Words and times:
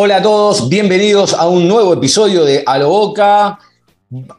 Hola 0.00 0.18
a 0.18 0.22
todos, 0.22 0.68
bienvenidos 0.68 1.34
a 1.34 1.48
un 1.48 1.66
nuevo 1.66 1.92
episodio 1.92 2.44
de 2.44 2.62
A 2.64 2.78
lo 2.78 2.88
Boca. 2.88 3.58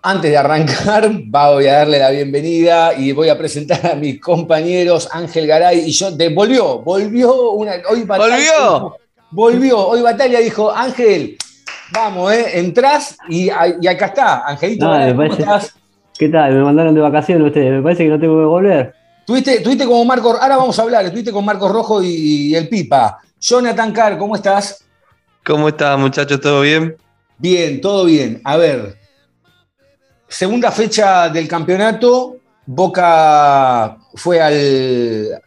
Antes 0.02 0.32
de 0.32 0.38
arrancar, 0.38 1.12
voy 1.26 1.68
a 1.68 1.80
darle 1.80 2.00
la 2.00 2.12
bienvenida 2.12 2.94
y 2.94 3.12
voy 3.12 3.28
a 3.28 3.38
presentar 3.38 3.86
a 3.86 3.96
mis 3.96 4.22
compañeros 4.22 5.10
Ángel 5.12 5.48
Garay 5.48 5.80
y 5.80 5.92
yo. 5.92 6.12
De, 6.12 6.30
volvió, 6.30 6.80
volvió 6.80 7.52
una. 7.52 7.74
Hoy 7.90 8.04
Batalla 8.04 8.30
¿Volvió? 8.36 8.54
dijo- 8.54 8.96
volvió. 9.32 9.88
Hoy 9.88 10.02
Batalla 10.02 10.40
dijo: 10.40 10.72
Ángel, 10.72 11.36
vamos, 11.92 12.32
eh, 12.32 12.58
entrás 12.60 13.18
y, 13.28 13.50
y 13.82 13.88
acá 13.88 14.06
está. 14.06 14.46
Angelito, 14.48 14.86
No, 14.86 14.92
Garay, 14.92 15.08
me 15.08 15.12
¿cómo 15.16 15.28
parece- 15.28 15.42
estás? 15.42 15.76
¿Qué 16.18 16.30
tal? 16.30 16.54
Me 16.54 16.64
mandaron 16.64 16.96
de 16.96 17.02
vacaciones 17.02 17.46
ustedes. 17.46 17.72
Me 17.72 17.82
parece 17.82 18.04
que 18.06 18.10
no 18.10 18.20
tengo 18.20 18.38
que 18.40 18.46
volver. 18.46 18.94
Tuviste, 19.26 19.60
tuviste 19.60 19.86
como 19.86 20.06
Marco, 20.06 20.32
ahora 20.42 20.56
vamos 20.58 20.80
a 20.80 20.84
hablar, 20.84 21.04
estuviste 21.06 21.32
con 21.34 21.44
Marcos 21.46 21.70
Rojo 21.72 22.02
y, 22.02 22.56
el 22.56 22.68
Pipa. 22.70 23.20
Jonathan 23.40 23.92
Carr, 23.92 24.18
¿cómo 24.18 24.36
estás? 24.36 24.86
¿Cómo 25.50 25.70
están, 25.70 26.00
muchachos? 26.00 26.40
¿Todo 26.40 26.62
bien? 26.62 26.96
Bien, 27.40 27.82
todo 27.82 28.06
bien. 28.06 28.40
A 28.44 28.56
ver, 28.56 29.00
segunda 30.28 30.70
fecha 30.70 31.28
del 31.30 31.48
campeonato, 31.48 32.38
Boca 32.68 33.98
fue 34.14 34.40
al, 34.40 35.42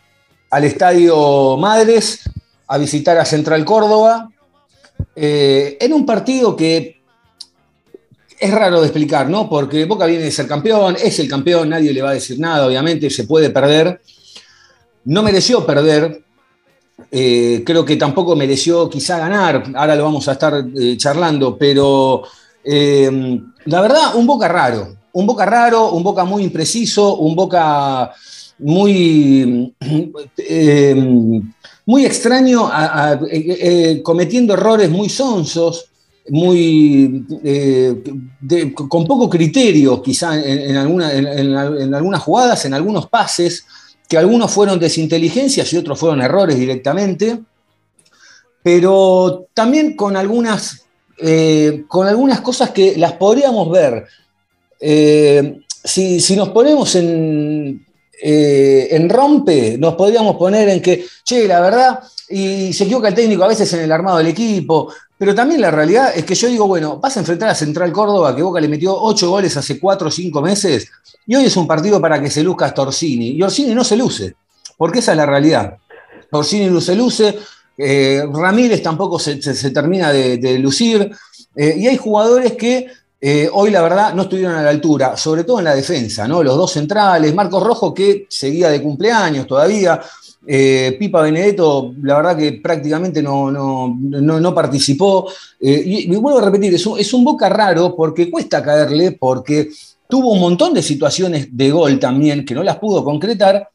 al 0.51 0.65
Estadio 0.65 1.57
Madres 1.57 2.29
a 2.67 2.79
visitar 2.79 3.17
a 3.17 3.25
Central 3.25 3.65
Córdoba, 3.65 4.29
eh, 5.15 5.77
en 5.81 5.93
un 5.93 6.05
partido 6.05 6.57
que 6.57 7.01
es 8.41 8.51
raro 8.53 8.81
de 8.81 8.89
explicar, 8.89 9.31
¿no? 9.31 9.49
Porque 9.49 9.85
Boca 9.85 10.07
viene 10.07 10.25
de 10.25 10.33
ser 10.33 10.49
campeón, 10.49 10.97
es 11.01 11.21
el 11.21 11.29
campeón, 11.29 11.69
nadie 11.69 11.93
le 11.93 12.03
va 12.03 12.11
a 12.11 12.15
decir 12.15 12.41
nada, 12.41 12.67
obviamente, 12.67 13.09
se 13.09 13.23
puede 13.23 13.51
perder. 13.51 14.01
No 15.05 15.23
mereció 15.23 15.65
perder, 15.65 16.25
eh, 17.15 17.63
creo 17.67 17.85
que 17.85 17.97
tampoco 17.97 18.35
mereció 18.35 18.89
quizá 18.89 19.19
ganar, 19.19 19.63
ahora 19.75 19.95
lo 19.95 20.05
vamos 20.05 20.27
a 20.29 20.33
estar 20.33 20.65
eh, 20.75 20.97
charlando, 20.97 21.59
pero 21.59 22.23
eh, 22.65 23.39
la 23.67 23.81
verdad, 23.83 24.15
un 24.17 24.27
Boca 24.27 24.49
raro, 24.49 24.97
un 25.13 25.27
Boca 25.27 25.45
raro, 25.45 25.93
un 25.93 26.03
Boca 26.03 26.25
muy 26.25 26.43
impreciso, 26.43 27.17
un 27.19 27.37
Boca 27.37 28.11
muy, 28.61 29.75
eh, 30.39 31.41
muy 31.85 32.05
extraño, 32.07 32.71
eh, 33.31 34.01
cometiendo 34.03 34.55
errores 34.55 34.89
muy 34.91 35.09
sonsos, 35.11 35.87
muy, 36.31 37.27
con 38.75 39.05
poco 39.07 39.29
criterio 39.29 40.01
quizá 40.01 40.37
en- 40.39 40.77
en- 40.77 41.57
en 41.57 41.95
algunas 41.95 42.23
jugadas, 42.23 42.65
en 42.65 42.75
algunos 42.75 43.09
pases 43.09 43.65
que 44.13 44.19
algunos 44.19 44.51
fueron 44.51 44.79
desinteligencias 44.79 45.73
y 45.73 45.79
otros 45.79 45.99
fueron 45.99 46.21
errores 46.21 46.59
directamente, 46.59 47.39
pero 48.63 49.47
también 49.55 49.97
con 49.97 50.19
algunas, 50.19 50.85
eh, 51.17 51.85
con 51.89 52.07
algunas 52.07 52.43
cosas 52.43 52.73
que 52.73 52.99
las 52.99 53.15
podríamos 53.15 53.71
ver. 53.71 54.05
Eh, 54.79 55.63
si, 55.83 56.21
si 56.21 56.37
nos 56.37 56.51
ponemos 56.51 56.95
en, 56.95 57.87
eh, 58.23 58.89
en 58.91 59.09
rompe, 59.09 59.79
nos 59.79 59.95
podríamos 59.95 60.37
poner 60.37 60.69
en 60.69 60.83
que, 60.83 61.07
che, 61.25 61.49
la 61.49 61.63
verdad, 61.63 62.01
y 62.33 62.73
se 62.73 62.85
equivoca 62.85 63.09
el 63.09 63.15
técnico 63.15 63.45
a 63.45 63.49
veces 63.49 63.73
en 63.75 63.81
el 63.81 63.93
armado 63.93 64.19
del 64.19 64.29
equipo, 64.29 64.93
pero 65.19 65.35
también 65.35 65.61
la 65.61 65.71
realidad 65.71 66.13
es 66.15 66.25
que 66.25 66.35
yo 66.35 66.49
digo, 66.49 66.67
bueno, 66.67 66.99
vas 66.99 67.17
a 67.17 67.21
enfrentar 67.21 67.49
a 67.49 67.55
Central 67.55 67.93
Córdoba, 67.93 68.35
que 68.35 68.43
Boca 68.43 68.61
le 68.61 68.69
metió 68.69 68.97
ocho 68.97 69.31
goles 69.31 69.57
hace 69.57 69.79
cuatro 69.79 70.09
o 70.09 70.11
cinco 70.11 70.41
meses, 70.41 70.89
y 71.27 71.35
hoy 71.37 71.45
es 71.45 71.57
un 71.57 71.67
partido 71.67 72.01
para 72.01 72.21
que 72.21 72.31
se 72.31 72.43
luzca 72.43 72.67
hasta 72.67 72.83
Orsini. 72.83 73.29
Y 73.29 73.43
Orsini 73.43 73.75
no 73.75 73.85
se 73.85 73.97
luce, 73.97 74.35
porque 74.77 74.99
esa 74.99 75.13
es 75.13 75.19
la 75.19 75.27
realidad. 75.27 75.77
Orsini 76.31 76.67
no 76.67 76.81
se 76.81 76.97
luce, 76.97 77.39
eh, 77.77 78.25
Ramírez 78.33 78.83
tampoco 78.83 79.19
se, 79.19 79.37
termina 79.71 80.11
de, 80.11 80.39
de 80.39 80.59
lucir, 80.59 81.11
eh, 81.55 81.75
y 81.79 81.87
hay 81.87 81.97
jugadores 81.99 82.53
que 82.53 82.87
eh, 83.25 83.49
hoy 83.53 83.71
la 83.71 83.83
verdad 83.83 84.15
no 84.15 84.23
estuvieron 84.23 84.57
a 84.57 84.63
la 84.63 84.71
altura, 84.71 85.17
sobre 85.17 85.45
todo 85.45 85.61
en 85.61 85.67
la 85.67 85.77
defensa, 85.77 86.27
¿no? 86.27 86.43
Los 86.43 86.57
dos 86.57 86.73
centrales, 86.73 87.33
Marcos 87.33 87.63
Rojo 87.63 87.95
que 87.95 88.27
seguía 88.29 88.69
de 88.69 88.83
cumpleaños 88.83 89.47
todavía, 89.47 90.01
eh, 90.47 90.97
Pipa 90.99 91.23
Benedetto, 91.23 91.95
la 92.03 92.17
verdad 92.17 92.37
que 92.37 92.53
prácticamente 92.55 93.23
no, 93.23 93.51
no, 93.51 93.97
no- 93.99 94.55
participó. 94.55 95.31
Eh, 95.61 95.83
y, 95.85 96.17
vuelvo 96.17 96.39
a 96.41 96.45
repetir, 96.45 96.75
es 96.75 97.15
un, 97.15 97.25
boca 97.25 97.49
raro 97.49 97.95
porque 97.95 98.31
cuesta 98.31 98.63
caerle, 98.63 99.13
porque 99.13 99.71
tuvo 100.09 100.33
un 100.33 100.41
montón 100.41 100.75
de 100.75 100.83
situaciones 100.83 101.49
de 101.57 101.71
gol 101.71 101.99
también 101.99 102.45
que 102.45 102.55
no 102.55 102.63
las 102.63 102.79
pudo 102.79 103.05
concretar. 103.05 103.69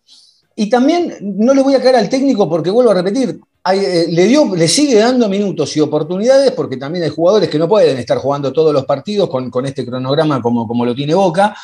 Y 0.55 0.69
también 0.69 1.13
no 1.21 1.53
le 1.53 1.61
voy 1.61 1.75
a 1.75 1.81
caer 1.81 1.97
al 1.97 2.09
técnico 2.09 2.49
porque 2.49 2.71
vuelvo 2.71 2.91
a 2.91 2.95
repetir, 2.95 3.39
eh, 3.73 4.07
le, 4.09 4.25
dio, 4.25 4.55
le 4.55 4.67
sigue 4.67 4.95
dando 4.95 5.29
minutos 5.29 5.75
y 5.77 5.81
oportunidades 5.81 6.51
porque 6.51 6.77
también 6.77 7.03
hay 7.03 7.11
jugadores 7.11 7.47
que 7.49 7.59
no 7.59 7.67
pueden 7.67 7.97
estar 7.97 8.17
jugando 8.17 8.51
todos 8.51 8.73
los 8.73 8.85
partidos 8.85 9.29
con, 9.29 9.51
con 9.51 9.65
este 9.65 9.85
cronograma 9.85 10.41
como, 10.41 10.67
como 10.67 10.83
lo 10.85 10.95
tiene 10.95 11.13
Boca. 11.13 11.55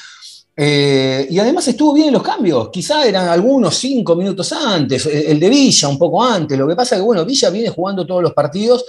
Eh, 0.55 1.27
y 1.31 1.39
además 1.39 1.67
estuvo 1.67 1.93
bien 1.93 2.07
en 2.07 2.13
los 2.13 2.21
cambios, 2.21 2.69
quizá 2.69 3.07
eran 3.07 3.27
algunos 3.27 3.75
cinco 3.75 4.15
minutos 4.15 4.53
antes, 4.53 5.03
el 5.07 5.39
de 5.39 5.49
Villa 5.49 5.87
un 5.87 5.97
poco 5.97 6.23
antes. 6.23 6.57
Lo 6.57 6.67
que 6.67 6.75
pasa 6.75 6.95
es 6.95 7.01
que, 7.01 7.05
bueno, 7.05 7.25
Villa 7.25 7.49
viene 7.49 7.69
jugando 7.69 8.05
todos 8.05 8.21
los 8.21 8.33
partidos 8.33 8.85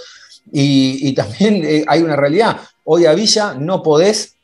y, 0.51 1.09
y 1.09 1.13
también 1.13 1.63
eh, 1.65 1.83
hay 1.87 2.03
una 2.03 2.15
realidad. 2.15 2.57
Hoy 2.83 3.05
a 3.07 3.13
Villa 3.13 3.55
no 3.55 3.81
podés, 3.81 4.34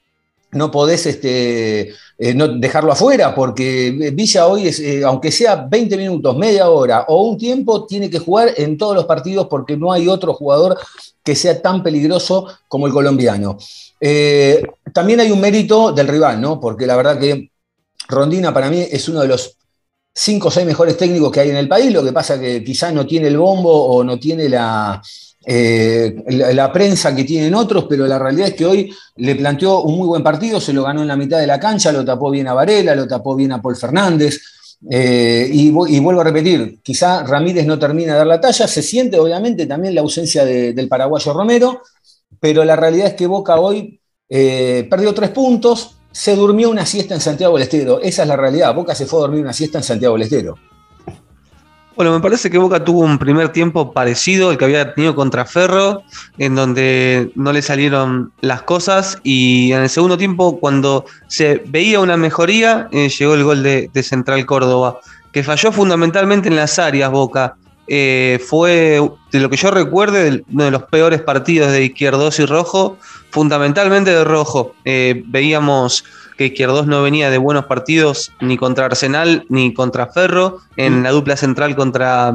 no 0.53 0.69
podés 0.69 1.05
este, 1.05 1.93
eh, 2.17 2.33
no 2.35 2.47
dejarlo 2.47 2.91
afuera, 2.91 3.33
porque 3.33 4.11
Villa 4.13 4.47
hoy, 4.47 4.67
es, 4.67 4.79
eh, 4.79 5.03
aunque 5.03 5.31
sea 5.31 5.55
20 5.55 5.97
minutos, 5.97 6.37
media 6.37 6.69
hora 6.69 7.05
o 7.07 7.23
un 7.23 7.37
tiempo, 7.37 7.85
tiene 7.85 8.09
que 8.09 8.19
jugar 8.19 8.53
en 8.57 8.77
todos 8.77 8.95
los 8.95 9.05
partidos 9.05 9.47
porque 9.47 9.77
no 9.77 9.91
hay 9.91 10.07
otro 10.07 10.33
jugador 10.33 10.77
que 11.23 11.35
sea 11.35 11.61
tan 11.61 11.81
peligroso 11.83 12.47
como 12.67 12.87
el 12.87 12.93
colombiano. 12.93 13.57
Eh, 13.99 14.61
también 14.93 15.19
hay 15.19 15.31
un 15.31 15.39
mérito 15.39 15.91
del 15.91 16.07
rival, 16.07 16.41
¿no? 16.41 16.59
Porque 16.59 16.85
la 16.85 16.95
verdad 16.95 17.19
que 17.19 17.51
Rondina 18.07 18.53
para 18.53 18.69
mí 18.69 18.85
es 18.91 19.07
uno 19.07 19.21
de 19.21 19.27
los 19.27 19.55
cinco 20.13 20.49
o 20.49 20.51
seis 20.51 20.65
mejores 20.65 20.97
técnicos 20.97 21.31
que 21.31 21.39
hay 21.39 21.49
en 21.51 21.55
el 21.55 21.69
país, 21.69 21.93
lo 21.93 22.03
que 22.03 22.11
pasa 22.11 22.39
que 22.39 22.63
quizás 22.63 22.93
no 22.93 23.05
tiene 23.05 23.29
el 23.29 23.37
bombo 23.37 23.71
o 23.71 24.03
no 24.03 24.19
tiene 24.19 24.49
la, 24.49 25.01
eh, 25.45 26.23
la, 26.53 26.71
prensa 26.71 27.15
que 27.15 27.23
tienen 27.23 27.55
otros, 27.55 27.85
pero 27.89 28.05
la 28.07 28.19
realidad 28.19 28.49
es 28.49 28.53
que 28.55 28.65
hoy 28.65 28.93
le 29.15 29.35
planteó 29.35 29.81
un 29.81 29.97
muy 29.97 30.07
buen 30.07 30.23
partido, 30.23 30.59
se 30.61 30.73
lo 30.73 30.83
ganó 30.83 31.01
en 31.01 31.07
la 31.07 31.15
mitad 31.15 31.39
de 31.39 31.47
la 31.47 31.59
cancha, 31.59 31.91
lo 31.91 32.05
tapó 32.05 32.29
bien 32.29 32.47
a 32.47 32.53
Varela, 32.53 32.95
lo 32.95 33.07
tapó 33.07 33.35
bien 33.35 33.51
a 33.51 33.61
Paul 33.61 33.75
Fernández. 33.75 34.39
eh, 34.89 35.47
y, 35.53 35.69
vu- 35.71 35.87
y 35.87 35.99
vuelvo 35.99 36.21
a 36.21 36.23
repetir, 36.23 36.79
quizá 36.81 37.23
Ramírez 37.23 37.67
no 37.67 37.77
termina 37.77 38.13
de 38.13 38.17
dar 38.17 38.25
la 38.27 38.41
talla, 38.41 38.67
se 38.67 38.81
siente 38.81 39.19
obviamente 39.19 39.67
también 39.67 39.93
la 39.93 40.01
ausencia 40.01 40.43
de- 40.43 40.73
del 40.73 40.87
paraguayo 40.87 41.33
Romero, 41.33 41.81
pero 42.39 42.63
la 42.65 42.75
realidad 42.75 43.07
es 43.07 43.13
que 43.13 43.27
Boca 43.27 43.59
hoy 43.59 43.99
eh, 44.27 44.87
perdió 44.89 45.13
tres 45.13 45.29
puntos, 45.29 45.97
se 46.11 46.35
durmió 46.35 46.69
una 46.71 46.85
siesta 46.85 47.13
en 47.13 47.21
Santiago 47.21 47.53
del 47.55 47.63
Estero, 47.63 48.01
esa 48.01 48.23
es 48.23 48.27
la 48.27 48.35
realidad, 48.35 48.73
Boca 48.73 48.95
se 48.95 49.05
fue 49.05 49.19
a 49.19 49.21
dormir 49.21 49.41
una 49.41 49.53
siesta 49.53 49.77
en 49.77 49.83
Santiago 49.83 50.15
del 50.15 50.23
Estero. 50.23 50.55
Bueno, 51.95 52.13
me 52.13 52.21
parece 52.21 52.49
que 52.49 52.57
Boca 52.57 52.83
tuvo 52.85 53.01
un 53.01 53.17
primer 53.17 53.49
tiempo 53.49 53.91
parecido 53.91 54.49
al 54.49 54.57
que 54.57 54.63
había 54.63 54.93
tenido 54.93 55.13
contra 55.13 55.45
Ferro, 55.45 56.03
en 56.37 56.55
donde 56.55 57.31
no 57.35 57.51
le 57.51 57.61
salieron 57.61 58.31
las 58.39 58.61
cosas 58.61 59.19
y 59.23 59.73
en 59.73 59.81
el 59.81 59.89
segundo 59.89 60.17
tiempo, 60.17 60.59
cuando 60.59 61.05
se 61.27 61.61
veía 61.67 61.99
una 61.99 62.15
mejoría, 62.15 62.87
eh, 62.91 63.09
llegó 63.09 63.33
el 63.33 63.43
gol 63.43 63.63
de, 63.63 63.89
Central 64.03 64.45
Córdoba, 64.45 64.99
que 65.33 65.43
falló 65.43 65.71
fundamentalmente 65.73 66.47
en 66.47 66.55
las 66.55 66.79
áreas 66.79 67.11
Boca. 67.11 67.55
Eh, 67.87 68.39
fue, 68.47 69.01
de 69.33 69.39
lo 69.41 69.49
que 69.49 69.57
yo 69.57 69.69
recuerde, 69.69 70.45
uno 70.49 70.63
de 70.63 70.71
los 70.71 70.83
peores 70.83 71.21
partidos 71.21 71.73
de 71.73 71.83
Izquierdos 71.83 72.39
y 72.39 72.45
Rojo, 72.45 72.97
fundamentalmente 73.31 74.11
de 74.11 74.23
Rojo. 74.23 74.75
Eh, 74.85 75.23
veíamos 75.27 76.05
que 76.41 76.47
Izquierdos 76.47 76.87
no 76.87 77.01
venía 77.03 77.29
de 77.29 77.37
buenos 77.37 77.65
partidos 77.65 78.31
ni 78.39 78.57
contra 78.57 78.85
Arsenal 78.85 79.45
ni 79.49 79.73
contra 79.73 80.07
Ferro, 80.07 80.59
en 80.75 81.03
la 81.03 81.11
dupla 81.11 81.37
central 81.37 81.75
contra 81.75 82.33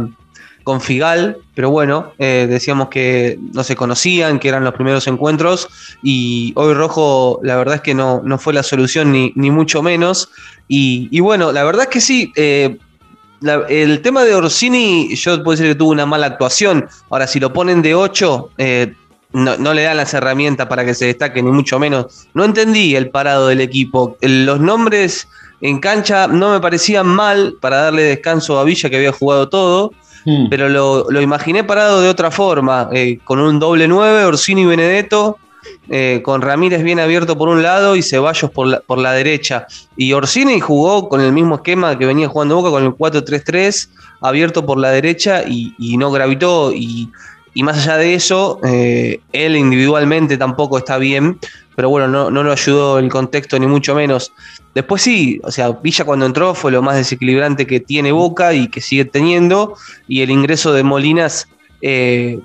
con 0.62 0.80
Figal, 0.80 1.36
pero 1.54 1.70
bueno, 1.70 2.12
eh, 2.18 2.46
decíamos 2.48 2.88
que 2.88 3.38
no 3.52 3.62
se 3.62 3.76
conocían, 3.76 4.40
que 4.40 4.48
eran 4.48 4.64
los 4.64 4.74
primeros 4.74 5.06
encuentros, 5.06 5.68
y 6.02 6.52
hoy 6.56 6.74
Rojo 6.74 7.38
la 7.44 7.54
verdad 7.56 7.76
es 7.76 7.80
que 7.82 7.94
no, 7.94 8.20
no 8.24 8.36
fue 8.36 8.52
la 8.52 8.64
solución 8.64 9.12
ni, 9.12 9.32
ni 9.36 9.52
mucho 9.52 9.80
menos, 9.82 10.28
y, 10.66 11.08
y 11.12 11.20
bueno, 11.20 11.52
la 11.52 11.62
verdad 11.62 11.82
es 11.84 11.88
que 11.88 12.00
sí, 12.00 12.32
eh, 12.34 12.78
la- 13.40 13.64
el 13.68 14.02
tema 14.02 14.24
de 14.24 14.34
Orsini, 14.34 15.14
yo 15.14 15.36
puedo 15.44 15.52
decir 15.56 15.66
que 15.72 15.78
tuvo 15.78 15.90
una 15.92 16.06
mala 16.06 16.26
actuación. 16.26 16.88
Ahora, 17.10 17.26
si 17.28 17.38
lo 17.38 17.52
ponen 17.52 17.80
de 17.82 17.94
8, 17.94 18.50
no, 19.36 19.56
no 19.58 19.74
le 19.74 19.82
dan 19.82 19.96
las 19.98 20.12
herramientas 20.14 20.66
para 20.66 20.84
que 20.84 20.94
se 20.94 21.06
destaque, 21.06 21.42
ni 21.42 21.50
mucho 21.50 21.78
menos. 21.78 22.26
No 22.34 22.44
entendí 22.44 22.96
el 22.96 23.10
parado 23.10 23.48
del 23.48 23.60
equipo. 23.60 24.16
Los 24.20 24.60
nombres 24.60 25.28
en 25.60 25.78
cancha 25.78 26.26
no 26.26 26.52
me 26.52 26.60
parecían 26.60 27.06
mal 27.06 27.54
para 27.60 27.76
darle 27.82 28.02
descanso 28.02 28.58
a 28.58 28.64
Villa, 28.64 28.88
que 28.90 28.96
había 28.96 29.12
jugado 29.12 29.48
todo, 29.48 29.92
Mm. 30.28 30.48
pero 30.50 30.68
lo, 30.68 31.06
lo 31.08 31.20
imaginé 31.20 31.62
parado 31.62 32.00
de 32.00 32.08
otra 32.08 32.32
forma, 32.32 32.88
eh, 32.92 33.18
con 33.22 33.38
un 33.38 33.60
doble 33.60 33.86
9, 33.86 34.24
Orsini 34.24 34.62
y 34.62 34.66
Benedetto. 34.66 35.38
eh, 35.88 36.20
con 36.24 36.42
Ramírez 36.42 36.82
bien 36.82 36.98
abierto 37.00 37.36
por 37.38 37.48
un 37.48 37.60
lado 37.62 37.94
y 37.96 38.02
Ceballos 38.02 38.50
por 38.52 38.66
la, 38.68 38.80
por 38.80 38.98
la 38.98 39.12
derecha. 39.12 39.66
Y 39.96 40.12
Orsini 40.14 40.58
jugó 40.60 41.08
con 41.08 41.20
el 41.20 41.32
mismo 41.32 41.56
esquema 41.56 41.96
que 41.98 42.06
venía 42.06 42.28
jugando 42.28 42.56
Boca, 42.56 42.70
con 42.70 42.84
el 42.84 42.90
4-3-3, 42.90 43.88
abierto 44.20 44.64
por 44.66 44.78
la 44.78 44.90
derecha 44.90 45.42
y, 45.46 45.74
y 45.78 45.96
no 45.96 46.10
gravitó. 46.10 46.72
Y, 46.72 47.08
y 47.56 47.62
más 47.62 47.78
allá 47.78 47.96
de 47.96 48.12
eso, 48.12 48.60
eh, 48.64 49.18
él 49.32 49.56
individualmente 49.56 50.36
tampoco 50.36 50.76
está 50.76 50.98
bien, 50.98 51.38
pero 51.74 51.88
bueno, 51.88 52.06
no, 52.06 52.30
no 52.30 52.42
lo 52.42 52.52
ayudó 52.52 52.98
el 52.98 53.08
contexto 53.08 53.58
ni 53.58 53.66
mucho 53.66 53.94
menos. 53.94 54.30
Después 54.74 55.00
sí, 55.00 55.40
o 55.42 55.50
sea, 55.50 55.70
Villa 55.70 56.04
cuando 56.04 56.26
entró 56.26 56.54
fue 56.54 56.70
lo 56.70 56.82
más 56.82 56.96
desequilibrante 56.96 57.66
que 57.66 57.80
tiene 57.80 58.12
Boca 58.12 58.52
y 58.52 58.68
que 58.68 58.82
sigue 58.82 59.06
teniendo, 59.06 59.74
y 60.06 60.20
el 60.20 60.30
ingreso 60.30 60.74
de 60.74 60.82
Molinas 60.82 61.48
eh, 61.80 62.40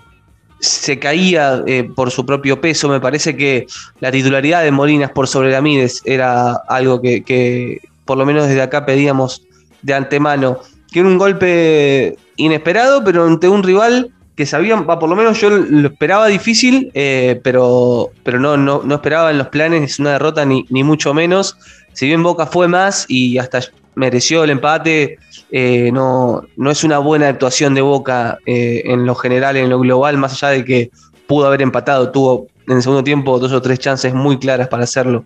se 0.62 0.98
caía 0.98 1.62
eh, 1.68 1.84
por 1.94 2.10
su 2.10 2.25
propio 2.25 2.62
peso. 2.62 2.88
Me 2.88 3.02
parece 3.02 3.36
que 3.36 3.68
la 4.00 4.13
titularidad 4.13 4.63
de 4.63 4.72
Molinas 4.72 5.12
por 5.12 5.28
sobre 5.28 5.52
Ramírez 5.52 6.00
era 6.06 6.54
algo 6.69 7.02
que, 7.02 7.22
que 7.22 7.81
por 8.06 8.18
lo 8.18 8.25
menos 8.25 8.48
desde 8.48 8.62
acá 8.62 8.86
pedíamos 8.86 9.42
de 9.81 9.94
antemano. 9.94 10.60
Que 10.90 11.00
era 11.00 11.10
un 11.10 11.18
golpe 11.18 12.16
inesperado, 12.38 13.04
pero 13.04 13.25
ante 13.25 13.50
un 13.50 13.62
rival 13.62 14.13
que 14.36 14.45
sabían, 14.45 14.86
por 14.86 15.10
lo 15.10 15.16
menos 15.16 15.39
yo 15.39 15.50
lo 15.50 15.88
esperaba 15.89 16.28
difícil, 16.28 16.92
eh, 16.94 17.39
pero, 17.44 18.12
pero 18.24 18.39
no, 18.39 18.57
no, 18.57 18.81
no 18.83 18.95
esperaba 18.95 19.31
en 19.31 19.38
los 19.38 19.48
planes 19.48 20.00
una 20.00 20.13
derrota 20.13 20.45
ni, 20.45 20.66
ni 20.69 20.83
mucho 20.83 21.13
menos. 21.13 21.57
Si 21.94 22.07
bien 22.07 22.24
Boca 22.24 22.45
fue 22.45 22.68
más 22.68 23.06
y 23.10 23.38
hasta 23.38 23.60
mereció 23.95 24.44
el 24.44 24.51
empate, 24.51 25.19
eh, 25.51 25.92
no, 25.92 26.44
no 26.56 26.72
es 26.72 26.83
una 26.83 27.00
buena 27.00 27.28
actuación 27.28 27.74
de 27.74 27.81
Boca 27.81 28.38
eh, 28.45 28.83
en 28.86 29.06
lo 29.06 29.16
general, 29.16 29.57
en 29.57 29.69
lo 29.69 29.80
global, 29.80 30.18
más 30.18 30.34
allá 30.34 30.54
de 30.54 30.66
que 30.66 30.92
pudo 31.27 31.48
haber 31.48 31.62
empatado, 31.62 32.12
tuvo 32.12 32.48
en 32.68 32.77
el 32.77 32.81
segundo 32.81 33.04
tiempo 33.04 33.38
dos 33.38 33.51
o 33.51 33.62
tres 33.62 33.80
chances 33.80 34.13
muy 34.13 34.39
claras 34.39 34.69
para 34.69 34.86
hacerlo. 34.86 35.25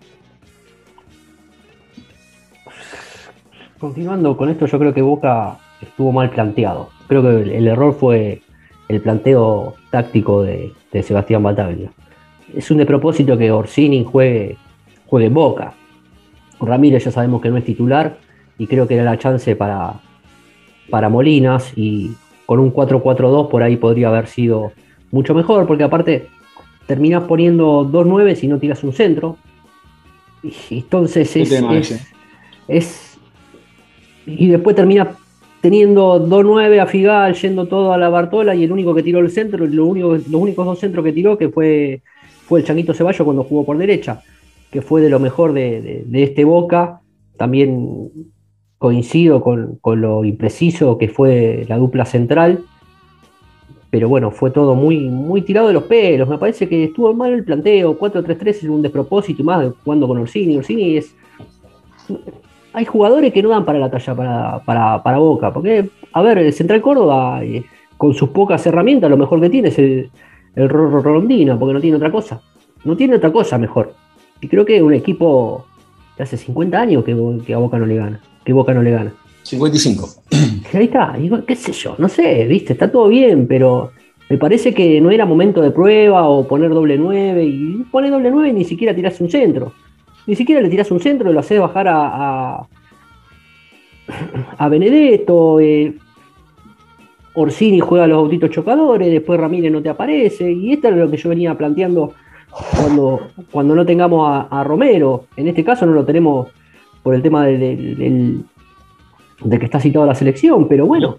Continuando 3.78 4.36
con 4.36 4.48
esto, 4.48 4.66
yo 4.66 4.78
creo 4.78 4.92
que 4.92 5.02
Boca 5.02 5.58
estuvo 5.80 6.10
mal 6.10 6.30
planteado. 6.30 6.90
Creo 7.06 7.22
que 7.22 7.56
el 7.56 7.68
error 7.68 7.94
fue 7.94 8.42
el 8.88 9.00
planteo 9.00 9.74
táctico 9.90 10.42
de, 10.42 10.72
de 10.92 11.02
Sebastián 11.02 11.42
Bataglia. 11.42 11.90
Es 12.54 12.70
un 12.70 12.78
despropósito 12.78 13.36
que 13.36 13.50
Orsini 13.50 14.04
juegue, 14.04 14.56
juegue 15.06 15.26
en 15.26 15.34
Boca. 15.34 15.74
Ramírez 16.60 17.04
ya 17.04 17.10
sabemos 17.10 17.42
que 17.42 17.50
no 17.50 17.56
es 17.56 17.64
titular 17.64 18.16
y 18.58 18.66
creo 18.66 18.86
que 18.88 18.94
era 18.94 19.04
la 19.04 19.18
chance 19.18 19.54
para, 19.56 19.94
para 20.88 21.08
Molinas 21.08 21.72
y 21.76 22.12
con 22.46 22.60
un 22.60 22.72
4-4-2 22.72 23.48
por 23.48 23.62
ahí 23.62 23.76
podría 23.76 24.08
haber 24.08 24.26
sido 24.28 24.72
mucho 25.10 25.34
mejor 25.34 25.66
porque 25.66 25.84
aparte 25.84 26.28
terminás 26.86 27.24
poniendo 27.24 27.84
2-9 27.90 28.34
si 28.36 28.46
no 28.48 28.58
tiras 28.58 28.82
un 28.84 28.92
centro. 28.92 29.36
Y 30.42 30.78
entonces 30.78 31.34
es, 31.36 31.48
es- 32.68 33.18
y 34.26 34.46
después 34.48 34.74
termina 34.76 35.10
teniendo 35.66 36.20
2-9 36.20 36.78
a 36.80 36.86
Figal, 36.86 37.34
yendo 37.34 37.66
todo 37.66 37.92
a 37.92 37.98
la 37.98 38.08
Bartola 38.08 38.54
y 38.54 38.62
el 38.62 38.70
único 38.70 38.94
que 38.94 39.02
tiró 39.02 39.18
el 39.18 39.32
centro, 39.32 39.66
lo 39.66 39.84
único, 39.84 40.10
los 40.14 40.28
únicos 40.28 40.64
dos 40.64 40.78
centros 40.78 41.04
que 41.04 41.12
tiró 41.12 41.36
que 41.36 41.48
fue, 41.48 42.02
fue 42.46 42.60
el 42.60 42.64
Changuito 42.64 42.94
Ceballos 42.94 43.24
cuando 43.24 43.42
jugó 43.42 43.64
por 43.64 43.76
derecha, 43.76 44.22
que 44.70 44.80
fue 44.80 45.00
de 45.00 45.10
lo 45.10 45.18
mejor 45.18 45.52
de, 45.52 46.04
de- 46.06 46.22
este 46.22 46.44
Boca. 46.44 47.00
También 47.36 48.12
coincido 48.78 49.40
con, 49.40 49.78
con 49.80 50.00
lo 50.00 50.24
impreciso 50.24 50.98
que 50.98 51.08
fue 51.08 51.66
la 51.68 51.78
dupla 51.78 52.04
central. 52.04 52.60
Pero 53.90 54.08
bueno, 54.08 54.30
fue 54.30 54.52
todo 54.52 54.76
muy, 54.76 55.08
muy 55.08 55.42
tirado 55.42 55.66
de 55.66 55.74
los 55.74 55.82
pelos. 55.82 56.28
Me 56.28 56.38
parece 56.38 56.68
que 56.68 56.84
estuvo 56.84 57.12
mal 57.12 57.32
el 57.32 57.42
planteo. 57.42 57.98
4-3-3 57.98 58.48
es 58.50 58.62
un 58.64 58.82
despropósito, 58.82 59.42
y 59.42 59.44
más 59.44 59.72
jugando 59.82 60.06
con 60.06 60.18
Orsini. 60.18 60.58
Orsini 60.58 60.96
es, 60.96 61.12
hay 62.76 62.84
jugadores 62.84 63.32
que 63.32 63.42
no 63.42 63.48
dan 63.48 63.64
para 63.64 63.78
la 63.78 63.90
talla 63.90 64.14
para, 64.14 64.58
para, 64.58 65.02
para 65.02 65.16
Boca. 65.16 65.50
Porque, 65.50 65.88
a 66.12 66.20
ver, 66.20 66.36
el 66.36 66.52
Central 66.52 66.82
Córdoba, 66.82 67.42
eh, 67.42 67.64
con 67.96 68.12
sus 68.12 68.28
pocas 68.28 68.66
herramientas, 68.66 69.08
lo 69.08 69.16
mejor 69.16 69.40
que 69.40 69.48
tiene 69.48 69.68
es 69.68 69.78
el, 69.78 70.10
el 70.54 70.68
Rondino, 70.68 71.58
porque 71.58 71.72
no 71.72 71.80
tiene 71.80 71.96
otra 71.96 72.12
cosa. 72.12 72.42
No 72.84 72.94
tiene 72.94 73.16
otra 73.16 73.32
cosa 73.32 73.56
mejor. 73.56 73.94
Y 74.42 74.48
creo 74.48 74.66
que 74.66 74.82
un 74.82 74.92
equipo 74.92 75.64
de 76.18 76.24
hace 76.24 76.36
50 76.36 76.78
años 76.78 77.02
que, 77.02 77.16
que 77.46 77.54
a 77.54 77.56
Boca 77.56 77.78
no 77.78 77.86
le 77.86 77.96
gana. 77.96 78.20
Que 78.44 78.52
Boca 78.52 78.74
no 78.74 78.82
le 78.82 78.90
gana. 78.90 79.14
55. 79.42 80.08
Y 80.30 80.36
Ahí 80.76 80.84
está, 80.84 81.16
qué 81.46 81.56
sé 81.56 81.72
yo, 81.72 81.94
no 81.96 82.10
sé, 82.10 82.44
viste, 82.44 82.74
está 82.74 82.92
todo 82.92 83.08
bien, 83.08 83.46
pero 83.46 83.92
me 84.28 84.36
parece 84.36 84.74
que 84.74 85.00
no 85.00 85.10
era 85.10 85.24
momento 85.24 85.62
de 85.62 85.70
prueba 85.70 86.28
o 86.28 86.46
poner 86.46 86.68
doble 86.70 86.98
9 86.98 87.42
y 87.42 87.84
poner 87.90 88.10
doble 88.10 88.30
9 88.30 88.50
y 88.50 88.52
ni 88.52 88.64
siquiera 88.64 88.94
tirás 88.94 89.18
un 89.22 89.30
centro. 89.30 89.72
Ni 90.26 90.34
siquiera 90.34 90.60
le 90.60 90.68
tirás 90.68 90.90
un 90.90 91.00
centro 91.00 91.30
y 91.30 91.34
lo 91.34 91.40
haces 91.40 91.60
bajar 91.60 91.88
a, 91.88 92.06
a, 92.58 92.66
a 94.58 94.68
Benedetto. 94.68 95.60
eh, 95.60 95.94
Orsini 97.34 97.80
juega 97.80 98.04
a 98.04 98.06
los 98.06 98.16
autitos 98.18 98.48
chocadores, 98.50 99.10
después 99.10 99.38
Ramírez 99.38 99.70
no 99.70 99.82
te 99.82 99.90
aparece. 99.90 100.50
Y 100.50 100.72
esto 100.72 100.88
es 100.88 100.96
lo 100.96 101.10
que 101.10 101.18
yo 101.18 101.28
venía 101.28 101.54
planteando 101.56 102.14
cuando, 102.80 103.28
cuando 103.50 103.74
no 103.74 103.84
tengamos 103.84 104.26
a, 104.28 104.60
a 104.60 104.64
Romero. 104.64 105.26
En 105.36 105.46
este 105.48 105.62
caso 105.62 105.84
no 105.84 105.92
lo 105.92 106.04
tenemos 106.04 106.48
por 107.02 107.14
el 107.14 107.22
tema 107.22 107.44
de, 107.46 107.58
de- 107.58 108.40
que 109.58 109.64
está 109.66 109.78
citado 109.78 110.06
la 110.06 110.14
selección, 110.14 110.66
pero 110.66 110.86
bueno, 110.86 111.18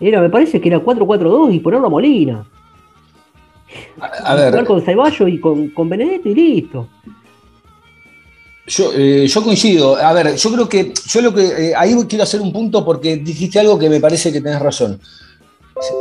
era, 0.00 0.20
me 0.20 0.28
parece 0.28 0.60
que 0.60 0.68
era 0.68 0.80
4-4-2 0.80 1.54
y 1.54 1.60
ponerlo 1.60 1.86
a 1.86 1.90
Molina. 1.90 2.44
A, 4.00 4.06
a 4.32 4.34
ver, 4.34 4.50
Jugar 4.50 4.66
con 4.66 4.82
Ceballos 4.82 5.28
y 5.28 5.38
con, 5.38 5.68
con 5.68 5.88
Benedetto 5.88 6.28
y 6.28 6.34
listo. 6.34 6.88
Yo, 8.66 8.92
eh, 8.94 9.26
yo 9.26 9.42
coincido. 9.42 9.96
A 9.96 10.12
ver, 10.12 10.36
yo 10.36 10.52
creo 10.52 10.68
que 10.68 10.92
yo 11.06 11.20
lo 11.20 11.34
que 11.34 11.70
eh, 11.70 11.72
ahí 11.76 11.94
quiero 12.08 12.24
hacer 12.24 12.40
un 12.40 12.52
punto 12.52 12.84
porque 12.84 13.16
dijiste 13.16 13.58
algo 13.58 13.78
que 13.78 13.88
me 13.88 14.00
parece 14.00 14.32
que 14.32 14.40
tenés 14.40 14.60
razón. 14.60 15.00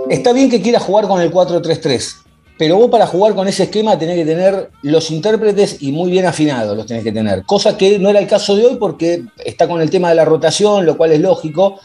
Está 0.09 0.31
bien 0.31 0.49
que 0.49 0.61
quieras 0.61 0.83
jugar 0.83 1.07
con 1.07 1.21
el 1.21 1.31
4-3-3, 1.31 2.17
pero 2.57 2.77
vos 2.77 2.91
para 2.91 3.07
jugar 3.07 3.33
con 3.33 3.47
ese 3.47 3.63
esquema 3.63 3.97
tenés 3.97 4.15
que 4.15 4.25
tener 4.25 4.69
los 4.83 5.09
intérpretes 5.09 5.81
y 5.81 5.91
muy 5.91 6.11
bien 6.11 6.27
afinados 6.27 6.77
los 6.77 6.85
tenés 6.85 7.03
que 7.03 7.11
tener. 7.11 7.43
Cosa 7.45 7.77
que 7.77 7.97
no 7.97 8.09
era 8.09 8.19
el 8.19 8.27
caso 8.27 8.55
de 8.55 8.65
hoy 8.65 8.75
porque 8.75 9.23
está 9.43 9.67
con 9.67 9.81
el 9.81 9.89
tema 9.89 10.09
de 10.09 10.15
la 10.15 10.25
rotación, 10.25 10.85
lo 10.85 10.97
cual 10.97 11.13
es 11.13 11.19
lógico. 11.19 11.79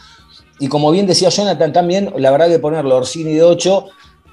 Y 0.58 0.68
como 0.68 0.90
bien 0.90 1.06
decía 1.06 1.30
Jonathan 1.30 1.72
también, 1.72 2.12
la 2.18 2.30
verdad 2.30 2.48
que 2.48 2.58
ponerlo 2.58 2.96
Orsini 2.96 3.32
de 3.32 3.42
8 3.42 3.86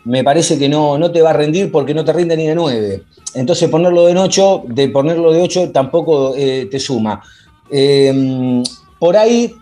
me 0.06 0.24
parece 0.24 0.60
que 0.60 0.68
no, 0.68 0.98
no 0.98 1.12
te 1.12 1.22
va 1.22 1.30
a 1.30 1.34
rendir 1.34 1.72
porque 1.72 1.94
no 1.94 2.04
te 2.04 2.12
rinde 2.12 2.36
ni 2.36 2.48
de 2.48 2.56
9. 2.56 3.04
Entonces 3.36 3.70
ponerlo 3.70 4.06
de 4.06 4.18
8, 4.18 4.64
de 4.68 4.90
ponerlo 4.90 5.32
de 5.32 5.42
8 5.42 5.72
tampoco 5.72 6.36
eh, 6.36 6.68
te 6.70 6.80
suma. 6.80 7.22
Eh, 7.70 8.64
por 9.00 9.18
ahí, 9.18 9.54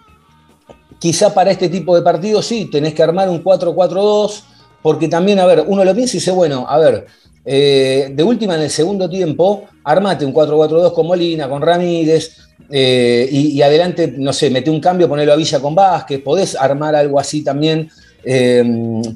quizá 1.00 1.34
para 1.34 1.52
este 1.52 1.70
tipo 1.70 1.96
de 1.96 2.02
partidos 2.02 2.46
sí, 2.46 2.66
tenés 2.66 2.94
que 2.94 3.02
armar 3.02 3.30
un 3.30 3.44
4-4-2, 3.44 4.44
porque 4.82 5.08
también, 5.08 5.40
a 5.40 5.46
ver, 5.46 5.64
uno 5.66 5.84
lo 5.84 5.96
piensa 5.96 6.18
y 6.18 6.20
dice, 6.20 6.32
bueno, 6.32 6.66
a 6.68 6.78
ver, 6.78 7.08
eh, 7.44 8.12
de 8.14 8.24
última 8.24 8.56
en 8.56 8.62
el 8.62 8.70
segundo 8.70 9.10
tiempo, 9.10 9.64
armate 9.84 10.26
un 10.26 10.34
4-4-2 10.34 10.94
con 10.94 11.08
Molina, 11.08 11.50
con 11.50 11.62
Ramírez, 11.62 12.38
eh, 12.70 13.28
y, 13.32 13.48
y 13.48 13.62
adelante, 13.62 14.14
no 14.16 14.32
sé, 14.32 14.50
mete 14.50 14.70
un 14.70 14.80
cambio, 14.80 15.10
ponelo 15.10 15.34
a 15.34 15.36
Villa 15.36 15.60
con 15.60 15.74
Vázquez, 15.74 16.22
podés 16.22 16.56
armar 16.56 16.96
algo 16.96 17.20
así 17.20 17.44
también. 17.44 17.90
Eh, 18.24 18.64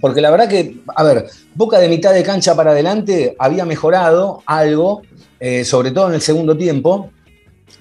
porque 0.01 0.21
la 0.21 0.31
verdad 0.31 0.47
que, 0.47 0.77
a 0.95 1.03
ver, 1.03 1.25
Boca 1.53 1.79
de 1.79 1.88
mitad 1.88 2.13
de 2.13 2.24
cancha 2.24 2.55
para 2.55 2.71
adelante 2.71 3.35
había 3.39 3.65
mejorado 3.65 4.41
algo, 4.45 5.01
eh, 5.39 5.63
sobre 5.63 5.91
todo 5.91 6.09
en 6.09 6.15
el 6.15 6.21
segundo 6.21 6.57
tiempo, 6.57 7.12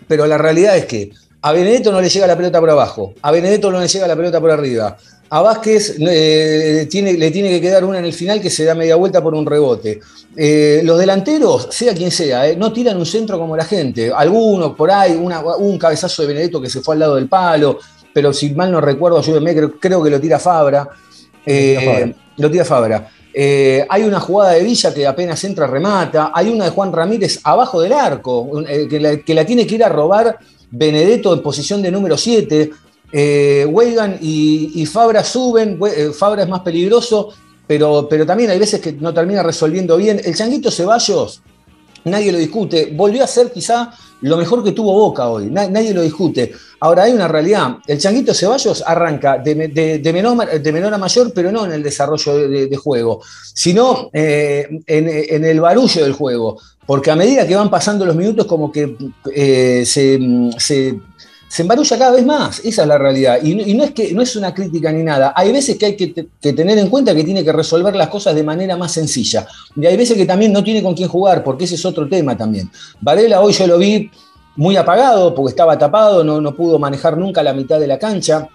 pero 0.06 0.26
la 0.26 0.38
realidad 0.38 0.76
es 0.76 0.86
que 0.86 1.10
a 1.42 1.52
Benedetto 1.52 1.90
no 1.90 2.00
le 2.00 2.08
llega 2.08 2.26
la 2.26 2.36
pelota 2.36 2.60
por 2.60 2.70
abajo, 2.70 3.14
a 3.20 3.30
Benedetto 3.30 3.70
no 3.70 3.80
le 3.80 3.88
llega 3.88 4.06
la 4.06 4.16
pelota 4.16 4.40
por 4.40 4.50
arriba, 4.50 4.96
a 5.30 5.42
Vázquez 5.42 5.96
eh, 5.98 6.86
le 6.88 7.30
tiene 7.30 7.48
que 7.48 7.60
quedar 7.60 7.84
una 7.84 7.98
en 7.98 8.04
el 8.04 8.12
final 8.12 8.40
que 8.40 8.50
se 8.50 8.64
da 8.64 8.74
media 8.74 8.94
vuelta 8.94 9.20
por 9.20 9.34
un 9.34 9.44
rebote. 9.44 9.98
Los 10.36 10.98
delanteros, 10.98 11.68
sea 11.70 11.94
quien 11.94 12.10
sea, 12.10 12.54
no 12.56 12.72
tiran 12.72 12.96
un 12.96 13.06
centro 13.06 13.38
como 13.38 13.56
la 13.56 13.64
gente. 13.64 14.12
Algunos 14.14 14.74
por 14.74 14.90
ahí, 14.90 15.12
un 15.14 15.78
cabezazo 15.78 16.22
de 16.22 16.28
Benedetto 16.28 16.60
que 16.60 16.70
se 16.70 16.80
fue 16.80 16.94
al 16.94 17.00
lado 17.00 17.16
del 17.16 17.28
palo, 17.28 17.78
pero 18.12 18.32
si 18.32 18.50
mal 18.54 18.70
no 18.70 18.80
recuerdo, 18.80 19.18
ayúdenme, 19.18 19.54
creo, 19.54 19.72
creo 19.80 20.02
que 20.02 20.10
lo 20.10 20.20
tira 20.20 20.38
Fabra. 20.38 20.88
Eh, 21.46 21.74
Lo 21.74 21.80
tira 21.80 21.92
Fabra. 21.92 22.14
lo 22.36 22.50
tira 22.50 22.64
Fabra. 22.64 23.10
Eh, 23.36 23.84
hay 23.88 24.02
una 24.04 24.20
jugada 24.20 24.52
de 24.52 24.62
Villa 24.62 24.94
que 24.94 25.06
apenas 25.06 25.42
entra, 25.44 25.66
remata. 25.66 26.30
Hay 26.34 26.48
una 26.48 26.66
de 26.66 26.70
Juan 26.70 26.92
Ramírez 26.92 27.40
abajo 27.42 27.80
del 27.80 27.92
arco, 27.92 28.62
eh, 28.68 28.86
que, 28.88 29.00
la, 29.00 29.16
que 29.18 29.34
la 29.34 29.44
tiene 29.44 29.66
que 29.66 29.74
ir 29.74 29.84
a 29.84 29.88
robar 29.88 30.38
Benedetto 30.70 31.34
en 31.34 31.42
posición 31.42 31.82
de 31.82 31.90
número 31.90 32.16
7. 32.16 32.70
eh, 33.12 33.66
Weigan 33.68 34.18
y, 34.20 34.72
y 34.80 34.86
Fabra 34.86 35.22
suben, 35.24 35.78
eh, 35.86 36.10
Fabra 36.16 36.42
es 36.44 36.48
más 36.48 36.60
peligroso, 36.60 37.30
pero, 37.66 38.06
pero 38.08 38.24
también 38.26 38.50
hay 38.50 38.58
veces 38.58 38.80
que 38.80 38.92
no 38.92 39.12
termina 39.14 39.42
resolviendo 39.42 39.96
bien. 39.96 40.20
El 40.24 40.34
Changuito 40.36 40.70
Ceballos, 40.70 41.42
nadie 42.04 42.30
lo 42.32 42.38
discute, 42.38 42.92
volvió 42.94 43.24
a 43.24 43.26
ser 43.26 43.52
quizá 43.52 43.92
lo 44.28 44.36
mejor 44.36 44.62
que 44.64 44.72
tuvo 44.72 44.92
Boca 44.92 45.28
hoy, 45.28 45.46
na- 45.50 45.68
nadie 45.68 45.92
lo 45.94 46.02
discute. 46.02 46.52
Ahora 46.80 47.04
hay 47.04 47.12
una 47.12 47.28
realidad, 47.28 47.76
el 47.86 47.98
Changuito 47.98 48.34
Ceballos 48.34 48.82
arranca 48.86 49.38
de, 49.38 49.54
me- 49.54 49.68
de- 49.68 49.98
de 49.98 50.12
menor, 50.12 50.46
de 50.60 50.72
menor 50.72 50.92
a 50.94 50.98
mayor, 50.98 51.32
pero 51.34 51.50
no 51.52 51.64
en 51.64 51.72
el 51.72 51.82
desarrollo 51.82 52.48
de, 52.48 52.76
juego, 52.76 53.20
sino 53.54 54.10
eh, 54.12 54.66
en, 54.86 55.08
el 55.44 55.60
barullo 55.60 56.02
del 56.04 56.12
juego, 56.12 56.58
porque 56.86 57.10
a 57.10 57.16
medida 57.16 57.46
que 57.46 57.56
van 57.56 57.70
pasando 57.70 58.04
los 58.04 58.16
minutos 58.16 58.46
como 58.46 58.70
que 58.70 58.96
eh, 59.34 59.84
se- 60.58 60.98
se 61.54 61.62
embarulla 61.62 61.96
cada 61.96 62.10
vez 62.10 62.26
más, 62.26 62.58
esa 62.64 62.82
es 62.82 62.88
la 62.88 62.98
realidad. 62.98 63.38
Y, 63.40 63.74
no- 63.76 63.84
es 63.84 63.92
que, 63.92 64.12
no 64.12 64.22
es 64.22 64.34
una 64.34 64.52
crítica 64.52 64.90
ni 64.90 65.04
nada, 65.04 65.32
hay 65.36 65.52
veces 65.52 65.78
que 65.78 65.86
hay 65.86 65.94
que 65.96 66.26
tener 66.52 66.76
en 66.78 66.88
cuenta 66.88 67.14
que 67.14 67.22
tiene 67.22 67.44
que 67.44 67.52
resolver 67.52 67.94
las 67.94 68.08
cosas 68.08 68.34
de 68.34 68.42
manera 68.42 68.76
más 68.76 68.90
sencilla. 68.90 69.46
Y 69.76 69.86
hay 69.86 69.96
veces 69.96 70.16
que 70.16 70.26
también 70.26 70.52
no 70.52 70.64
tiene 70.64 70.82
con 70.82 70.94
quién 70.94 71.08
jugar, 71.08 71.44
porque 71.44 71.62
ese 71.66 71.76
es 71.76 71.84
otro 71.84 72.08
tema 72.08 72.36
también. 72.36 72.68
Varela 73.00 73.40
hoy 73.40 73.52
yo 73.52 73.68
lo 73.68 73.78
vi 73.78 74.10
muy 74.56 74.76
apagado, 74.76 75.32
porque 75.32 75.50
estaba 75.50 75.78
tapado, 75.78 76.24
no, 76.24 76.40
no 76.40 76.56
pudo 76.56 76.80
manejar 76.80 77.16
nunca 77.16 77.40
la 77.44 77.52
mitad 77.52 77.78
de 77.78 77.86
la 77.86 78.00
cancha. 78.00 78.48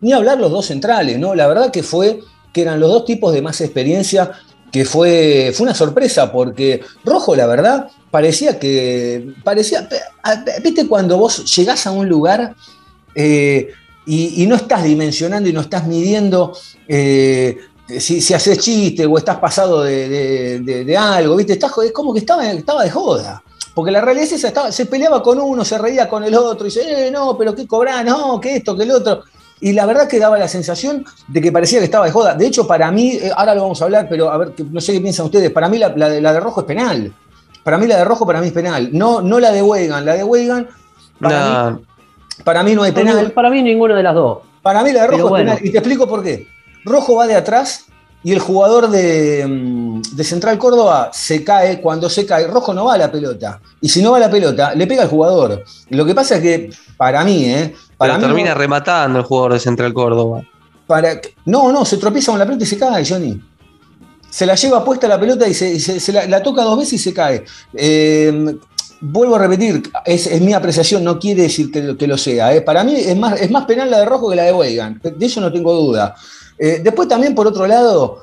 Ni 0.00 0.12
hablar 0.12 0.40
los 0.40 0.50
dos 0.50 0.66
centrales, 0.66 1.20
¿no? 1.20 1.36
La 1.36 1.46
verdad 1.46 1.70
que 1.70 1.84
fue 1.84 2.18
que 2.52 2.62
eran 2.62 2.80
los 2.80 2.90
dos 2.90 3.04
tipos 3.04 3.32
de 3.32 3.42
más 3.42 3.60
experiencia, 3.60 4.32
que 4.72 4.84
fue, 4.84 5.52
fue 5.54 5.66
una 5.66 5.74
sorpresa, 5.74 6.32
porque 6.32 6.80
Rojo, 7.04 7.36
la 7.36 7.46
verdad, 7.46 7.88
parecía 8.10 8.58
que. 8.58 9.34
Parecía. 9.44 9.88
¿Viste 10.62 10.86
cuando 10.86 11.18
vos 11.18 11.44
llegás 11.56 11.86
a 11.86 11.90
un 11.90 12.08
lugar 12.08 12.54
eh, 13.14 13.68
y, 14.06 14.46
no 14.46 14.56
estás 14.56 14.84
dimensionando 14.84 15.48
y 15.48 15.52
no 15.52 15.60
estás 15.60 15.86
midiendo 15.86 16.56
eh, 16.86 17.58
si, 17.98 18.20
si 18.20 18.34
haces 18.34 18.58
chiste 18.58 19.06
o 19.06 19.18
estás 19.18 19.38
pasado 19.38 19.82
de, 19.82 20.96
algo, 20.98 21.36
¿viste? 21.36 21.54
Estás, 21.54 21.72
es 21.84 21.92
como 21.92 22.12
que 22.12 22.20
estaba, 22.20 22.50
estaba 22.50 22.84
de 22.84 22.90
joda. 22.90 23.42
Porque 23.74 23.90
la 23.90 24.00
realidad 24.00 24.26
es 24.26 24.44
esa, 24.44 24.72
se 24.72 24.86
peleaba 24.86 25.22
con 25.22 25.38
uno, 25.38 25.64
se 25.64 25.78
reía 25.78 26.08
con 26.08 26.24
el 26.24 26.34
otro, 26.34 26.66
y 26.66 26.70
dice, 26.70 27.08
eh, 27.08 27.10
no, 27.10 27.36
pero 27.38 27.54
qué 27.54 27.66
cobrás, 27.66 28.04
no, 28.04 28.40
que 28.40 28.56
esto, 28.56 28.76
que 28.76 28.82
el 28.82 28.90
otro. 28.90 29.22
Y 29.60 29.72
la 29.72 29.86
verdad 29.86 30.08
que 30.08 30.18
daba 30.18 30.38
la 30.38 30.48
sensación 30.48 31.04
de 31.26 31.40
que 31.40 31.52
parecía 31.52 31.78
que 31.78 31.84
estaba 31.84 32.06
de 32.06 32.12
joda. 32.12 32.34
De 32.34 32.46
hecho, 32.46 32.66
para 32.66 32.90
mí, 32.90 33.12
eh, 33.12 33.30
ahora 33.34 33.54
lo 33.54 33.62
vamos 33.62 33.80
a 33.80 33.84
hablar, 33.84 34.06
pero 34.08 34.30
a 34.30 34.38
ver, 34.38 34.54
no 34.70 34.80
sé 34.80 34.92
qué 34.92 35.00
piensan 35.00 35.26
ustedes, 35.26 35.50
para 35.50 35.68
mí 35.68 35.78
la 35.78 36.08
de 36.08 36.40
rojo 36.40 36.60
es 36.60 36.66
penal. 36.66 37.12
Para 37.64 37.78
mí 37.78 37.86
la 37.86 37.96
de 37.98 38.04
rojo, 38.04 38.26
para 38.26 38.40
mí 38.40 38.46
es 38.48 38.52
penal. 38.52 38.88
No, 38.92 39.20
no 39.20 39.38
la 39.40 39.52
de 39.52 39.62
Wegan. 39.62 40.04
La 40.04 40.14
de 40.14 40.24
Wegan, 40.24 40.66
para, 41.20 41.38
Nah, 41.38 41.70
mí, 41.72 41.78
para 42.44 42.62
mí 42.62 42.74
no 42.74 42.82
hay 42.82 42.92
Para 42.92 43.04
mí- 43.04 43.10
penal. 43.12 43.32
Para 43.32 43.50
mí 43.50 43.62
ninguna 43.62 43.94
de 43.94 44.02
las 44.02 44.14
dos. 44.14 44.38
Para 44.62 44.82
mí 44.82 44.92
la 44.92 45.02
de 45.02 45.06
rojo 45.08 45.16
Pero 45.16 45.26
es 45.26 45.30
bueno. 45.30 45.50
penal. 45.54 45.66
Y 45.66 45.70
te 45.72 45.78
explico 45.78 46.08
por 46.08 46.22
qué. 46.22 46.46
Rojo 46.84 47.16
va 47.16 47.26
de 47.26 47.34
atrás 47.34 47.86
y 48.22 48.32
el 48.32 48.38
jugador 48.40 48.88
de, 48.88 49.44
mm, 49.46 50.00
de 50.12 50.24
Central 50.24 50.58
Córdoba 50.58 51.10
se 51.12 51.44
cae. 51.44 51.80
Cuando 51.80 52.08
se 52.08 52.24
cae, 52.26 52.46
Rojo 52.46 52.72
no 52.74 52.86
va 52.86 52.94
a 52.94 52.98
la 52.98 53.10
pelota. 53.12 53.60
Y 53.80 53.88
si 53.88 54.02
no 54.02 54.12
va 54.12 54.16
a 54.16 54.20
la 54.20 54.30
pelota, 54.30 54.74
le 54.74 54.86
pega 54.86 55.02
al 55.02 55.08
jugador. 55.08 55.62
Lo 55.90 56.04
que 56.04 56.14
pasa 56.14 56.36
es 56.36 56.42
que, 56.42 56.70
para 56.96 57.24
mí, 57.24 57.44
¿eh? 57.44 57.74
Para 57.96 58.14
pero 58.14 58.28
mí 58.28 58.34
termina 58.34 58.54
no, 58.54 58.60
rematando 58.60 59.18
el 59.18 59.24
jugador 59.24 59.52
de 59.54 59.60
Central 59.60 59.92
Córdoba. 59.92 60.42
para- 60.86 61.20
no, 61.44 61.70
no, 61.72 61.84
se 61.84 61.96
tropieza 61.98 62.32
con 62.32 62.38
la 62.38 62.46
pelota 62.46 62.64
y 62.64 62.66
se 62.66 62.78
cae, 62.78 63.04
Johnny. 63.06 63.40
Se 64.30 64.44
la 64.46 64.54
lleva 64.54 64.84
puesta 64.84 65.08
la 65.08 65.18
pelota 65.18 65.48
y 65.48 65.54
se, 65.54 66.12
la, 66.12 66.42
toca 66.42 66.62
dos 66.62 66.78
veces 66.78 66.94
y 66.94 66.98
se 66.98 67.14
cae. 67.14 67.44
Eh, 67.74 68.56
vuelvo 69.00 69.36
a 69.36 69.38
repetir, 69.38 69.82
es, 70.04 70.40
mi 70.40 70.52
apreciación, 70.52 71.04
no 71.04 71.18
quiere 71.18 71.42
decir 71.42 71.70
que, 71.70 72.06
lo- 72.06 72.18
sea. 72.18 72.54
¿eh? 72.54 72.60
Para 72.60 72.84
mí 72.84 72.94
es 72.96 73.16
más, 73.16 73.40
es 73.40 73.50
más 73.50 73.64
penal 73.64 73.90
la 73.90 74.00
de 74.00 74.04
Rojo 74.04 74.30
que 74.30 74.36
la 74.36 74.44
de 74.44 74.52
Weigan. 74.52 75.00
De 75.02 75.26
eso 75.26 75.40
no 75.40 75.52
tengo 75.52 75.72
duda. 75.74 76.14
Eh, 76.58 76.80
después 76.82 77.08
también, 77.08 77.34
por 77.34 77.46
otro 77.46 77.66
lado, 77.66 78.22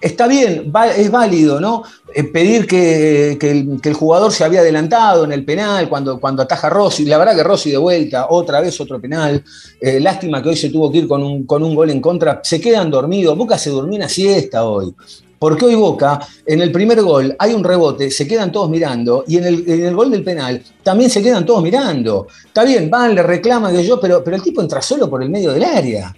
está 0.00 0.26
bien, 0.26 0.72
es 0.96 1.10
válido, 1.10 1.60
¿no? 1.60 1.82
Eh, 2.14 2.24
pedir 2.24 2.66
que, 2.66 3.32
el, 3.40 3.94
jugador 3.94 4.32
se 4.32 4.44
había 4.44 4.60
adelantado 4.60 5.24
en 5.24 5.32
el 5.32 5.44
penal 5.44 5.88
cuando, 5.88 6.18
cuando 6.20 6.42
ataja 6.42 6.70
Rossi. 6.70 7.04
La 7.04 7.18
verdad 7.18 7.36
que 7.36 7.42
Rossi 7.42 7.70
de 7.70 7.76
vuelta, 7.76 8.26
otra 8.30 8.60
vez 8.60 8.80
otro 8.80 9.00
penal. 9.00 9.42
Eh, 9.80 10.00
lástima 10.00 10.42
que 10.42 10.50
hoy 10.50 10.56
se 10.56 10.70
tuvo 10.70 10.90
que 10.90 10.98
ir 10.98 11.08
con 11.08 11.22
un, 11.22 11.44
con 11.44 11.62
un 11.62 11.74
gol 11.74 11.90
en 11.90 12.00
contra. 12.00 12.40
Se 12.42 12.60
quedan 12.60 12.90
dormidos. 12.90 13.36
Boca 13.36 13.58
se 13.58 13.70
durmió 13.70 13.96
una 13.96 14.08
siesta 14.08 14.64
hoy. 14.64 14.94
Porque 15.38 15.66
hoy 15.66 15.74
Boca, 15.76 16.18
en 16.44 16.62
el 16.62 16.72
primer 16.72 17.00
gol, 17.02 17.36
hay 17.38 17.54
un 17.54 17.62
rebote, 17.62 18.10
se 18.10 18.26
quedan 18.26 18.50
todos 18.50 18.68
mirando, 18.68 19.22
y 19.28 19.36
en 19.36 19.44
el, 19.44 19.70
en 19.70 19.84
el 19.84 19.94
gol 19.94 20.10
del 20.10 20.24
penal 20.24 20.60
también 20.82 21.10
se 21.10 21.22
quedan 21.22 21.46
todos 21.46 21.62
mirando. 21.62 22.26
Está 22.44 22.64
bien, 22.64 22.90
van, 22.90 23.14
le 23.14 23.22
reclaman 23.22 23.72
que 23.72 23.86
yo, 23.86 24.00
pero, 24.00 24.24
pero 24.24 24.36
el 24.36 24.42
tipo 24.42 24.60
entra 24.60 24.82
solo 24.82 25.08
por 25.08 25.22
el 25.22 25.30
medio 25.30 25.52
del 25.52 25.62
área. 25.62 26.12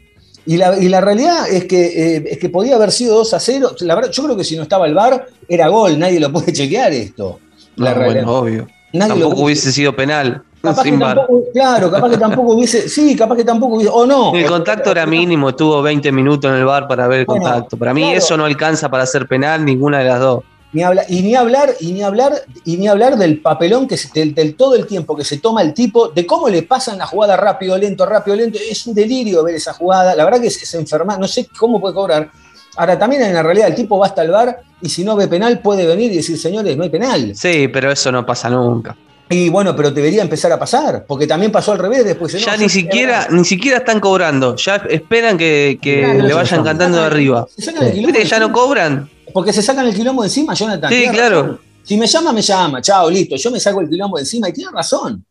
Y 0.47 0.57
la, 0.57 0.79
y 0.79 0.89
la 0.89 1.01
realidad 1.01 1.49
es 1.51 1.67
que, 1.67 2.17
eh, 2.17 2.25
es 2.31 2.39
que 2.39 2.49
podía 2.49 2.77
haber 2.77 2.91
sido 2.93 3.17
2 3.17 3.35
a 3.35 3.41
0. 3.41 3.71
La 3.81 3.95
verdad, 3.95 4.11
yo 4.11 4.25
creo 4.25 4.37
que 4.37 4.45
si 4.45 4.57
no 4.57 4.63
estaba 4.63 4.87
el 4.87 4.95
VAR, 4.95 5.27
era 5.49 5.69
gol, 5.69 5.99
nadie 5.99 6.19
lo 6.21 6.33
puede 6.33 6.53
chequear 6.53 6.93
esto. 6.93 7.39
La 7.77 7.91
No, 7.93 7.99
realidad. 7.99 8.25
bueno, 8.25 8.39
obvio. 8.39 8.67
Nadie 8.93 9.21
Tampoco 9.21 9.43
hubiese 9.43 9.71
sido 9.73 9.95
penal. 9.95 10.43
Capaz 10.63 10.83
que 10.83 10.89
sin 10.91 10.99
VAR. 10.99 11.17
tampoco, 11.17 11.43
claro, 11.53 11.91
capaz 11.91 12.11
que 12.11 12.17
tampoco 12.19 12.53
hubiese. 12.55 12.89
Sí, 12.89 13.15
capaz 13.17 13.37
que 13.37 13.45
tampoco 13.45 13.77
hubiese. 13.77 13.93
O 13.95 14.05
no. 14.07 14.35
El 14.35 14.47
contacto 14.47 14.91
era 14.91 15.07
mínimo, 15.07 15.51
estuvo 15.51 15.81
20 15.83 16.11
minutos 16.13 16.51
en 16.51 16.57
el 16.59 16.65
bar 16.65 16.89
para 16.89 17.07
ver 17.07 17.21
el 17.21 17.27
Bueno, 17.27 17.43
contacto. 17.45 17.77
Para 17.77 17.95
mí 17.95 18.03
claro. 18.03 18.19
eso 18.19 18.37
no 18.37 18.45
alcanza 18.47 18.91
para 18.91 19.05
hacer 19.05 19.27
penal 19.29 19.65
ninguna 19.65 19.99
de 20.01 20.05
las 20.07 20.21
dos. 20.21 20.43
Ni 20.73 20.83
habla- 20.85 21.05
y 21.09 21.23
ni 21.23 21.35
hablar, 21.35 21.75
y 21.81 21.93
ni 21.93 22.03
hablar, 22.03 22.33
y 22.65 22.77
ni 22.77 22.87
hablar 22.87 23.17
del 23.17 23.41
papelón 23.41 23.89
que 23.89 23.97
se- 23.97 24.09
del, 24.15 24.35
del 24.35 24.55
todo 24.55 24.77
el 24.77 24.87
tiempo 24.87 25.17
que 25.17 25.25
se 25.25 25.39
toma 25.39 25.63
el 25.63 25.75
tipo, 25.75 26.09
de 26.09 26.25
cómo 26.25 26.49
le 26.49 26.63
pasan 26.63 26.97
la 26.99 27.07
jugada 27.07 27.37
rápido, 27.37 27.77
lento, 27.77 28.07
rápido, 28.07 28.37
lento. 28.37 28.59
Es 28.71 28.87
un 28.87 28.95
delirio 28.95 29.43
ver 29.43 29.57
esa 29.57 29.73
jugada. 29.73 30.15
La 30.15 30.25
verdad 30.25 30.41
que 30.41 30.47
es, 30.47 30.63
es 30.63 30.73
enferma, 30.75 31.17
no 31.17 31.27
sé 31.27 31.49
cómo 31.59 31.81
puede 31.81 31.95
cobrar. 31.95 32.31
Ahora 32.77 32.97
también 32.99 33.23
en 33.23 33.35
la 33.35 33.43
realidad 33.43 33.67
el 33.69 33.75
tipo 33.75 33.99
va 33.99 34.07
hasta 34.07 34.23
el 34.23 34.31
bar 34.31 34.61
y 34.81 34.89
si 34.89 35.03
no 35.03 35.17
ve 35.17 35.27
penal 35.27 35.59
puede 35.59 35.85
venir 35.87 36.13
y 36.13 36.17
decir, 36.19 36.39
señores, 36.39 36.77
no 36.77 36.85
hay 36.85 36.89
penal. 36.91 37.33
Sí, 37.35 37.67
pero 37.69 37.91
eso 37.91 38.13
no 38.13 38.25
pasa 38.25 38.49
nunca. 38.49 38.97
Y 39.29 39.49
bueno, 39.49 39.77
pero 39.77 39.91
debería 39.93 40.23
empezar 40.23 40.51
a 40.53 40.59
pasar, 40.59 41.05
porque 41.07 41.27
también 41.27 41.53
pasó 41.53 41.71
al 41.73 41.79
revés 41.79 42.05
después. 42.05 42.33
Ya 42.33 42.53
no, 42.57 42.63
ni 42.63 42.69
sí, 42.69 42.81
siquiera, 42.81 43.29
ni 43.31 43.45
siquiera 43.45 43.79
están 43.79 44.01
cobrando, 44.01 44.57
ya 44.57 44.77
esperan 44.89 45.37
que, 45.39 45.79
que 45.81 46.01
Claro, 46.01 46.23
le 46.27 46.35
vayan 46.35 46.65
cantando 46.65 46.99
de 46.99 47.05
arriba. 47.07 47.47
Se 47.57 47.63
sacan 47.63 47.85
el 47.85 47.93
quilombo 47.93 48.07
¿Viste 48.09 48.23
que 48.23 48.29
ya 48.29 48.39
no 48.41 48.53
cobran? 48.53 49.09
Porque 49.33 49.53
se 49.53 49.63
sacan 49.63 49.87
el 49.87 49.95
quilombo 49.95 50.23
de 50.23 50.29
encima, 50.29 50.55
Jonathan. 50.55 50.93
Sí, 50.93 51.09
claro. 51.11 51.43
razón. 51.43 51.61
Si 51.83 51.97
me 51.97 52.07
llama, 52.07 52.33
me 52.33 52.43
llama. 52.43 52.81
Chao, 52.83 53.11
listo. 53.11 53.37
Yo 53.37 53.51
me 53.51 53.59
saco 53.61 53.81
el 53.81 53.89
quilombo 53.89 54.17
de 54.17 54.23
encima 54.23 54.49
y 54.49 54.53
tiene 54.53 54.71
razón. 54.73 55.25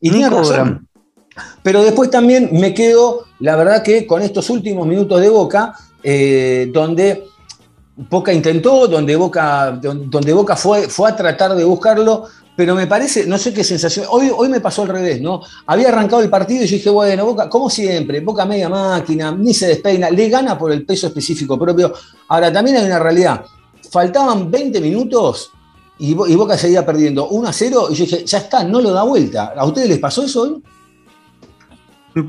Y 0.00 0.10
tiene 0.10 0.28
cobran. 0.28 0.44
razón. 0.44 0.88
Pero 1.62 1.82
después 1.82 2.10
también 2.10 2.48
me 2.52 2.72
quedo, 2.74 3.24
la 3.40 3.56
verdad 3.56 3.82
que 3.82 4.06
con 4.06 4.22
estos 4.22 4.48
últimos 4.50 4.86
minutos 4.86 5.20
de 5.20 5.28
Boca, 5.28 5.74
eh, 6.02 6.70
donde 6.72 7.24
Boca 7.96 8.32
intentó, 8.32 8.86
donde 8.86 9.16
Boca, 9.16 9.72
don- 9.72 10.08
donde 10.10 10.32
Boca 10.32 10.54
fue, 10.56 10.88
fue 10.88 11.10
a 11.10 11.16
tratar 11.16 11.54
de 11.54 11.64
buscarlo, 11.64 12.24
pero 12.56 12.74
me 12.74 12.86
parece, 12.86 13.26
no 13.26 13.36
sé 13.38 13.52
qué 13.52 13.64
sensación, 13.64 14.06
hoy, 14.10 14.30
hoy 14.34 14.48
me 14.48 14.60
pasó 14.60 14.82
al 14.82 14.88
revés, 14.88 15.20
¿no? 15.20 15.40
Había 15.66 15.88
arrancado 15.88 16.22
el 16.22 16.30
partido 16.30 16.64
y 16.64 16.66
yo 16.68 16.76
dije, 16.76 16.90
bueno, 16.90 17.24
Boca, 17.26 17.48
como 17.48 17.68
siempre, 17.68 18.20
Boca 18.20 18.44
media 18.44 18.68
máquina, 18.68 19.32
ni 19.32 19.52
se 19.52 19.66
despeina, 19.66 20.08
le 20.10 20.28
gana 20.28 20.56
por 20.56 20.70
el 20.70 20.84
peso 20.86 21.08
específico 21.08 21.58
propio. 21.58 21.92
Ahora, 22.28 22.52
también 22.52 22.76
hay 22.76 22.84
una 22.86 22.98
realidad, 23.00 23.44
faltaban 23.90 24.50
20 24.50 24.80
minutos 24.80 25.50
y, 25.98 26.14
Bo- 26.14 26.26
y 26.28 26.34
Boca 26.36 26.56
seguía 26.56 26.84
perdiendo 26.86 27.28
1 27.28 27.48
a 27.48 27.52
0 27.52 27.88
y 27.90 27.94
yo 27.94 28.04
dije, 28.04 28.24
ya 28.24 28.38
está, 28.38 28.62
no 28.64 28.80
lo 28.80 28.92
da 28.92 29.02
vuelta. 29.02 29.52
¿A 29.56 29.64
ustedes 29.64 29.88
les 29.88 29.98
pasó 29.98 30.22
eso 30.22 30.42
hoy? 30.42 30.62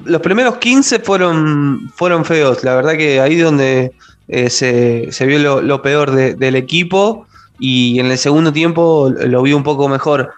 Los 0.05 0.21
primeros 0.21 0.57
15 0.57 0.99
fueron, 0.99 1.91
fueron 1.95 2.25
feos. 2.25 2.63
La 2.63 2.75
verdad 2.75 2.93
que 2.97 3.21
ahí 3.21 3.35
donde 3.35 3.91
eh, 4.27 4.49
se, 4.49 5.11
se 5.11 5.25
vio 5.27 5.61
lo, 5.61 5.81
peor 5.83 6.09
de- 6.11 6.33
del 6.33 6.55
equipo. 6.55 7.27
Y 7.59 7.99
en 7.99 8.07
el 8.07 8.17
segundo 8.17 8.51
tiempo 8.51 9.09
lo 9.09 9.41
vi 9.41 9.53
un 9.53 9.63
poco 9.63 9.87
mejor. 9.87 10.31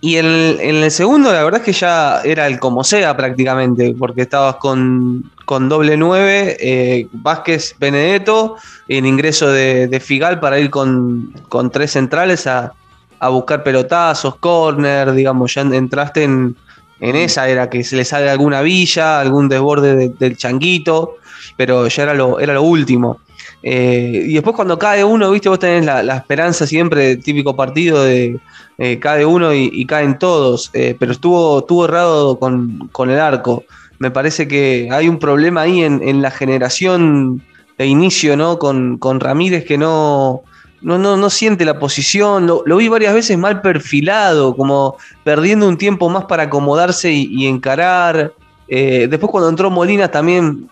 Y 0.00 0.16
en 0.16 0.26
el, 0.26 0.90
segundo, 0.90 1.32
la 1.32 1.42
verdad 1.42 1.60
es 1.60 1.64
que 1.64 1.72
ya 1.72 2.20
era 2.24 2.46
el 2.46 2.58
como 2.58 2.84
sea 2.84 3.16
prácticamente, 3.16 3.94
porque 3.98 4.20
estabas 4.22 4.56
con, 4.56 5.30
con 5.46 5.70
doble 5.70 5.96
9, 5.96 6.58
eh, 6.60 7.08
Vázquez 7.12 7.74
Benedetto, 7.78 8.56
el 8.86 9.06
ingreso 9.06 9.50
de, 9.50 10.02
Figal 10.04 10.40
para 10.40 10.58
ir 10.58 10.68
con, 10.68 11.32
con 11.48 11.70
tres 11.70 11.92
centrales 11.92 12.46
a, 12.46 12.74
a 13.18 13.28
buscar 13.30 13.62
pelotazos, 13.62 14.36
corner, 14.36 15.12
digamos, 15.12 15.54
ya 15.54 15.62
entraste 15.62 16.24
en, 16.24 16.54
en 17.00 17.16
esa, 17.16 17.48
era 17.48 17.70
que 17.70 17.82
se 17.82 17.96
le 17.96 18.04
salga 18.04 18.30
alguna 18.30 18.60
villa, 18.60 19.20
algún 19.20 19.48
desborde 19.48 19.96
de- 19.96 20.08
del 20.10 20.36
changuito, 20.36 21.16
pero 21.56 21.88
ya 21.88 22.02
era 22.02 22.12
lo, 22.12 22.40
era 22.40 22.52
lo 22.52 22.62
último. 22.62 23.20
Eh, 23.66 24.26
y 24.26 24.34
después 24.34 24.54
cuando 24.54 24.78
cae 24.78 25.02
uno, 25.02 25.30
viste, 25.30 25.48
vos 25.48 25.58
tenés 25.58 25.86
la, 25.86 26.02
la 26.02 26.18
esperanza 26.18 26.66
siempre 26.66 27.16
típico 27.16 27.56
partido 27.56 28.04
de 28.04 28.38
eh, 28.76 28.98
cae 28.98 29.24
uno 29.24 29.54
y, 29.54 29.86
caen 29.86 30.18
todos, 30.18 30.70
eh, 30.74 30.94
pero 30.98 31.12
estuvo, 31.12 31.60
estuvo 31.60 31.86
errado 31.86 32.38
con, 32.38 32.90
con 32.92 33.08
el 33.08 33.18
arco. 33.18 33.64
Me 33.98 34.10
parece 34.10 34.46
que 34.46 34.88
hay 34.92 35.08
un 35.08 35.18
problema 35.18 35.62
ahí 35.62 35.82
en, 35.82 36.06
en 36.06 36.20
la 36.20 36.30
generación 36.30 37.42
de 37.78 37.86
inicio, 37.86 38.36
¿no? 38.36 38.58
Con, 38.58 38.98
con 38.98 39.18
Ramírez 39.18 39.64
que 39.64 39.78
no, 39.78 40.42
no, 40.82 40.98
no, 40.98 41.16
no 41.16 41.30
siente 41.30 41.64
la 41.64 41.78
posición, 41.78 42.46
lo, 42.46 42.76
vi 42.76 42.88
varias 42.88 43.14
veces 43.14 43.38
mal 43.38 43.62
perfilado, 43.62 44.54
como 44.54 44.96
perdiendo 45.22 45.66
un 45.66 45.78
tiempo 45.78 46.10
más 46.10 46.26
para 46.26 46.44
acomodarse 46.44 47.10
y, 47.12 47.28
y 47.30 47.46
encarar. 47.46 48.34
Después 48.68 49.30
cuando 49.30 49.48
entró 49.48 49.70
Molina 49.70 50.10
también 50.10 50.68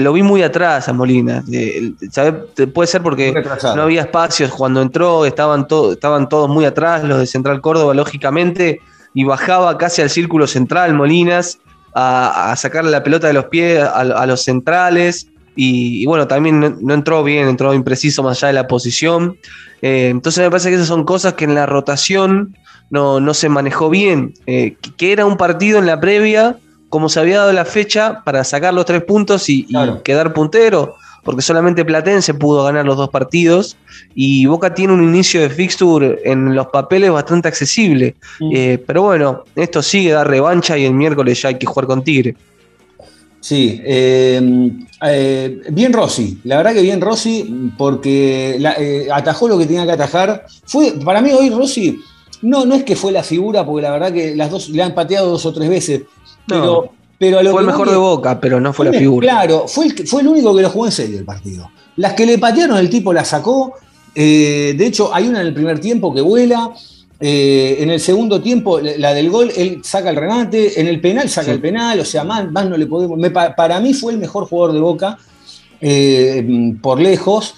lo 0.00 0.12
vi 0.12 0.22
muy 0.22 0.42
atrás 0.42 0.88
a 0.88 0.92
Molina. 0.92 1.42
Eh, 1.52 1.92
¿sabe? 2.10 2.32
Puede 2.66 2.86
ser 2.86 3.02
porque 3.02 3.32
no 3.76 3.82
había 3.82 4.02
espacios. 4.02 4.50
Cuando 4.50 4.82
entró 4.82 5.24
estaban, 5.26 5.66
to- 5.68 5.92
estaban 5.92 6.28
todos 6.28 6.48
muy 6.48 6.64
atrás, 6.64 7.04
los 7.04 7.18
de 7.18 7.26
Central 7.26 7.60
Córdoba, 7.60 7.94
lógicamente, 7.94 8.80
y 9.14 9.24
bajaba 9.24 9.76
casi 9.78 10.02
al 10.02 10.10
círculo 10.10 10.46
central 10.46 10.94
Molinas 10.94 11.58
a, 11.94 12.50
a 12.52 12.56
sacarle 12.56 12.90
la 12.90 13.02
pelota 13.02 13.26
de 13.28 13.32
los 13.34 13.44
pies 13.46 13.80
a, 13.82 14.00
a 14.00 14.26
los 14.26 14.42
centrales. 14.42 15.28
Y, 15.56 16.02
y 16.02 16.06
bueno, 16.06 16.26
también 16.26 16.58
no, 16.58 16.76
no 16.80 16.94
entró 16.94 17.22
bien, 17.22 17.46
entró 17.46 17.72
impreciso 17.74 18.22
más 18.24 18.38
allá 18.38 18.48
de 18.48 18.54
la 18.54 18.66
posición. 18.66 19.36
Eh, 19.82 20.08
entonces 20.08 20.42
me 20.42 20.50
parece 20.50 20.68
que 20.70 20.74
esas 20.74 20.88
son 20.88 21.04
cosas 21.04 21.34
que 21.34 21.44
en 21.44 21.54
la 21.54 21.66
rotación 21.66 22.56
no, 22.90 23.20
no 23.20 23.34
se 23.34 23.48
manejó 23.48 23.88
bien. 23.88 24.34
Eh, 24.46 24.76
que 24.96 25.12
era 25.12 25.26
un 25.26 25.36
partido 25.36 25.78
en 25.78 25.86
la 25.86 26.00
previa, 26.00 26.56
como 26.94 27.08
se 27.08 27.18
había 27.18 27.38
dado 27.40 27.52
la 27.52 27.64
fecha, 27.64 28.22
para 28.24 28.44
sacar 28.44 28.72
los 28.72 28.84
tres 28.86 29.02
puntos 29.02 29.48
y, 29.48 29.66
quedar 30.04 30.32
puntero, 30.32 30.94
porque 31.24 31.42
solamente 31.42 31.84
Platense 31.84 32.34
pudo 32.34 32.62
ganar 32.62 32.86
los 32.86 32.96
dos 32.96 33.08
partidos. 33.08 33.76
Y 34.14 34.46
Boca 34.46 34.72
tiene 34.74 34.92
un 34.92 35.02
inicio 35.02 35.40
de 35.40 35.50
fixture 35.50 36.20
en 36.24 36.54
los 36.54 36.68
papeles 36.68 37.10
bastante 37.10 37.48
accesible. 37.48 38.14
Mm. 38.38 38.50
Eh, 38.54 38.84
pero 38.86 39.02
bueno, 39.02 39.42
esto 39.56 39.82
sigue, 39.82 40.12
da 40.12 40.22
revancha 40.22 40.78
y 40.78 40.84
el 40.84 40.94
miércoles 40.94 41.42
ya 41.42 41.48
hay 41.48 41.58
que 41.58 41.66
jugar 41.66 41.88
con 41.88 42.04
Tigre. 42.04 42.36
Sí, 43.40 43.80
eh, 43.84 44.70
eh, 45.04 45.62
bien 45.70 45.92
Rossi, 45.92 46.38
la 46.44 46.58
verdad 46.58 46.74
que 46.74 46.82
bien 46.82 47.00
Rossi, 47.00 47.72
porque 47.76 48.56
la- 48.60 48.76
atajó 49.12 49.48
lo 49.48 49.58
que 49.58 49.66
tenía 49.66 49.84
que 49.84 49.90
atajar. 49.90 50.46
Fue, 50.64 50.92
para 51.04 51.20
mí 51.20 51.32
hoy 51.32 51.50
Rossi, 51.50 51.98
no, 52.42 52.64
no 52.64 52.76
es 52.76 52.84
que 52.84 52.94
fue 52.94 53.10
la 53.10 53.24
figura, 53.24 53.66
porque 53.66 53.82
la 53.82 53.90
verdad 53.90 54.12
que 54.12 54.36
las 54.36 54.48
dos 54.48 54.68
le 54.68 54.80
han 54.80 54.94
pateado 54.94 55.30
dos 55.30 55.44
o 55.44 55.52
tres 55.52 55.68
veces, 55.68 56.02
pero, 56.46 56.64
No. 56.64 56.84
pero 57.18 57.38
a 57.38 57.42
lo 57.42 57.50
Fue 57.52 57.60
el 57.60 57.66
mejor 57.66 57.90
de 57.90 57.96
Boca, 57.96 58.40
pero 58.40 58.60
no 58.60 58.72
fue 58.72 58.86
la 58.86 58.92
figura. 58.92 59.26
Claro, 59.28 59.66
fue 59.68 59.86
el, 59.86 60.06
fue 60.08 60.20
el 60.22 60.28
único 60.28 60.54
que 60.54 60.62
lo 60.62 60.70
jugó 60.70 60.86
en 60.86 60.92
serio 60.92 61.18
el 61.18 61.24
partido. 61.24 61.70
Las 61.96 62.14
que 62.14 62.26
le 62.26 62.38
patearon, 62.38 62.76
el 62.78 62.90
tipo 62.90 63.12
la 63.12 63.24
sacó. 63.24 63.74
eh, 64.14 64.74
de 64.78 64.86
hecho, 64.86 65.12
hay 65.14 65.26
una 65.28 65.40
en 65.40 65.46
el 65.48 65.54
primer 65.54 65.78
tiempo 65.80 66.14
que 66.14 66.20
vuela. 66.20 66.70
eh, 67.20 67.76
en 67.78 67.90
el 67.90 68.00
segundo 68.00 68.42
tiempo, 68.42 68.80
la 68.80 69.14
del 69.14 69.30
gol, 69.30 69.50
él 69.56 69.80
saca 69.82 70.10
el 70.10 70.16
remate. 70.16 70.78
En 70.80 70.88
el 70.88 71.00
penal, 71.00 71.28
saca 71.30 71.46
Sí. 71.46 71.50
el 71.52 71.60
penal. 71.60 71.98
O 72.00 72.04
sea, 72.04 72.22
más, 72.24 72.50
más 72.50 72.68
no 72.68 72.76
le 72.76 72.86
podemos. 72.86 73.16
me 73.18 73.30
para 73.30 73.80
mí 73.80 73.94
fue 73.94 74.12
el 74.12 74.18
mejor 74.18 74.46
jugador 74.46 74.74
de 74.74 74.80
Boca 74.80 75.16
eh, 75.80 76.74
por 76.82 77.00
lejos. 77.00 77.54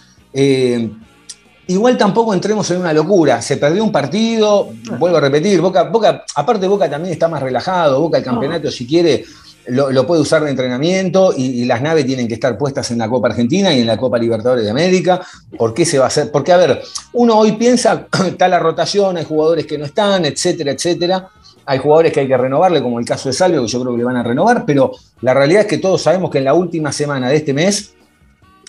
Igual 1.68 1.96
tampoco 1.96 2.32
entremos 2.32 2.70
en 2.70 2.80
una 2.80 2.92
locura. 2.92 3.42
Se 3.42 3.56
perdió 3.56 3.82
un 3.82 3.90
partido, 3.90 4.68
vuelvo 4.98 5.16
a 5.16 5.20
repetir, 5.20 5.60
Boca, 5.60 5.84
Boca, 5.84 6.24
aparte 6.34 6.68
Boca 6.68 6.88
también 6.88 7.12
está 7.12 7.28
más 7.28 7.42
relajado, 7.42 8.00
Boca 8.00 8.18
el 8.18 8.24
campeonato 8.24 8.70
si 8.70 8.86
quiere 8.86 9.24
lo, 9.68 9.90
lo 9.90 10.06
puede 10.06 10.20
usar 10.20 10.44
de 10.44 10.50
entrenamiento 10.50 11.32
y, 11.36 11.62
y 11.62 11.64
las 11.64 11.82
naves 11.82 12.06
tienen 12.06 12.28
que 12.28 12.34
estar 12.34 12.56
puestas 12.56 12.90
en 12.90 12.98
la 12.98 13.08
Copa 13.08 13.28
Argentina 13.28 13.72
y 13.74 13.80
en 13.80 13.86
la 13.86 13.96
Copa 13.96 14.18
Libertadores 14.18 14.64
de 14.64 14.70
América. 14.70 15.20
¿Por 15.56 15.74
qué 15.74 15.84
se 15.84 15.98
va 15.98 16.04
a 16.04 16.08
hacer? 16.08 16.30
Porque, 16.30 16.52
a 16.52 16.56
ver, 16.56 16.82
uno 17.14 17.38
hoy 17.38 17.52
piensa, 17.52 18.06
está 18.26 18.48
la 18.48 18.58
rotación, 18.58 19.16
hay 19.16 19.24
jugadores 19.24 19.66
que 19.66 19.78
no 19.78 19.84
están, 19.84 20.24
etcétera, 20.24 20.72
etcétera. 20.72 21.28
Hay 21.68 21.78
jugadores 21.78 22.12
que 22.12 22.20
hay 22.20 22.28
que 22.28 22.36
renovarle, 22.36 22.80
como 22.80 23.00
el 23.00 23.04
caso 23.04 23.28
de 23.28 23.32
Salvio, 23.32 23.62
que 23.62 23.68
yo 23.68 23.80
creo 23.80 23.92
que 23.92 23.98
le 23.98 24.04
van 24.04 24.16
a 24.16 24.22
renovar, 24.22 24.64
pero 24.64 24.92
la 25.22 25.34
realidad 25.34 25.62
es 25.62 25.66
que 25.66 25.78
todos 25.78 26.00
sabemos 26.00 26.30
que 26.30 26.38
en 26.38 26.44
la 26.44 26.54
última 26.54 26.92
semana 26.92 27.28
de 27.28 27.36
este 27.36 27.52
mes 27.52 27.95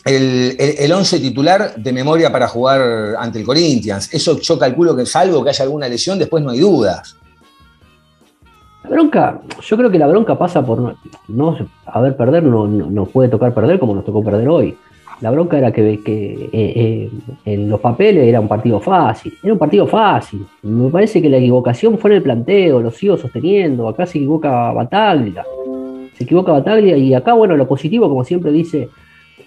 el, 0.07 0.55
el, 0.57 0.75
el 0.79 0.91
once 0.91 1.19
titular 1.19 1.75
de 1.75 1.93
memoria 1.93 2.31
para 2.31 2.47
jugar 2.47 3.15
ante 3.19 3.39
el 3.39 3.45
Corinthians. 3.45 4.13
Eso 4.13 4.39
yo 4.39 4.57
calculo 4.57 4.95
que 4.95 5.05
salvo 5.05 5.43
que 5.43 5.49
haya 5.49 5.63
alguna 5.63 5.87
lesión, 5.87 6.17
después 6.17 6.43
no 6.43 6.51
hay 6.51 6.59
dudas. 6.59 7.17
La 8.83 8.91
bronca, 8.91 9.41
yo 9.61 9.77
creo 9.77 9.91
que 9.91 9.99
la 9.99 10.07
bronca 10.07 10.37
pasa 10.37 10.65
por 10.65 10.79
no, 10.79 10.95
no 11.27 11.57
perder 12.17 12.43
no, 12.43 13.05
puede 13.05 13.27
tocar 13.27 13.53
perder 13.53 13.79
como 13.79 13.93
nos 13.93 14.05
tocó 14.05 14.23
perder 14.23 14.47
hoy. 14.47 14.77
La 15.19 15.31
bronca 15.31 15.57
era 15.57 15.71
que, 15.71 15.99
que 16.03 16.33
eh, 16.33 16.49
eh, 16.53 17.11
en 17.43 17.69
los 17.69 17.79
papeles 17.79 18.27
era 18.27 18.39
un 18.39 18.47
partido 18.47 18.79
fácil, 18.79 19.33
era 19.43 19.51
un 19.51 19.59
partido 19.59 19.87
fácil. 19.87 20.45
Me 20.61 20.89
parece 20.89 21.21
que 21.21 21.29
la 21.29 21.37
equivocación 21.37 21.97
fue 21.97 22.11
en 22.11 22.17
el 22.17 22.23
planteo, 22.23 22.79
lo 22.79 22.91
sigo 22.91 23.17
sosteniendo. 23.17 23.89
Acá 23.89 24.05
se 24.05 24.19
equivoca 24.19 24.71
Bataglia, 24.71 25.43
se 26.15 26.23
equivoca 26.23 26.51
Bataglia 26.51 26.95
y 26.95 27.13
acá, 27.13 27.33
bueno, 27.33 27.57
lo 27.57 27.67
positivo, 27.67 28.07
como 28.07 28.23
siempre 28.23 28.51
dice, 28.51 28.89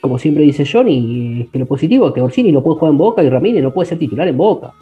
como 0.01 0.19
siempre 0.19 0.45
dice 0.45 0.65
Johnny, 0.71 1.43
es 1.43 1.49
que 1.51 1.59
lo 1.59 1.67
positivo 1.67 2.09
es 2.09 2.15
que 2.15 2.21
Orsini 2.21 2.53
no 2.53 2.63
puede 2.63 2.79
jugar 2.79 2.93
en 2.93 2.99
Boca 2.99 3.23
y 3.23 3.29
Ramírez 3.29 3.63
no 3.63 3.73
puede 3.73 3.89
ser 3.89 3.99
titular 3.99 4.27
en 4.29 4.37
Boca. 4.37 4.73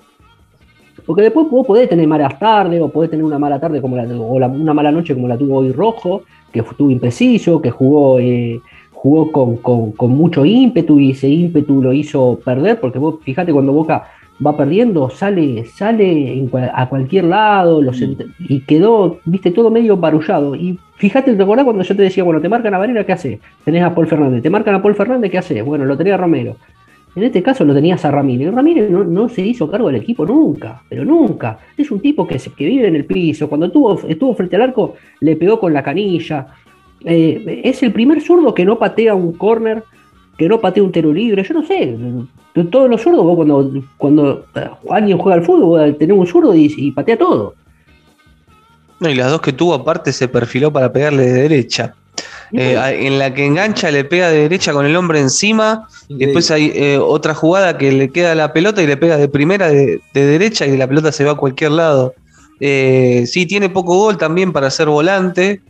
Porque 1.07 1.23
después 1.23 1.49
vos 1.51 1.66
podés 1.66 1.88
tener 1.88 2.07
malas 2.07 2.38
tardes, 2.38 2.81
o 2.83 2.88
podés 2.90 3.11
tener 3.11 3.25
una 3.25 3.38
mala 3.38 3.59
tarde 3.59 3.81
como 3.81 3.97
la, 3.97 4.03
o 4.05 4.35
una 4.35 4.75
mala 4.75 4.92
noche 4.92 5.14
como 5.14 5.27
la 5.27 5.38
tuvo 5.38 5.59
hoy 5.59 5.73
Rojo, 5.73 6.23
que 6.53 6.61
estuvo 6.61 6.90
impreciso, 6.90 7.61
que 7.62 7.71
jugó, 7.71 8.18
eh, 8.18 8.61
jugó 8.92 9.33
con, 9.33 9.57
con- 9.57 9.92
con 9.92 10.11
mucho 10.11 10.44
ímpetu 10.44 10.99
y 11.01 11.12
ese 11.12 11.29
ímpetu 11.29 11.81
lo 11.83 11.92
hizo 11.92 12.38
perder, 12.44 12.79
porque 12.81 12.99
vos 12.99 13.16
fíjate 13.23 13.53
cuando 13.53 13.73
Boca 13.73 14.07
va 14.44 14.57
perdiendo, 14.57 15.11
sale, 15.11 15.64
sale 15.66 16.33
en 16.38 16.48
cual- 16.48 16.70
a 16.74 16.88
cualquier 16.88 17.24
lado, 17.24 17.83
los 17.83 18.01
ent- 18.01 18.33
y 18.38 18.61
quedó, 18.61 19.18
viste, 19.24 19.51
todo 19.51 19.70
medio 19.70 19.96
barullado. 19.96 20.55
Y 20.55 20.79
fíjate, 20.96 21.35
¿te 21.35 21.42
acordás 21.42 21.64
cuando 21.64 21.83
yo 21.83 21.96
te 21.96 22.03
decía, 22.03 22.22
bueno, 22.24 22.40
te 22.40 22.48
marcan 22.48 22.74
a 22.74 22.79
Varela, 22.79 23.05
¿qué 23.05 23.12
haces? 23.12 23.40
Tenés 23.64 23.83
a 23.83 23.94
Paul 23.94 24.07
Fernández, 24.07 24.42
te 24.42 24.51
marcan 24.51 24.74
a 24.77 24.83
Paul 24.83 24.94
Fernández, 24.94 25.31
¿qué 25.31 25.38
haces? 25.38 25.64
Bueno, 25.64 25.85
lo 25.85 25.96
tenés 25.96 26.14
a 26.14 26.18
Romero. 26.18 26.57
En 27.16 27.24
este 27.24 27.42
caso 27.42 27.64
lo 27.64 27.74
tenías 27.74 28.05
a 28.05 28.11
Ramírez. 28.12 28.55
Ramírez 28.55 28.90
no, 28.90 29.03
no 29.03 29.29
se 29.29 29.44
hizo 29.44 29.68
cargo 29.68 29.88
del 29.88 29.96
equipo 30.03 30.24
nunca, 30.24 30.83
pero 30.88 31.05
nunca. 31.05 31.59
Es 31.77 31.90
un 31.90 31.98
tipo 32.01 32.27
que, 32.29 32.38
se- 32.38 32.53
que 32.53 32.66
vive 32.66 32.87
en 32.87 32.94
el 32.94 33.07
piso. 33.07 33.48
Cuando 33.48 33.66
estuvo, 33.66 33.98
estuvo 34.07 34.35
frente 34.35 34.55
al 34.55 34.62
arco, 34.62 34.94
le 35.20 35.35
pegó 35.35 35.59
con 35.59 35.72
la 35.72 35.83
canilla. 35.83 36.46
Eh, 37.05 37.62
es 37.64 37.83
el 37.83 37.92
primer 37.92 38.20
zurdo 38.20 38.55
que 38.55 38.64
no 38.64 38.79
patea 38.79 39.14
un 39.16 39.33
córner, 39.33 39.83
que 40.38 40.48
no 40.48 40.61
patea 40.61 40.83
un 40.83 40.92
tiro 40.92 41.12
libre. 41.12 41.42
Yo 41.42 41.55
no 41.55 41.66
sé. 41.66 41.96
Todos 42.70 42.88
los 42.88 43.03
zurdos, 43.03 43.24
vos 43.24 43.37
cuando, 43.37 43.70
cuando 43.98 44.46
eh, 44.55 44.70
alguien 44.90 45.18
juega 45.18 45.37
al 45.38 45.44
fútbol, 45.44 45.96
tenés 45.98 46.16
un 46.16 46.27
zurdo 46.27 46.55
y, 46.55 46.72
y 46.77 46.90
patea 46.92 47.18
todo. 47.18 47.55
No, 49.01 49.09
y 49.11 49.14
las 49.14 49.31
dos 49.31 49.40
que 49.40 49.53
tuvo 49.53 49.74
aparte 49.74 50.12
se 50.12 50.27
perfiló 50.27 50.72
para 50.72 50.92
pegarle 50.92 51.24
de 51.27 51.42
derecha. 51.42 51.94
Eh, 52.53 52.79
en 53.07 53.18
la 53.18 53.35
que 53.35 53.44
engancha 53.44 53.90
le 53.90 54.05
pega 54.05 54.31
de 54.31 54.38
derecha 54.38 54.72
con 54.72 54.87
el 54.87 54.96
hombre 54.96 55.20
encima. 55.20 55.87
Y 56.09 56.16
después 56.16 56.51
hay 56.51 56.72
eh, 56.74 56.98
otra 56.98 57.35
jugada 57.35 57.77
que 57.77 57.92
le 57.92 58.09
queda 58.09 58.35
la 58.35 58.53
pelota 58.53 58.83
y 58.83 58.87
le 58.87 58.96
pega 58.96 59.18
de 59.18 59.29
primera 59.29 59.68
de, 59.68 60.01
de 60.14 60.27
derecha 60.27 60.66
y 60.66 60.77
la 60.77 60.88
pelota 60.88 61.12
se 61.12 61.24
va 61.24 61.33
a 61.33 61.37
cualquier 61.37 61.72
lado. 61.72 62.14
Eh, 62.61 63.24
sí, 63.27 63.46
tiene 63.46 63.68
poco 63.68 63.96
gol 63.96 64.16
también 64.16 64.53
para 64.53 64.70
ser 64.70 64.88
volante. 64.88 65.61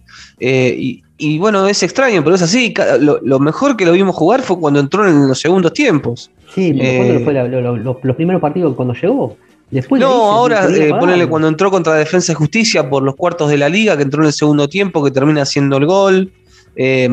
eh, 0.40 0.74
y, 0.78 1.02
y 1.18 1.38
bueno, 1.38 1.66
es 1.66 1.82
extraño, 1.82 2.22
pero 2.24 2.36
es 2.36 2.42
así. 2.42 2.72
Lo, 3.00 3.18
lo 3.22 3.38
mejor 3.40 3.76
que 3.76 3.84
lo 3.84 3.92
vimos 3.92 4.14
jugar 4.16 4.40
fue 4.42 4.58
cuando 4.58 4.80
entró 4.80 5.06
en 5.08 5.28
los 5.28 5.40
segundos 5.40 5.72
tiempos. 5.72 6.30
sí, 6.54 6.72
eh, 6.78 6.96
¿cuándo 6.96 7.24
fue 7.24 7.32
la- 7.34 7.44
lo- 7.48 7.60
lo- 7.76 7.98
los, 8.02 8.16
primeros 8.16 8.40
partidos 8.40 8.74
cuando 8.76 8.94
llegó? 8.94 9.36
Después 9.70 10.00
No, 10.00 10.30
ahora 10.30 10.66
eh, 10.70 10.94
ponele 10.98 11.26
cuando 11.26 11.48
entró 11.48 11.70
contra 11.70 11.92
Defensa 11.94 12.32
y 12.32 12.34
Justicia 12.34 12.88
por 12.88 13.02
los 13.02 13.14
cuartos 13.16 13.50
de 13.50 13.58
la 13.58 13.68
liga, 13.68 13.96
que 13.96 14.02
entró 14.04 14.22
en 14.22 14.28
el 14.28 14.32
segundo 14.32 14.66
tiempo, 14.68 15.04
que 15.04 15.10
termina 15.10 15.42
haciendo 15.42 15.76
el 15.76 15.84
gol. 15.86 16.30
eh, 16.76 17.08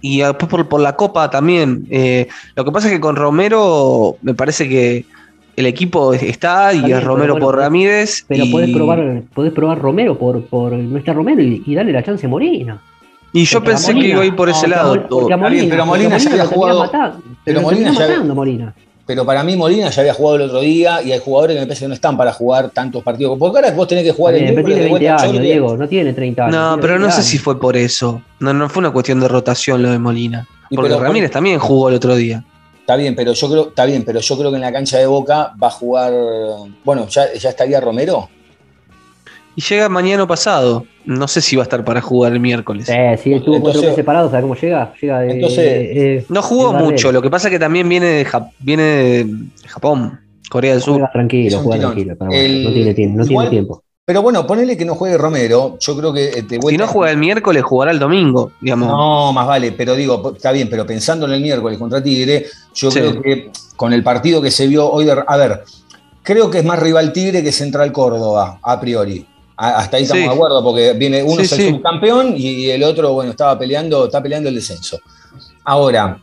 y 0.00 0.20
después 0.20 0.48
por, 0.48 0.68
por 0.68 0.80
la 0.80 0.94
Copa 0.94 1.28
también. 1.30 1.86
eh, 1.90 2.28
lo 2.54 2.64
que 2.64 2.70
pasa 2.70 2.86
es 2.88 2.94
que 2.94 3.00
con 3.00 3.16
Romero 3.16 4.16
me 4.22 4.34
parece 4.34 4.68
que 4.68 5.04
el 5.56 5.66
equipo 5.66 6.12
está 6.12 6.72
y 6.74 6.92
es 6.92 7.02
Romero 7.02 7.32
bueno, 7.34 7.46
por 7.46 7.56
Ramírez. 7.56 8.24
Pero 8.28 8.44
y, 8.44 8.52
podés 8.52 8.70
probar, 8.70 9.22
podés 9.34 9.52
probar 9.52 9.78
Romero 9.80 10.18
por, 10.18 10.44
por 10.46 10.72
no 10.72 10.98
está 10.98 11.12
Romero 11.12 11.42
y, 11.42 11.62
y 11.66 11.74
darle 11.74 11.92
la 11.92 12.02
chance 12.02 12.26
a 12.26 12.28
Molina. 12.28 12.80
Y 13.40 13.44
yo 13.44 13.58
Porque 13.58 13.70
pensé 13.70 13.94
que 13.94 14.08
iba 14.08 14.22
a 14.22 14.24
ir 14.24 14.34
por 14.36 14.48
ese 14.48 14.66
no, 14.68 14.76
lado. 14.76 14.92
bien, 14.94 15.38
Molina, 15.40 15.66
pero 15.70 15.86
Molina 15.86 16.18
ya 16.18 16.30
había 16.30 16.46
jugado- 16.46 16.90
pero 17.44 17.60
Molina 17.62 17.92
ya- 17.92 18.00
matando, 18.08 18.34
Molina. 18.34 18.74
Pero 19.06 19.24
para 19.24 19.44
mí 19.44 19.54
Molina 19.54 19.88
ya 19.90 20.00
había 20.00 20.14
jugado 20.14 20.34
el 20.36 20.42
otro 20.42 20.60
día 20.62 21.00
y 21.00 21.12
hay 21.12 21.20
jugadores 21.24 21.54
que 21.54 21.60
me 21.60 21.66
parece 21.66 21.84
que 21.84 21.88
no 21.88 21.94
están 21.94 22.16
para 22.16 22.32
jugar 22.32 22.70
tantos 22.70 23.04
partidos. 23.04 23.38
Porque 23.38 23.58
ahora 23.58 23.70
vos 23.70 23.86
tenés 23.86 24.02
que 24.02 24.10
jugar 24.12 24.34
También, 24.34 24.58
el 24.58 24.64
tiene 24.64 24.80
de 24.80 24.88
20 24.88 24.90
vuelta 25.06 25.22
a 25.22 25.28
años. 25.28 25.42
Diego, 25.42 25.76
no 25.76 25.88
tiene 25.88 26.12
30 26.12 26.42
años. 26.46 26.56
No, 26.56 26.68
tiene 26.70 26.80
pero 26.82 26.94
no 26.94 27.00
20 27.02 27.12
sé 27.12 27.18
años. 27.20 27.30
si 27.30 27.38
fue 27.38 27.60
por 27.60 27.76
eso. 27.76 28.20
No, 28.40 28.52
no 28.52 28.68
fue 28.68 28.80
una 28.80 28.90
cuestión 28.90 29.20
de 29.20 29.28
rotación 29.28 29.80
lo 29.80 29.90
de 29.90 29.98
Molina. 30.00 30.48
Y 30.70 30.74
Porque 30.76 30.90
pero- 30.90 31.02
Ramírez 31.04 31.30
también 31.30 31.60
jugó 31.60 31.88
el 31.88 31.94
otro 31.94 32.16
día. 32.16 32.42
Está 32.80 32.96
bien, 32.96 33.14
pero 33.14 33.32
yo 33.32 33.48
creo, 33.48 33.68
está 33.68 33.84
bien, 33.84 34.04
pero 34.04 34.18
yo 34.20 34.38
creo 34.38 34.50
que 34.50 34.56
en 34.56 34.62
la 34.62 34.72
cancha 34.72 34.98
de 34.98 35.06
Boca 35.06 35.52
va 35.62 35.68
a 35.68 35.70
jugar. 35.70 36.12
Bueno, 36.84 37.06
ya, 37.08 37.32
ya 37.34 37.50
estaría 37.50 37.80
Romero. 37.80 38.28
Y 39.56 39.62
llega 39.62 39.88
mañana 39.88 40.26
pasado. 40.26 40.84
No 41.06 41.26
sé 41.28 41.40
si 41.40 41.56
va 41.56 41.62
a 41.62 41.64
estar 41.64 41.84
para 41.84 42.00
jugar 42.00 42.32
el 42.32 42.40
miércoles. 42.40 42.88
Eh, 42.88 43.18
sí, 43.22 43.32
él 43.32 43.40
tuvo 43.40 43.52
cuatro 43.52 43.68
Entonces- 43.70 43.82
meses 43.82 43.96
separados, 43.96 44.30
¿sabes 44.30 44.42
cómo 44.42 44.54
llega? 44.56 44.92
Llega 45.00 45.20
de. 45.20 45.30
Entonces- 45.32 45.58
eh, 45.68 46.26
No 46.28 46.42
jugó 46.42 46.72
de 46.72 46.82
mucho, 46.82 47.10
lo 47.12 47.22
que 47.22 47.30
pasa 47.30 47.48
es 47.48 47.52
que 47.52 47.58
también 47.58 47.88
viene 47.88 48.06
de, 48.06 48.26
Jap- 48.26 48.50
viene 48.58 48.82
de 48.82 49.26
Japón, 49.66 50.20
Corea 50.50 50.72
del 50.72 50.82
Sur. 50.82 50.94
Juega 50.96 51.12
tranquilo, 51.12 51.58
juega 51.60 51.76
tirón. 51.78 51.90
tranquilo. 51.92 52.16
pero 52.18 52.30
bueno, 52.30 52.44
El- 52.44 52.64
no 52.64 52.72
tiene 52.72 52.94
tiempo. 52.94 53.18
No 53.18 53.24
igual- 53.24 53.48
tiene 53.48 53.50
tiempo. 53.64 53.82
Pero 54.04 54.22
bueno, 54.22 54.46
ponele 54.46 54.76
que 54.76 54.84
no 54.84 54.94
juegue 54.94 55.16
Romero. 55.18 55.78
Yo 55.80 55.96
creo 55.96 56.12
que 56.12 56.24
eh, 56.28 56.42
de 56.42 56.60
Si 56.68 56.76
no 56.76 56.86
juega 56.86 57.10
el 57.10 57.18
miércoles, 57.18 57.62
jugará 57.64 57.90
el 57.90 57.98
domingo, 57.98 58.52
digamos. 58.60 58.88
No, 58.88 59.32
más 59.32 59.46
vale, 59.48 59.72
pero 59.72 59.94
digo, 59.96 60.32
está 60.36 60.52
bien, 60.52 60.68
pero 60.70 60.86
pensando 60.86 61.26
en 61.26 61.32
el 61.32 61.40
miércoles 61.40 61.76
contra 61.78 62.00
Tigre, 62.02 62.46
yo 62.74 62.90
Sí. 62.90 63.00
creo 63.00 63.20
que 63.22 63.50
con 63.74 63.92
el 63.92 64.02
partido 64.04 64.40
que 64.42 64.50
se 64.52 64.66
vio 64.68 64.88
hoy, 64.88 65.06
de, 65.06 65.16
a 65.26 65.36
ver, 65.36 65.62
creo 66.22 66.48
que 66.50 66.58
es 66.58 66.64
más 66.64 66.78
rival 66.78 67.12
Tigre 67.12 67.42
que 67.42 67.50
Central 67.50 67.90
Córdoba, 67.90 68.58
a 68.62 68.80
priori. 68.80 69.26
Hasta 69.56 69.96
ahí 69.96 70.02
estamos 70.02 70.22
Sí. 70.22 70.28
de 70.28 70.34
acuerdo, 70.34 70.62
porque 70.62 70.92
viene 70.92 71.22
uno 71.22 71.36
Sí, 71.36 71.42
es 71.42 71.52
el 71.52 71.58
sí. 71.60 71.70
subcampeón 71.70 72.34
y 72.36 72.68
el 72.70 72.82
otro, 72.82 73.12
bueno, 73.14 73.30
estaba 73.30 73.58
peleando, 73.58 74.04
está 74.06 74.22
peleando 74.22 74.48
el 74.50 74.54
descenso. 74.54 74.98
Ahora, 75.64 76.20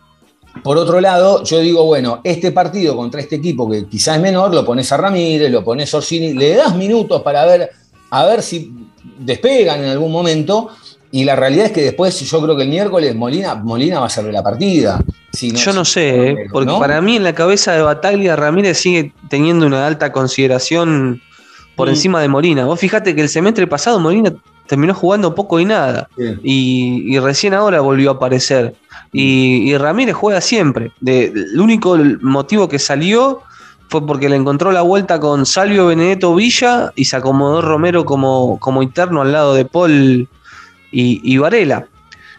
por 0.64 0.78
otro 0.78 1.02
lado, 1.02 1.44
yo 1.44 1.60
digo, 1.60 1.84
bueno, 1.86 2.22
este 2.24 2.52
partido 2.52 2.96
contra 2.96 3.20
este 3.22 3.38
equipo 3.38 3.70
que 3.70 3.86
quizás 3.88 4.18
es 4.18 4.22
menor, 4.22 4.54
lo 4.54 4.64
pones 4.64 4.92
a 4.92 4.98
Ramírez, 4.98 5.52
lo 5.52 5.64
pones 5.64 5.92
a 5.94 5.98
Orsini, 5.98 6.34
le 6.34 6.56
das 6.56 6.76
minutos 6.76 7.24
para 7.24 7.44
ver, 7.46 7.72
a 8.12 8.26
ver 8.26 8.44
si 8.44 8.72
despegan 9.18 9.84
en 9.84 9.90
algún 9.90 10.12
momento. 10.12 10.70
Y 11.12 11.24
la 11.26 11.36
realidad 11.36 11.68
es 11.68 11.72
que 11.72 11.82
después, 11.82 12.20
yo 12.20 12.42
creo 12.42 12.56
que 12.56 12.64
el 12.64 12.70
miércoles 12.70 13.16
Molina, 13.16 13.56
Molina 13.56 14.00
va 14.00 14.08
a 14.08 14.10
ser 14.10 14.26
de 14.26 14.32
la 14.32 14.42
partida. 14.44 15.00
Si 15.32 15.52
Yo 15.52 15.74
no 15.74 15.86
sé, 15.86 16.30
¿eh? 16.30 16.36
porque 16.52 16.68
¿no? 16.72 16.80
para 16.80 17.02
mí 17.02 17.16
en 17.16 17.24
la 17.24 17.34
cabeza 17.34 17.74
de 17.74 17.82
Bataglia 17.82 18.36
Ramírez 18.36 18.78
sigue 18.80 19.12
teniendo 19.30 19.66
una 19.66 19.86
alta 19.88 20.12
consideración 20.12 21.22
por 21.76 21.88
Mm. 21.88 21.92
encima 21.92 22.22
de 22.22 22.28
Molina. 22.28 22.66
Vos 22.66 22.80
fijate 22.80 23.16
que 23.16 23.22
el 23.22 23.30
semestre 23.30 23.68
pasado 23.68 24.00
Molina 24.00 24.34
terminó 24.68 24.94
jugando 24.94 25.36
poco 25.36 25.60
y 25.60 25.66
nada. 25.66 26.08
Y, 26.44 27.04
y 27.14 27.20
recién 27.20 27.54
ahora 27.54 27.82
volvió 27.82 28.12
a 28.12 28.14
aparecer. 28.14 28.74
Y, 29.12 29.70
y 29.72 29.78
Ramírez 29.78 30.16
juega 30.16 30.42
siempre. 30.42 30.92
De- 31.02 31.26
el 31.26 31.60
único 31.60 31.98
motivo 32.22 32.68
que 32.70 32.80
salió 32.80 33.42
fue 33.90 34.06
porque 34.06 34.30
le 34.30 34.36
encontró 34.38 34.72
la 34.72 34.82
vuelta 34.82 35.20
con 35.20 35.46
Salvio 35.46 35.88
Benedetto 35.88 36.34
Villa 36.34 36.92
y 36.96 37.06
se 37.06 37.16
acomodó 37.18 37.62
Romero 37.62 38.06
como, 38.06 38.58
como 38.60 38.82
interno 38.82 39.22
al 39.22 39.32
lado 39.32 39.54
de 39.54 39.66
Paul 39.66 40.28
y, 40.92 41.22
y 41.24 41.38
Varela. 41.38 41.86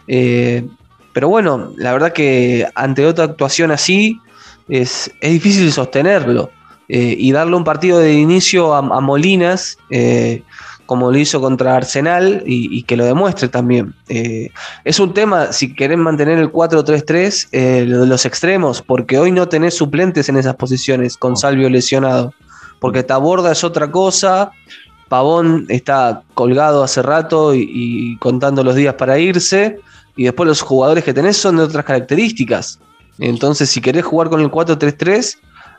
Eh, 0.07 0.65
pero 1.13 1.29
bueno, 1.29 1.71
la 1.77 1.93
verdad 1.93 2.11
que 2.11 2.67
ante 2.75 3.05
otra 3.05 3.25
actuación 3.25 3.71
así 3.71 4.19
es, 4.67 5.09
es 5.21 5.31
difícil 5.31 5.71
sostenerlo 5.71 6.49
eh, 6.89 7.15
y 7.17 7.31
darle 7.31 7.55
un 7.55 7.63
partido 7.63 7.99
de 7.99 8.13
inicio 8.13 8.73
a, 8.73 8.79
a 8.79 8.99
Molinas. 9.01 9.77
eh, 9.89 10.43
como 10.85 11.11
lo 11.11 11.17
hizo 11.17 11.41
contra 11.41 11.75
Arsenal 11.75 12.43
y, 12.45 12.77
y 12.77 12.83
que 12.83 12.97
lo 12.97 13.05
demuestre 13.05 13.49
también. 13.49 13.95
Eh, 14.07 14.49
es 14.83 14.99
un 14.99 15.13
tema, 15.13 15.51
si 15.51 15.73
querés 15.73 15.97
mantener 15.97 16.37
el 16.39 16.51
4-3-3, 16.51 17.47
eh, 17.51 17.85
lo 17.87 18.01
de 18.01 18.07
los 18.07 18.25
extremos, 18.25 18.81
porque 18.81 19.17
hoy 19.17 19.31
no 19.31 19.47
tenés 19.47 19.75
suplentes 19.75 20.29
en 20.29 20.37
esas 20.37 20.55
posiciones 20.55 21.17
con. 21.17 21.35
Salvio 21.35 21.69
lesionado, 21.69 22.33
porque 22.79 23.03
Taborda 23.03 23.51
es 23.51 23.63
otra 23.65 23.91
cosa, 23.91 24.51
Pavón 25.09 25.65
está 25.67 26.23
colgado 26.33 26.81
hace 26.81 27.01
rato 27.01 27.53
y, 27.53 27.69
y 27.69 28.17
contando 28.17 28.63
los 28.63 28.73
días 28.75 28.93
para 28.93 29.19
irse, 29.19 29.79
y 30.15 30.23
después 30.23 30.47
los 30.47 30.61
jugadores 30.61 31.03
que 31.03 31.13
tenés 31.13 31.35
son 31.35 31.57
de 31.57 31.63
otras 31.63 31.83
características. 31.83 32.79
Entonces, 33.19 33.69
si 33.69 33.81
querés 33.81 34.05
jugar 34.05 34.29
con 34.29 34.39
el 34.39 34.49
4-3-3, 34.49 35.37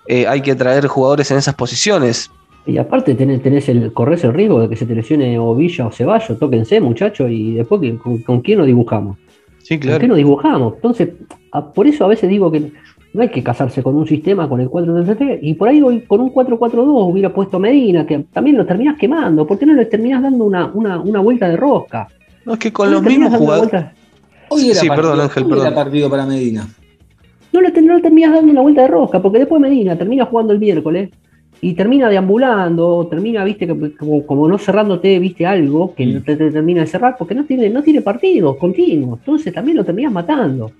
eh, 0.08 0.26
hay 0.26 0.40
que 0.40 0.54
traer 0.54 0.86
jugadores 0.86 1.30
en 1.30 1.38
esas 1.38 1.54
posiciones. 1.54 2.30
Y 2.66 2.78
aparte 2.78 3.14
tenés, 3.14 3.42
tenés 3.42 3.68
el, 3.68 3.92
corres 3.92 4.24
el 4.24 4.32
riesgo 4.34 4.60
de 4.60 4.68
que 4.68 4.76
se 4.76 4.86
te 4.86 4.94
lesione 4.94 5.38
o 5.38 5.54
Villa 5.54 5.86
o 5.86 5.92
Ceballos, 5.92 6.38
tóquense 6.38 6.80
muchachos, 6.80 7.30
y 7.30 7.54
después 7.54 7.80
¿quién- 7.80 7.96
con, 7.98 8.18
con 8.22 8.40
quién 8.40 8.58
nos 8.58 8.66
dibujamos? 8.66 9.18
Sí, 9.62 9.78
¿Con 9.78 9.98
qué 9.98 10.08
nos 10.08 10.16
dibujamos? 10.16 10.74
Entonces, 10.74 11.10
a- 11.52 11.72
por 11.72 11.86
eso 11.86 12.04
a 12.04 12.08
veces 12.08 12.28
digo 12.28 12.50
que 12.50 12.72
no 13.12 13.22
hay 13.22 13.30
que 13.30 13.42
casarse 13.42 13.82
con 13.82 13.94
un 13.96 14.06
sistema 14.06 14.48
con 14.48 14.60
el 14.60 14.68
4-3-3, 14.68 15.38
y 15.42 15.54
por 15.54 15.68
ahí 15.68 15.80
hoy 15.80 16.00
con 16.02 16.20
un 16.20 16.30
4-4-2 16.32 17.10
hubiera 17.10 17.32
puesto 17.32 17.58
Medina, 17.58 18.04
que 18.04 18.18
también 18.32 18.56
lo 18.56 18.66
terminás 18.66 18.98
quemando, 18.98 19.46
¿por 19.46 19.58
qué 19.58 19.64
no 19.66 19.74
le 19.74 19.86
terminás 19.86 20.22
dando 20.22 20.44
una, 20.44 20.66
una, 20.66 21.00
una 21.00 21.20
vuelta 21.20 21.48
de 21.48 21.56
rosca? 21.56 22.08
No, 22.44 22.54
es 22.54 22.58
que 22.58 22.72
con 22.72 22.90
los 22.90 23.02
mismos 23.02 23.34
jugadores. 23.36 23.84
Hoy 24.48 24.70
era 24.70 24.80
Sí, 24.80 24.86
partido, 24.88 25.08
perdón, 25.10 25.20
Ángel, 25.24 25.42
hoy 25.44 25.48
perdón. 25.50 25.66
era 25.66 25.74
partido 25.76 26.10
para 26.10 26.26
Medina. 26.26 26.68
No 27.56 27.68
le, 27.68 27.82
no 27.82 27.96
le 27.96 28.02
terminás 28.02 28.32
dando 28.32 28.52
una 28.52 28.60
vuelta 28.60 28.82
de 28.82 28.88
rosca, 28.88 29.20
porque 29.20 29.38
después 29.38 29.60
Medina 29.60 29.96
termina 29.96 30.24
jugando 30.24 30.52
el 30.52 30.58
miércoles 30.58 31.10
y 31.60 31.74
termina 31.74 32.08
deambulando, 32.08 33.06
termina, 33.08 33.44
viste, 33.44 33.66
como, 33.96 34.26
como 34.26 34.48
no 34.48 34.58
cerrándote, 34.58 35.18
viste, 35.18 35.46
algo 35.46 35.94
que 35.94 36.06
no 36.06 36.22
te, 36.22 36.36
te 36.36 36.50
termina 36.50 36.82
de 36.82 36.86
cerrar, 36.86 37.16
porque 37.18 37.34
no 37.34 37.44
tiene, 37.44 37.70
no 37.70 37.82
tiene 37.82 38.02
partidos 38.02 38.56
continuos, 38.56 39.20
entonces 39.20 39.52
también 39.52 39.76
lo 39.76 39.84
terminas 39.84 40.12
matando. 40.12 40.70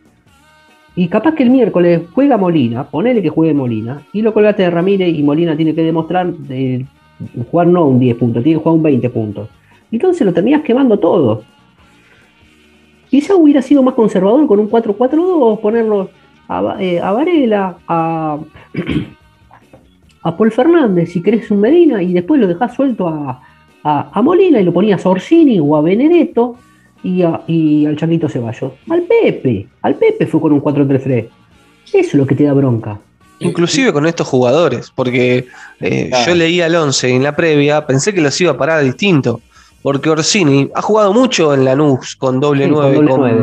Y 0.94 1.08
capaz 1.08 1.34
que 1.34 1.42
el 1.42 1.50
miércoles 1.50 2.02
juega 2.12 2.36
Molina, 2.36 2.84
ponele 2.84 3.22
que 3.22 3.28
juegue 3.28 3.54
Molina, 3.54 4.02
y 4.12 4.22
lo 4.22 4.32
colgaste 4.32 4.62
de 4.62 4.70
Ramírez 4.70 5.14
y 5.14 5.22
Molina 5.22 5.56
tiene 5.56 5.74
que 5.74 5.82
demostrar 5.82 6.32
de 6.32 6.86
jugar 7.50 7.66
no 7.66 7.86
un 7.86 7.98
10 7.98 8.16
puntos, 8.16 8.42
tiene 8.42 8.58
que 8.58 8.62
jugar 8.62 8.76
un 8.76 8.82
20 8.82 9.10
puntos. 9.10 9.48
Entonces 9.92 10.26
lo 10.26 10.32
terminas 10.32 10.62
quemando 10.62 10.98
todo. 10.98 11.42
Quizá 13.08 13.36
hubiera 13.36 13.62
sido 13.62 13.82
más 13.82 13.94
conservador 13.94 14.46
con 14.46 14.58
un 14.58 14.70
4-4-2, 14.70 15.60
ponerlo 15.60 16.10
a, 16.48 16.76
eh, 16.80 17.00
a 17.00 17.12
Varela, 17.12 17.76
a, 17.88 18.38
a 20.22 20.36
Paul 20.36 20.50
Fernández, 20.52 21.12
si 21.12 21.22
querés 21.22 21.50
un 21.50 21.60
Medina, 21.60 22.02
y 22.02 22.12
después 22.12 22.40
lo 22.40 22.46
dejás 22.46 22.74
suelto 22.74 23.08
a, 23.08 23.42
a- 23.84 24.10
a 24.12 24.22
Molina 24.22 24.60
y 24.60 24.64
lo 24.64 24.72
ponías 24.72 25.04
a 25.04 25.08
Orsini 25.08 25.60
o 25.60 25.76
a 25.76 25.82
Benedetto 25.82 26.56
y, 27.02 27.22
a- 27.22 27.42
y 27.46 27.86
al 27.86 27.96
Changuito 27.96 28.28
Ceballos. 28.28 28.72
Al 28.90 29.02
Pepe, 29.02 29.66
al 29.82 29.94
Pepe 29.94 30.26
fue 30.26 30.40
con 30.40 30.52
un 30.52 30.60
4-3-3. 30.62 31.26
Eso 31.86 31.98
es 31.98 32.14
lo 32.14 32.26
que 32.26 32.34
te 32.34 32.44
da 32.44 32.52
bronca. 32.52 32.98
Inclusive 33.38 33.92
con 33.92 34.06
estos 34.06 34.26
jugadores, 34.26 34.90
porque 34.94 35.46
eh, 35.80 36.08
Claro. 36.08 36.26
yo 36.26 36.34
leía 36.34 36.66
el 36.66 36.74
11 36.74 37.14
en 37.14 37.22
la 37.22 37.36
previa, 37.36 37.86
pensé 37.86 38.12
que 38.14 38.20
los 38.22 38.40
iba 38.40 38.52
a 38.52 38.56
parar 38.56 38.82
distinto, 38.82 39.40
porque 39.82 40.10
Orsini 40.10 40.70
ha 40.74 40.82
jugado 40.82 41.12
mucho 41.12 41.54
en 41.54 41.64
Lanús 41.64 42.16
con 42.16 42.40
doble 42.40 42.64
Sí, 42.66 42.70
con 42.70 42.80
9, 42.82 42.94
doble 42.96 43.10
con, 43.10 43.20
nueve, 43.20 43.42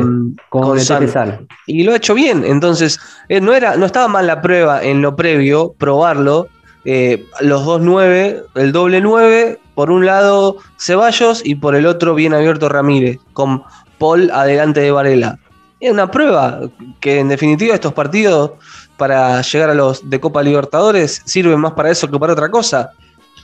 con 0.50 0.62
Con 0.62 0.80
San- 0.80 1.46
y 1.66 1.82
lo 1.84 1.92
ha 1.92 1.96
hecho 1.96 2.14
bien, 2.14 2.44
entonces 2.44 2.98
eh, 3.28 3.40
no, 3.40 3.54
era, 3.54 3.76
no 3.76 3.86
estaba 3.86 4.08
mal 4.08 4.26
la 4.26 4.42
prueba 4.42 4.82
en 4.82 5.00
lo 5.00 5.16
previo, 5.16 5.74
probarlo, 5.78 6.48
eh, 6.84 7.24
los 7.40 7.64
dos 7.64 7.80
9, 7.80 8.42
el 8.56 8.72
doble 8.72 9.00
9, 9.00 9.58
por 9.74 9.90
un 9.90 10.04
lado 10.04 10.58
Ceballos 10.78 11.40
y 11.44 11.54
por 11.54 11.74
el 11.74 11.86
otro 11.86 12.14
bien 12.14 12.34
abierto 12.34 12.68
Ramírez, 12.68 13.18
con 13.32 13.62
Paul 13.98 14.30
adelante 14.30 14.80
de 14.80 14.90
Varela. 14.90 15.38
Es 15.80 15.90
una 15.90 16.10
prueba 16.10 16.60
que 17.00 17.20
en 17.20 17.28
definitiva 17.28 17.74
estos 17.74 17.92
partidos 17.92 18.52
para 18.96 19.40
llegar 19.42 19.70
a 19.70 19.74
los 19.74 20.08
de 20.08 20.20
Copa 20.20 20.42
Libertadores 20.42 21.22
sirven 21.24 21.58
más 21.60 21.72
para 21.72 21.90
eso 21.90 22.10
que 22.10 22.18
para 22.18 22.32
otra 22.32 22.50
cosa. 22.50 22.90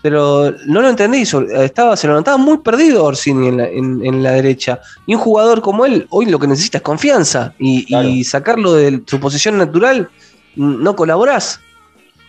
Pero 0.03 0.55
no 0.67 0.81
lo 0.81 0.89
entendí, 0.89 1.25
estaba, 1.59 1.97
se 1.97 2.07
lo 2.09 2.15
notaba 2.15 2.39
muy 2.39 2.59
perdido 2.59 3.05
Orsini 3.05 3.49
en 3.49 3.57
la, 3.59 3.69
en- 3.69 4.05
en 4.05 4.23
la 4.23 4.33
derecha. 4.33 4.81
Y 5.07 5.15
un 5.15 5.21
jugador 5.21 5.61
como 5.61 5.85
él, 5.85 6.07
hoy 6.11 6.27
lo 6.27 6.39
que 6.39 6.47
necesita 6.47 6.79
es 6.79 6.83
confianza. 6.83 7.55
Y, 7.59 7.85
Claro. 7.87 8.09
y 8.09 8.25
sacarlo 8.25 8.73
de 8.73 9.03
su 9.07 9.21
posición 9.21 9.59
natural, 9.59 10.09
no 10.57 10.97
colaborás. 10.97 11.61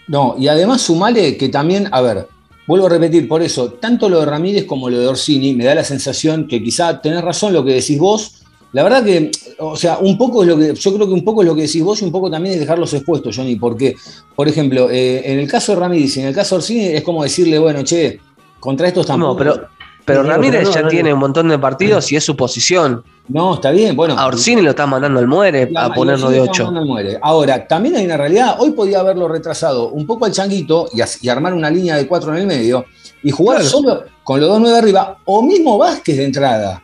No, 0.07 0.35
y 0.37 0.47
además 0.49 0.81
sumale 0.81 1.37
que 1.37 1.47
también, 1.47 1.87
a 1.91 2.01
ver, 2.01 2.27
vuelvo 2.67 2.87
a 2.87 2.89
repetir, 2.89 3.27
por 3.27 3.41
eso, 3.41 3.71
tanto 3.73 4.09
lo 4.09 4.19
de 4.19 4.25
Ramírez 4.25 4.65
como 4.65 4.89
lo 4.89 4.99
de 4.99 5.07
Orsini, 5.07 5.53
me 5.53 5.63
da 5.63 5.73
la 5.75 5.83
sensación 5.85 6.47
que 6.47 6.61
quizá 6.61 7.01
tenés 7.01 7.21
razón 7.23 7.53
lo 7.53 7.63
que 7.63 7.73
decís 7.73 7.97
vos. 7.97 8.40
La 8.73 8.83
verdad 8.83 9.03
que, 9.03 9.31
o 9.59 9.75
sea, 9.75 9.97
un 9.97 10.17
poco 10.17 10.43
es 10.43 10.47
lo 10.47 10.57
que, 10.57 10.73
yo 10.73 10.93
creo 10.95 11.05
que 11.07 11.13
un 11.13 11.25
poco 11.25 11.41
es 11.41 11.47
lo 11.47 11.53
que 11.55 11.63
decís 11.63 11.83
vos 11.83 12.01
y 12.01 12.05
un 12.05 12.11
poco 12.11 12.31
también 12.31 12.53
es 12.55 12.61
dejarlos 12.61 12.93
expuestos, 12.93 13.35
Johnny, 13.35 13.57
porque, 13.57 13.95
por 14.35 14.47
ejemplo, 14.47 14.89
eh, 14.89 15.21
en 15.31 15.39
el 15.39 15.47
caso 15.49 15.73
de 15.73 15.79
Ramírez 15.81 16.15
y 16.17 16.21
en 16.21 16.27
el 16.27 16.33
caso 16.35 16.55
de 16.55 16.59
Orsini 16.59 16.85
es 16.85 17.03
como 17.03 17.21
decirle, 17.23 17.59
bueno, 17.59 17.83
che, 17.83 18.19
contra 18.61 18.87
estos 18.87 19.05
tampoco. 19.05 19.33
No, 19.33 19.37
pero, 19.37 19.67
pero 20.05 20.23
Ramírez 20.23 20.63
no, 20.63 20.71
ya 20.73 20.81
no, 20.83 20.87
tiene 20.87 21.13
un 21.13 21.19
montón 21.19 21.49
de 21.49 21.59
partidos 21.59 22.09
y 22.13 22.15
es 22.15 22.23
su 22.23 22.35
posición. 22.37 23.03
No, 23.27 23.55
está 23.55 23.71
bien, 23.71 23.95
bueno. 23.95 24.17
A 24.17 24.25
Orsini 24.27 24.61
lo 24.61 24.69
está 24.71 24.85
mandando 24.87 25.19
al 25.19 25.27
muere 25.27 25.69
La- 25.69 25.85
a 25.85 25.93
ponerlo 25.93 26.29
de 26.29 26.39
Orsini 26.39 26.49
8. 26.49 26.51
está 26.51 26.63
mandando 26.65 26.79
al 26.81 26.87
muere. 26.87 27.19
Ahora, 27.21 27.67
también 27.67 27.95
hay 27.97 28.05
una 28.05 28.17
realidad. 28.17 28.55
Hoy 28.59 28.71
podía 28.71 28.99
haberlo 29.01 29.27
retrasado 29.27 29.89
un 29.89 30.05
poco 30.07 30.25
al 30.25 30.31
changuito 30.31 30.87
y, 30.93 31.27
armar 31.29 31.53
una 31.53 31.69
línea 31.69 31.97
de 31.97 32.07
cuatro 32.07 32.33
en 32.33 32.39
el 32.41 32.47
medio 32.47 32.85
y 33.21 33.31
jugar 33.31 33.57
Claro. 33.57 33.69
solo 33.69 34.03
con 34.23 34.39
los 34.39 34.49
dos 34.49 34.59
nueve 34.61 34.77
arriba, 34.77 35.17
o 35.25 35.43
mismo 35.43 35.77
Vázquez 35.77 36.17
de 36.17 36.23
entrada. 36.25 36.81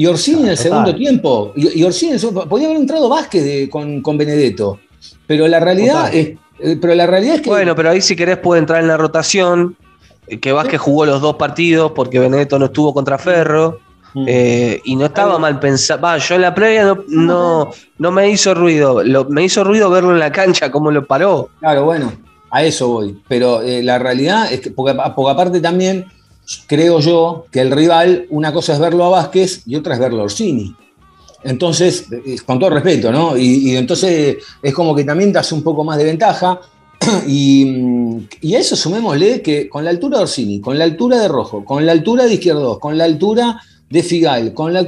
Y 0.00 0.06
Orsini 0.06 0.42
en 0.44 0.48
el 0.48 0.56
total. 0.56 0.70
segundo 0.70 0.94
tiempo. 0.94 1.52
Y, 1.56 1.80
y 1.80 1.84
Orsini 1.84 2.10
en 2.10 2.14
el 2.14 2.20
segundo- 2.20 2.48
podía 2.48 2.66
haber 2.68 2.78
entrado 2.80 3.08
Vázquez 3.08 3.44
de- 3.44 3.68
con, 3.68 4.00
con 4.00 4.16
Benedetto. 4.16 4.78
Pero 5.26 5.46
la 5.46 5.60
realidad 5.60 6.06
Total. 6.06 6.14
es. 6.16 6.26
eh, 6.60 6.78
Pero 6.80 6.94
la 6.94 7.06
realidad 7.06 7.34
es 7.36 7.40
que. 7.42 7.50
Bueno, 7.50 7.74
pero 7.76 7.90
ahí 7.90 8.00
si 8.00 8.16
querés 8.16 8.38
puede 8.38 8.60
entrar 8.60 8.80
en 8.80 8.88
la 8.88 8.96
rotación. 8.96 9.76
eh, 10.26 10.38
Que 10.40 10.52
Vázquez 10.52 10.80
jugó 10.80 11.04
los 11.04 11.20
dos 11.20 11.36
partidos 11.36 11.92
porque 11.92 12.18
Benedetto 12.18 12.58
no 12.58 12.66
estuvo 12.66 12.94
contra 12.94 13.18
Ferro. 13.18 13.78
Mm. 14.14 14.24
eh, 14.26 14.80
y 14.84 14.96
no 14.96 15.04
estaba 15.06 15.38
mal 15.38 15.60
pensado. 15.60 16.00
Va, 16.00 16.18
yo 16.18 16.34
en 16.34 16.40
la 16.42 16.52
previa 16.52 16.82
no, 16.84 16.98
no, 17.06 17.70
no 17.98 18.10
me 18.10 18.28
hizo 18.28 18.54
ruido. 18.54 19.04
Lo- 19.04 19.26
me 19.26 19.44
hizo 19.44 19.62
ruido 19.64 19.88
verlo 19.90 20.10
en 20.12 20.18
la 20.18 20.32
cancha, 20.32 20.70
cómo 20.72 20.90
lo 20.90 21.06
paró. 21.06 21.50
Claro, 21.60 21.84
bueno, 21.84 22.12
a 22.50 22.64
eso 22.64 22.88
voy. 22.88 23.20
Pero 23.28 23.62
eh, 23.62 23.82
la 23.84 23.98
realidad 24.00 24.50
es 24.52 24.60
que, 24.62 24.70
porque, 24.72 24.94
porque 25.14 25.30
aparte 25.30 25.60
también 25.60 26.06
creo 26.66 27.00
yo 27.00 27.46
que 27.50 27.60
el 27.60 27.70
rival, 27.70 28.26
una 28.30 28.52
cosa 28.52 28.74
es 28.74 28.78
verlo 28.78 29.04
a 29.04 29.10
Vázquez 29.10 29.62
y 29.66 29.76
otra 29.76 29.94
es 29.94 30.00
verlo 30.00 30.20
a 30.20 30.24
Orsini. 30.24 30.74
Entonces, 31.42 32.06
eh, 32.10 32.36
con 32.44 32.58
todo 32.58 32.70
respeto, 32.70 33.10
¿no? 33.10 33.36
Y, 33.36 33.76
entonces 33.76 34.36
es 34.62 34.74
como 34.74 34.94
que 34.94 35.04
también 35.04 35.32
das 35.32 35.52
un 35.52 35.62
poco 35.62 35.84
más 35.84 35.98
de 35.98 36.04
ventaja. 36.04 36.60
Y, 37.26 37.64
mm, 37.64 38.28
y 38.42 38.54
a 38.54 38.58
eso 38.58 38.76
sumémosle 38.76 39.40
que 39.40 39.68
con 39.68 39.84
la 39.84 39.90
altura 39.90 40.18
de 40.18 40.24
Orsini, 40.24 40.60
con 40.60 40.78
la 40.78 40.84
altura 40.84 41.18
de 41.18 41.28
Rojo, 41.28 41.64
con 41.64 41.86
la 41.86 41.92
altura 41.92 42.24
de 42.24 42.34
Izquierdos, 42.34 42.78
con 42.78 42.98
la 42.98 43.04
altura 43.04 43.58
de 43.88 44.02
Figal, 44.02 44.52
con 44.52 44.72
la 44.74 44.84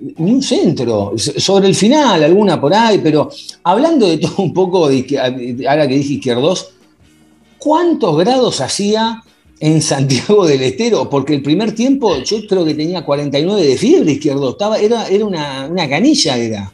ni 0.00 0.32
un 0.32 0.42
centro, 0.42 1.12
sobre 1.16 1.68
el 1.68 1.74
final, 1.74 2.24
alguna 2.24 2.60
por 2.60 2.72
ahí, 2.72 3.00
pero 3.02 3.30
hablando 3.64 4.08
de 4.08 4.18
todo 4.18 4.36
un 4.38 4.54
poco, 4.54 4.88
de, 4.88 5.66
ahora 5.68 5.86
que 5.86 5.94
dije 5.94 6.14
izquierdos, 6.14 6.70
¿cuántos 7.58 8.16
grados 8.16 8.60
hacía 8.60 9.22
en 9.60 9.82
Santiago 9.82 10.46
del 10.46 10.62
Estero, 10.62 11.08
porque 11.10 11.34
el 11.34 11.42
primer 11.42 11.72
tiempo 11.74 12.16
yo 12.22 12.38
creo 12.48 12.64
que 12.64 12.74
tenía 12.74 13.04
49 13.04 13.62
de 13.62 13.76
fiebre 13.76 14.12
izquierdo, 14.12 14.50
estaba, 14.50 14.78
era, 14.78 15.06
era 15.08 15.24
una, 15.26 15.66
una 15.70 15.88
canilla, 15.88 16.36
era. 16.36 16.72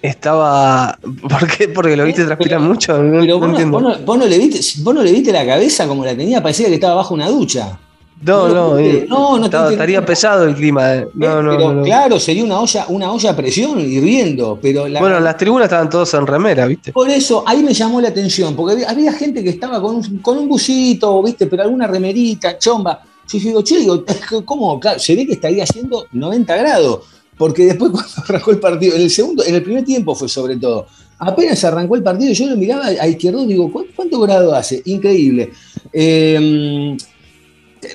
Estaba. 0.00 0.96
¿Por 1.28 1.46
qué? 1.56 1.68
Porque 1.68 1.96
lo 1.96 2.04
viste 2.04 2.24
transpirar 2.24 2.60
mucho. 2.60 3.02
No, 3.02 3.20
Pero 3.20 3.26
no 3.26 3.38
vos, 3.38 3.40
no, 3.40 3.50
entiendo. 3.50 3.80
vos 3.80 3.82
no- 3.98 4.04
vos 4.06 4.18
no 4.18 4.26
le 4.26 4.38
viste, 4.38 4.60
vos 4.82 4.94
no 4.94 5.02
le 5.02 5.10
viste 5.12 5.32
la 5.32 5.44
cabeza 5.44 5.88
como 5.88 6.04
la 6.04 6.16
tenía, 6.16 6.40
parecía 6.42 6.68
que 6.68 6.74
estaba 6.74 6.94
bajo 6.94 7.14
una 7.14 7.28
ducha. 7.28 7.80
No, 8.20 8.48
no, 8.48 8.54
no, 8.70 8.78
eh, 8.78 9.06
no, 9.08 9.38
no 9.38 9.46
estaría 9.46 10.04
pesado 10.04 10.44
el 10.44 10.54
clima. 10.56 10.94
eh. 10.96 11.08
No, 11.14 11.38
Eh, 11.38 11.42
no, 11.42 11.50
pero 11.56 11.72
no. 11.74 11.82
claro, 11.84 12.18
sería 12.18 12.42
una 12.42 12.58
olla, 12.60 12.86
una 12.88 13.12
olla 13.12 13.30
a 13.30 13.36
presión 13.36 13.78
hirviendo, 13.80 14.58
pero 14.60 14.88
la, 14.88 14.98
Bueno, 15.00 15.18
en 15.18 15.24
las 15.24 15.36
tribunas 15.36 15.66
estaban 15.66 15.88
todos 15.88 16.12
en 16.14 16.26
remera, 16.26 16.66
¿viste? 16.66 16.92
Por 16.92 17.08
eso, 17.08 17.44
ahí 17.46 17.62
me 17.62 17.72
llamó 17.72 18.00
la 18.00 18.08
atención, 18.08 18.56
porque 18.56 18.72
había, 18.74 18.90
había 18.90 19.12
gente 19.12 19.44
que 19.44 19.50
estaba 19.50 19.80
con 19.80 19.96
un, 19.96 20.18
con 20.18 20.36
un 20.36 20.48
busito, 20.48 21.22
¿viste? 21.22 21.46
Pero 21.46 21.62
alguna 21.62 21.86
remerita, 21.86 22.58
chomba. 22.58 23.00
Yo 23.30 23.38
digo, 23.38 23.62
che, 23.62 23.78
digo, 23.78 24.04
¿cómo? 24.44 24.80
Claro, 24.80 24.98
se 24.98 25.14
ve 25.14 25.26
que 25.26 25.34
estaría 25.34 25.62
haciendo 25.62 26.06
90 26.12 26.56
grados, 26.56 27.00
porque 27.36 27.66
después 27.66 27.90
cuando 27.92 28.10
arrancó 28.26 28.50
el 28.50 28.58
partido, 28.58 28.96
en 28.96 29.02
el 29.02 29.10
segundo, 29.10 29.44
en 29.44 29.54
el 29.54 29.62
primer 29.62 29.84
tiempo 29.84 30.14
fue 30.16 30.28
sobre 30.28 30.56
todo, 30.56 30.86
apenas 31.18 31.62
arrancó 31.62 31.94
el 31.94 32.02
partido, 32.02 32.32
yo 32.32 32.46
lo 32.46 32.56
miraba 32.56 32.86
a 32.86 33.06
izquierdo 33.06 33.44
y 33.44 33.48
digo, 33.48 33.70
¿cu- 33.70 33.86
¿cuánto 33.94 34.18
grado 34.20 34.54
hace? 34.54 34.82
Increíble. 34.86 35.50
Eh, 35.92 36.96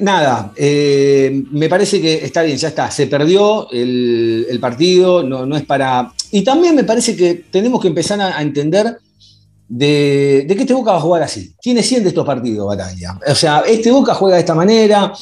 Nada, 0.02 0.52
eh, 0.56 1.44
me 1.52 1.68
parece 1.70 2.02
que 2.02 2.26
está 2.26 2.42
bien, 2.44 2.58
ya 2.58 2.70
está, 2.70 2.90
se 2.92 3.08
perdió 3.08 3.70
el, 3.72 4.46
el 4.50 4.60
partido, 4.60 5.24
no, 5.24 5.46
no 5.46 5.56
es 5.56 5.64
para... 5.66 6.12
Y 6.32 6.44
también 6.44 6.76
me 6.76 6.84
parece 6.84 7.16
que 7.16 7.46
tenemos 7.52 7.82
que 7.82 7.88
empezar 7.90 8.20
a, 8.22 8.38
a 8.38 8.42
entender 8.42 8.98
de, 9.68 10.46
de 10.48 10.56
que 10.56 10.62
este 10.62 10.74
Boca 10.74 10.92
va 10.92 10.98
a 10.98 11.02
jugar 11.02 11.24
así. 11.24 11.54
Tiene 11.62 11.82
100 11.84 12.04
de 12.04 12.10
estos 12.10 12.26
partidos, 12.26 12.68
Batalla. 12.68 13.18
O 13.28 13.36
sea, 13.36 13.64
este 13.68 13.92
Boca 13.92 14.14
juega 14.14 14.36
de 14.36 14.42
esta 14.42 14.56
manera. 14.56 15.14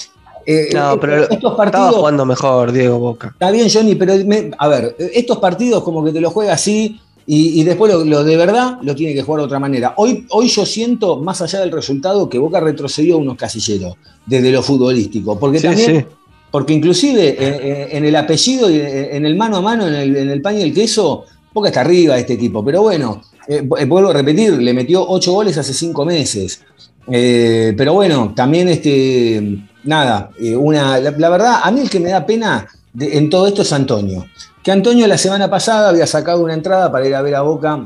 eh, 0.46 0.70
No, 0.74 1.00
pero 1.00 1.24
estos 1.24 1.38
Estaba 1.38 1.56
partidos... 1.58 1.96
jugando 1.96 2.26
mejor, 2.26 2.72
Diego 2.72 3.00
Boca. 3.00 3.30
Está 3.34 3.52
bien, 3.52 3.68
Johnny, 3.72 3.96
pero 3.96 4.16
me- 4.26 4.52
a 4.58 4.68
ver, 4.68 4.96
estos 5.00 5.38
partidos 5.40 5.84
como 5.84 6.04
que 6.04 6.12
te 6.12 6.22
los 6.22 6.34
juega 6.34 6.54
así 6.54 7.00
y, 7.28 7.60
y 7.62 7.64
después 7.64 7.92
lo, 7.94 8.04
lo 8.04 8.24
de 8.24 8.36
verdad 8.38 8.78
lo 8.82 8.96
tiene 8.96 9.14
que 9.14 9.22
jugar 9.22 9.42
de 9.42 9.46
otra 9.46 9.60
manera. 9.60 9.94
Hoy, 9.98 10.26
hoy 10.30 10.48
yo 10.48 10.66
siento, 10.66 11.18
más 11.18 11.42
allá 11.42 11.60
del 11.60 11.72
resultado, 11.72 12.28
que 12.30 12.38
Boca 12.40 12.60
retrocedió 12.60 13.18
unos 13.18 13.38
casilleros 13.38 13.96
desde 14.26 14.52
lo 14.52 14.62
futbolístico. 14.64 15.38
Porque 15.40 15.60
Sí, 15.60 15.68
también, 15.68 16.02
sí. 16.02 16.06
porque 16.52 16.74
inclusive 16.74 17.30
eh, 17.30 17.36
eh, 17.40 17.88
en 17.92 18.06
el 18.06 18.16
apellido 18.16 18.70
eh, 18.70 19.16
en 19.16 19.26
el 19.26 19.36
mano 19.36 19.58
a 19.58 19.62
mano, 19.62 19.88
en 19.88 19.94
el, 19.94 20.16
en 20.16 20.30
el 20.30 20.42
pan 20.42 20.58
y 20.58 20.62
el 20.62 20.74
queso, 20.74 21.26
Boca 21.54 21.68
está 21.70 21.82
arriba 21.82 22.16
de 22.16 22.22
este 22.22 22.34
equipo. 22.34 22.64
Pero 22.66 22.82
bueno, 22.82 23.22
eh, 23.48 23.62
vu- 23.62 23.86
vuelvo 23.88 24.10
a 24.10 24.14
repetir, 24.14 24.54
le 24.54 24.74
metió 24.74 25.08
ocho 25.08 25.34
goles 25.34 25.58
hace 25.58 25.74
cinco 25.74 26.06
meses. 26.06 26.62
Eh, 27.08 27.74
pero 27.78 27.94
bueno, 27.94 28.34
también 28.36 28.68
este, 28.68 29.58
nada, 29.84 30.30
eh, 30.40 30.56
una, 30.56 31.00
la, 31.00 31.12
la 31.12 31.30
verdad, 31.30 31.60
a 31.64 31.72
mí 31.72 31.82
el 31.82 31.90
que 31.90 32.00
me 32.00 32.10
da 32.10 32.26
pena 32.26 32.68
de- 32.94 33.18
en 33.18 33.30
todo 33.30 33.48
esto 33.48 33.64
es 33.64 33.74
Antonio. 33.74 34.26
Que 34.64 34.72
Antonio 34.72 35.08
la 35.08 35.18
semana 35.18 35.50
pasada 35.50 35.90
había 35.90 36.06
sacado 36.08 36.42
una 36.42 36.54
entrada 36.54 36.92
para 36.92 37.08
ir 37.08 37.16
a 37.16 37.22
ver 37.22 37.36
a 37.36 37.42
Boca 37.42 37.86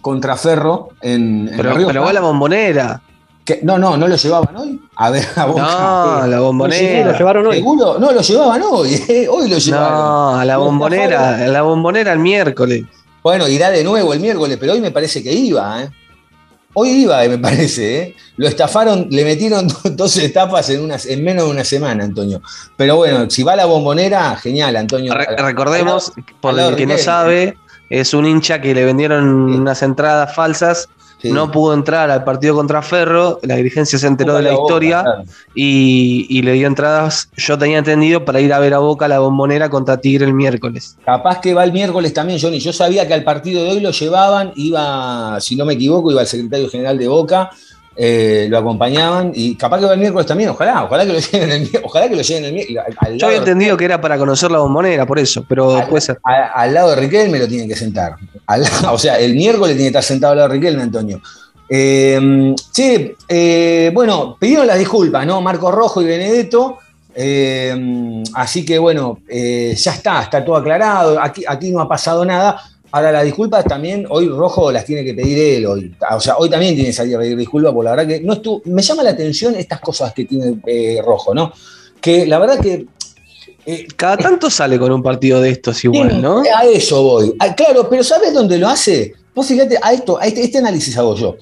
contra 0.00 0.36
Ferro 0.36 0.88
en, 1.00 1.48
en 1.48 1.56
Pero, 1.56 1.74
pero 1.86 2.02
va 2.02 2.12
la 2.12 2.20
bombonera. 2.20 3.02
Que- 3.44 3.60
no, 3.62 3.78
no, 3.78 3.96
no 3.96 4.06
lo 4.06 4.16
llevaban 4.16 4.56
hoy 4.56 4.80
a 4.96 5.10
ver 5.10 5.26
a 5.36 5.44
Boca. 5.46 5.62
No, 5.62 6.26
la 6.26 6.40
bombonera. 6.40 7.12
lo 7.12 7.18
llevaron 7.18 7.46
hoy. 7.46 7.56
¿Seguro? 7.56 7.98
No, 7.98 8.12
lo 8.12 8.20
llevaban 8.20 8.62
hoy, 8.62 8.94
eh, 9.08 9.26
hoy 9.30 9.48
lo 9.50 9.58
llevaron. 9.58 9.98
No, 9.98 10.36
a 10.38 10.44
la 10.44 10.56
bombonera. 10.56 11.04
estafaron. 11.04 11.52
La 11.52 11.62
bombonera 11.62 12.12
el 12.12 12.18
miércoles. 12.18 12.84
Bueno, 13.22 13.46
irá 13.48 13.70
de 13.70 13.84
nuevo 13.84 14.14
el 14.14 14.20
miércoles, 14.20 14.56
pero 14.58 14.72
hoy 14.72 14.80
me 14.80 14.90
parece 14.90 15.22
que 15.22 15.32
iba, 15.32 15.82
¿eh? 15.82 15.90
Hoy 16.74 16.90
iba, 17.02 17.22
me 17.26 17.38
parece, 17.38 17.98
¿eh? 18.02 18.16
Lo 18.36 18.46
estafaron, 18.46 19.08
le 19.10 19.24
metieron 19.24 19.66
do- 19.66 19.74
dos 19.90 20.16
etapas 20.18 20.70
en, 20.70 20.82
unas, 20.82 21.04
en 21.06 21.24
menos 21.24 21.46
de 21.46 21.50
una 21.50 21.64
semana, 21.64 22.04
Antonio. 22.04 22.40
Pero 22.76 22.96
bueno, 22.96 23.28
si 23.30 23.42
va 23.42 23.54
a 23.54 23.56
la 23.56 23.64
bombonera, 23.66 24.36
genial, 24.36 24.76
Antonio. 24.76 25.12
Re- 25.12 25.26
recordemos, 25.42 26.12
por 26.40 26.54
el 26.70 26.76
que 26.76 26.86
no 26.86 26.92
sabe, 27.04 27.56
es 27.90 28.14
un 28.14 28.24
hincha 28.26 28.60
que 28.60 28.72
le 28.74 28.84
vendieron 28.84 29.24
unas 29.26 29.82
entradas 29.82 30.34
falsas. 30.34 30.88
Sí. 31.22 31.30
No 31.30 31.50
pudo 31.50 31.74
entrar 31.74 32.10
al 32.10 32.24
partido 32.24 32.54
contra 32.54 32.80
Ferro. 32.82 33.38
La 33.42 33.56
dirigencia 33.56 33.98
se 33.98 34.06
enteró 34.06 34.34
de 34.36 34.42
la 34.42 34.54
historia 34.54 35.02
claro. 35.02 35.24
y, 35.54 36.26
y 36.30 36.42
le 36.42 36.52
dio 36.52 36.66
entradas. 36.66 37.28
Yo 37.36 37.58
tenía 37.58 37.78
entendido 37.78 38.24
para 38.24 38.40
ir 38.40 38.52
a 38.52 38.58
ver 38.58 38.74
a 38.74 38.78
Boca 38.78 39.06
la 39.06 39.18
bombonera 39.18 39.68
contra 39.68 39.98
Tigre 39.98 40.24
el 40.24 40.32
miércoles. 40.32 40.96
Capaz 41.04 41.40
que 41.40 41.52
va 41.52 41.64
el 41.64 41.72
miércoles 41.72 42.14
también, 42.14 42.38
Johnny. 42.40 42.58
Yo 42.58 42.72
sabía 42.72 43.06
que 43.06 43.14
al 43.14 43.24
partido 43.24 43.62
de 43.62 43.70
hoy 43.70 43.80
lo 43.80 43.90
llevaban, 43.90 44.52
iba, 44.56 45.38
si 45.40 45.56
no 45.56 45.64
me 45.64 45.74
equivoco, 45.74 46.10
iba 46.10 46.22
el 46.22 46.26
secretario 46.26 46.68
general 46.70 46.98
de 46.98 47.08
Boca, 47.08 47.50
eh, 47.96 48.46
lo 48.48 48.58
acompañaban, 48.58 49.32
y 49.34 49.56
capaz 49.56 49.80
que 49.80 49.86
va 49.86 49.92
el 49.94 49.98
miércoles 50.00 50.26
también, 50.26 50.50
ojalá, 50.50 50.84
ojalá 50.84 51.04
que 51.04 51.12
lo 51.12 51.18
lleven 51.32 51.50
el, 51.50 51.60
miércoles, 51.60 51.84
ojalá 51.84 52.08
que 52.08 52.16
lo 52.16 52.22
lleven 52.22 52.44
el 52.44 52.52
miércoles. 52.52 52.96
Yo 53.16 53.26
había 53.26 53.38
entendido 53.38 53.76
que 53.76 53.84
era 53.84 54.00
para 54.00 54.16
conocer 54.16 54.50
la 54.50 54.58
bombonera, 54.58 55.06
por 55.06 55.18
eso, 55.18 55.44
pero 55.48 55.76
al, 55.76 55.88
puede 55.88 56.00
ser. 56.00 56.18
a- 56.24 56.46
al 56.62 56.72
lado 56.72 56.90
de 56.90 56.96
Riquelme 56.96 57.38
lo 57.38 57.48
tienen 57.48 57.68
que 57.68 57.76
sentar. 57.76 58.14
Al 58.46 58.64
o 58.92 58.98
sea, 58.98 59.18
el 59.18 59.34
miércoles 59.34 59.74
tiene 59.76 59.86
que 59.90 59.98
estar 59.98 60.04
sentado 60.04 60.32
al 60.32 60.38
lado 60.38 60.48
de 60.50 60.54
Riquelme, 60.54 60.82
Antonio. 60.82 61.20
Eh, 61.68 62.54
sí, 62.72 63.14
eh, 63.28 63.90
bueno, 63.92 64.36
pidieron 64.40 64.66
las 64.66 64.78
disculpas, 64.78 65.26
¿no? 65.26 65.40
Marco 65.40 65.70
Rojo 65.70 66.00
y 66.00 66.06
Benedetto. 66.06 66.78
así 68.34 68.64
que 68.64 68.78
bueno, 68.78 69.18
ya 69.28 69.92
está, 69.92 70.22
está 70.22 70.44
todo 70.44 70.56
aclarado. 70.56 71.20
Aquí, 71.20 71.44
aquí 71.46 71.70
no 71.70 71.80
ha 71.80 71.88
pasado 71.88 72.24
nada. 72.24 72.60
Ahora, 72.92 73.12
las 73.12 73.24
disculpas 73.24 73.64
también, 73.64 74.06
hoy 74.08 74.28
Rojo 74.28 74.72
las 74.72 74.84
tiene 74.84 75.04
que 75.04 75.14
pedir 75.14 75.38
él. 75.38 75.66
Hoy. 75.66 75.94
O 76.10 76.20
sea, 76.20 76.36
hoy 76.38 76.50
también 76.50 76.74
tiene 76.74 76.90
que 76.90 76.94
salir 76.94 77.14
a 77.16 77.18
pedir 77.20 77.36
disculpas, 77.36 77.72
porque 77.72 77.84
la 77.84 77.96
verdad 77.96 78.08
que 78.08 78.20
no 78.20 78.32
estuvo. 78.34 78.62
Me 78.64 78.82
llama 78.82 79.02
la 79.02 79.10
atención 79.10 79.54
estas 79.54 79.80
cosas 79.80 80.12
que 80.12 80.24
tiene 80.24 80.60
eh, 80.66 81.00
Rojo, 81.04 81.34
¿no? 81.34 81.52
Que 82.00 82.26
la 82.26 82.38
verdad 82.38 82.58
que. 82.60 82.86
eh, 83.66 83.86
Cada 83.96 84.16
tanto 84.16 84.50
sale 84.50 84.78
con 84.78 84.90
un 84.90 85.02
partido 85.02 85.40
de 85.40 85.50
estos 85.50 85.84
igual, 85.84 86.20
¿no? 86.20 86.42
A 86.56 86.64
eso 86.64 87.02
voy. 87.02 87.34
Ah, 87.38 87.54
claro, 87.54 87.88
pero 87.88 88.02
¿sabes 88.02 88.34
dónde 88.34 88.58
lo 88.58 88.68
hace? 88.68 89.14
Vos 89.34 89.46
fíjate, 89.46 89.78
a 89.80 89.92
esto, 89.92 90.18
a 90.18 90.26
este, 90.26 90.42
este 90.42 90.58
análisis 90.58 90.96
hago 90.98 91.14
yo. 91.14 91.36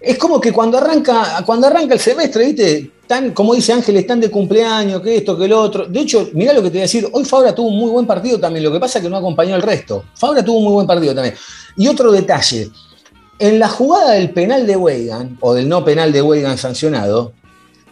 Es 0.00 0.16
como 0.16 0.40
que 0.40 0.52
cuando 0.52 0.78
arranca, 0.78 1.42
cuando 1.44 1.66
arranca 1.66 1.94
el 1.94 2.00
semestre, 2.00 2.46
¿viste? 2.46 2.92
Tan, 3.06 3.32
como 3.32 3.54
dice 3.54 3.72
Ángel, 3.72 3.96
están 3.96 4.20
de 4.20 4.30
cumpleaños, 4.30 5.00
que 5.00 5.16
esto, 5.16 5.36
que 5.36 5.48
lo 5.48 5.60
otro. 5.60 5.86
De 5.86 6.00
hecho, 6.00 6.28
mirá 6.34 6.52
lo 6.52 6.62
que 6.62 6.68
te 6.68 6.74
voy 6.74 6.80
a 6.80 6.82
decir. 6.82 7.08
Hoy 7.10 7.24
Fabra 7.24 7.54
tuvo 7.54 7.68
un 7.68 7.78
muy 7.78 7.90
buen 7.90 8.06
partido 8.06 8.38
también. 8.38 8.64
Lo 8.64 8.72
que 8.72 8.78
pasa 8.78 8.98
es 8.98 9.04
que 9.04 9.10
no 9.10 9.16
acompañó 9.16 9.56
el 9.56 9.62
resto. 9.62 10.04
Fabra 10.14 10.44
tuvo 10.44 10.58
un 10.58 10.64
muy 10.64 10.72
buen 10.74 10.86
partido 10.86 11.14
también. 11.14 11.34
Y 11.76 11.88
otro 11.88 12.12
detalle. 12.12 12.70
En 13.38 13.58
la 13.58 13.68
jugada 13.68 14.12
del 14.12 14.30
penal 14.30 14.66
de 14.66 14.76
Weigan, 14.76 15.38
o 15.40 15.54
del 15.54 15.68
no 15.68 15.84
penal 15.84 16.12
de 16.12 16.22
Weigan 16.22 16.58
sancionado, 16.58 17.32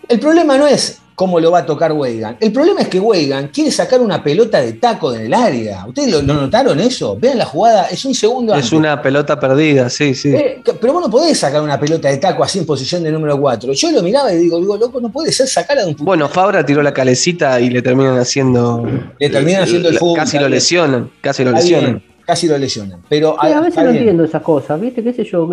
el 0.09 0.21
problema 0.21 0.59
no 0.59 0.67
es 0.67 0.99
cómo 1.17 1.41
lo 1.41 1.51
va 1.51 1.59
a 1.61 1.67
tocar 1.67 1.93
Weigan. 1.93 2.37
El 2.39 2.53
problema 2.53 2.83
es 2.83 2.89
que 2.89 3.01
Weigan 3.01 3.49
quiere 3.49 3.73
sacar 3.73 4.01
una 4.01 4.23
pelota 4.23 4.61
de 4.61 4.75
taco 4.75 5.13
en 5.15 5.23
el 5.23 5.35
área. 5.35 5.85
¿Ustedes 5.87 6.13
lo, 6.13 6.23
lo 6.23 6.35
notaron 6.35 6.79
eso? 6.79 7.17
Vean 7.19 7.39
la 7.39 7.47
jugada, 7.47 7.87
es 7.87 8.05
un 8.05 8.15
segundo 8.15 8.53
Es 8.53 8.59
antes. 8.59 8.73
una 8.73 9.03
pelota 9.03 9.41
perdida, 9.41 9.91
sí, 9.91 10.15
sí. 10.15 10.29
Eh, 10.29 10.63
pero 10.81 10.93
vos 10.93 11.03
no 11.03 11.11
podés 11.11 11.37
sacar 11.39 11.61
una 11.63 11.81
pelota 11.81 12.09
de 12.09 12.19
taco 12.19 12.45
así 12.45 12.59
en 12.61 12.67
posición 12.67 13.03
de 13.03 13.11
número 13.11 13.41
4. 13.41 13.73
Yo 13.73 13.91
lo 13.91 14.03
miraba 14.03 14.33
y 14.33 14.37
digo, 14.37 14.61
digo, 14.61 14.77
loco, 14.77 15.01
no 15.01 15.11
puede 15.11 15.33
ser 15.33 15.49
sacarla 15.49 15.83
de 15.83 15.89
un 15.89 15.95
fútbol. 15.95 16.07
Bueno, 16.07 16.29
Fabra 16.29 16.65
tiró 16.65 16.83
la 16.83 16.93
calecita 16.95 17.59
y 17.61 17.71
le 17.71 17.83
terminan 17.83 18.19
haciendo. 18.19 18.87
Le 19.19 19.31
terminan 19.31 19.63
haciendo 19.65 19.89
el 19.89 19.99
fútbol, 19.99 20.19
Casi 20.19 20.39
lo 20.39 20.49
lesionan, 20.49 21.11
casi 21.23 21.45
lo 21.45 21.53
lesionan. 21.53 22.03
casi 22.27 22.47
lo 22.47 22.59
lesionan. 22.59 23.01
Pero 23.09 23.37
Sí, 23.41 23.47
a 23.53 23.61
veces 23.61 23.77
no 23.77 23.83
bien. 23.85 23.97
entiendo 23.97 24.25
esas 24.25 24.43
cosas, 24.43 24.79
¿viste? 24.79 25.03
¿Qué 25.03 25.13
sé 25.15 25.25
yo? 25.25 25.49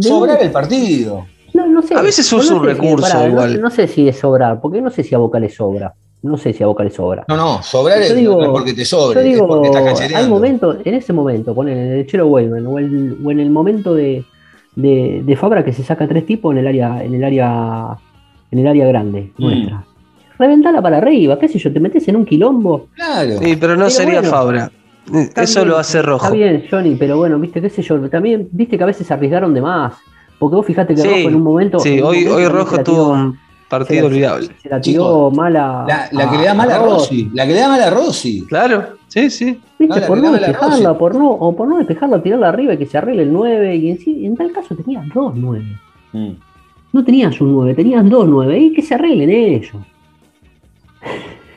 Sobrar 0.00 0.42
el 0.42 0.50
partido. 0.50 1.26
No, 1.54 1.66
no 1.66 1.82
sé. 1.82 1.94
A 1.94 2.02
veces 2.02 2.30
No 2.32 2.38
usa 2.38 2.54
un 2.56 2.60
si- 2.62 2.66
recurso 2.66 3.26
igual. 3.28 3.60
No, 3.60 3.70
sé 3.70 3.86
si 3.88 4.08
es 4.08 4.18
sobrar, 4.18 4.60
porque 4.60 4.80
no 4.82 4.90
sé 4.90 5.02
si 5.02 5.14
a 5.14 5.18
Boca 5.18 5.38
le 5.40 5.48
sobra. 5.48 5.94
No 6.22 6.36
sé 6.38 6.52
si 6.52 6.62
a 6.62 6.66
Boca 6.66 6.82
le 6.84 6.90
sobra. 6.90 7.24
No, 7.28 7.36
no, 7.36 7.62
sobrar 7.62 7.98
Yo 7.98 8.04
es, 8.04 8.16
digo- 8.16 8.36
no 8.38 8.44
es 8.44 8.48
porque 8.50 8.72
te 8.74 8.84
sobre, 8.84 9.14
Yo 9.14 9.20
es 9.20 9.34
digo, 9.34 9.64
estás 9.64 10.00
hay 10.14 10.28
momentos, 10.28 10.78
en 10.84 10.94
ese 10.94 11.12
momento, 11.12 11.54
ponen 11.54 11.76
en 11.78 11.92
el 11.92 12.06
Chelo 12.06 12.26
Weyman 12.28 12.66
o, 12.66 12.78
el- 12.78 13.18
o 13.24 13.30
en 13.30 13.40
el 13.40 13.50
momento 13.50 13.94
de, 13.94 14.24
de, 14.74 15.22
de 15.24 15.36
Fabra 15.36 15.64
que 15.64 15.72
se 15.72 15.82
saca 15.84 16.08
tres 16.08 16.24
tipos 16.26 16.52
en 16.52 16.58
el 16.58 16.66
área, 16.66 17.04
en 17.04 17.14
el 17.14 17.22
área, 17.24 17.88
en 18.50 18.58
el 18.58 18.66
área 18.66 18.86
grande 18.86 19.30
Mm. 19.36 19.42
nuestra. 19.44 19.84
Reventala 20.38 20.82
para 20.82 20.96
arriba, 20.96 21.38
qué 21.38 21.46
sé 21.46 21.58
yo, 21.60 21.72
te 21.72 21.78
metes 21.78 22.08
en 22.08 22.16
un 22.16 22.24
quilombo. 22.24 22.88
Claro. 22.96 23.38
Sí, 23.38 23.54
pero 23.56 23.74
no 23.74 23.80
Pero 23.84 23.90
sería 23.90 24.14
bueno, 24.20 24.30
Fabra. 24.30 24.70
Está 25.12 25.42
Eso 25.42 25.60
bien, 25.60 25.68
lo 25.68 25.76
hace 25.76 26.00
rojo. 26.02 26.24
Está 26.24 26.34
bien, 26.36 26.64
Johnny, 26.70 26.96
pero 26.96 27.18
bueno, 27.18 27.38
viste, 27.38 27.60
qué 27.60 27.68
sé 27.68 27.82
yo, 27.82 28.00
también, 28.08 28.48
viste 28.50 28.76
que 28.78 28.82
a 28.82 28.86
veces 28.86 29.08
arriesgaron 29.10 29.52
de 29.54 29.60
más. 29.60 29.92
Porque 30.44 30.56
vos 30.56 30.66
fijate 30.66 30.94
que 30.94 31.00
Sí, 31.02 31.08
Rojo 31.08 31.28
en 31.28 31.34
un 31.34 31.42
momento. 31.42 31.78
Sí, 31.78 31.98
un 32.00 32.04
hoy, 32.06 32.16
momento 32.24 32.34
hoy 32.36 32.46
Rojo 32.48 32.78
tuvo 32.82 33.08
un 33.10 33.32
se 33.32 33.68
partido 33.68 34.00
la- 34.02 34.06
olvidable. 34.06 34.48
Se 34.62 34.68
la 34.68 34.80
tiró 34.80 35.30
mala. 35.30 35.84
La, 35.88 36.08
la 36.12 36.30
que 36.30 36.36
le 36.38 36.44
da 36.44 36.54
mal 36.54 36.70
a 36.70 36.78
Rossi. 36.78 37.30
La 37.32 37.46
que 37.46 37.52
le 37.54 37.60
da 37.60 37.68
mal 37.68 37.82
a 37.82 37.90
Rossi. 37.90 38.44
Claro, 38.46 38.84
sí, 39.08 39.30
sí. 39.30 39.60
¿Viste? 39.78 40.00
No, 40.00 40.06
por 40.06 40.18
no 40.18 40.32
despejarla, 40.32 40.96
por 40.98 41.14
no, 41.14 41.30
o 41.30 41.56
por 41.56 41.66
no 41.68 41.78
despejarla, 41.78 42.22
tirarla 42.22 42.48
arriba 42.50 42.74
y 42.74 42.78
que 42.78 42.86
se 42.86 42.98
arregle 42.98 43.22
el 43.24 43.32
9. 43.32 43.76
Y 43.76 43.90
en, 43.90 43.98
sí- 43.98 44.24
en 44.26 44.36
tal 44.36 44.52
caso 44.52 44.74
tenías 44.76 45.04
dos 45.14 45.32
9. 45.34 45.64
Mm. 46.12 46.30
No 46.92 47.04
tenías 47.04 47.40
un 47.40 47.52
9, 47.52 47.74
tenías 47.74 48.08
dos 48.08 48.28
9. 48.28 48.58
Y 48.58 48.72
que 48.72 48.82
se 48.82 48.94
arreglen 48.94 49.30
ellos. 49.30 49.72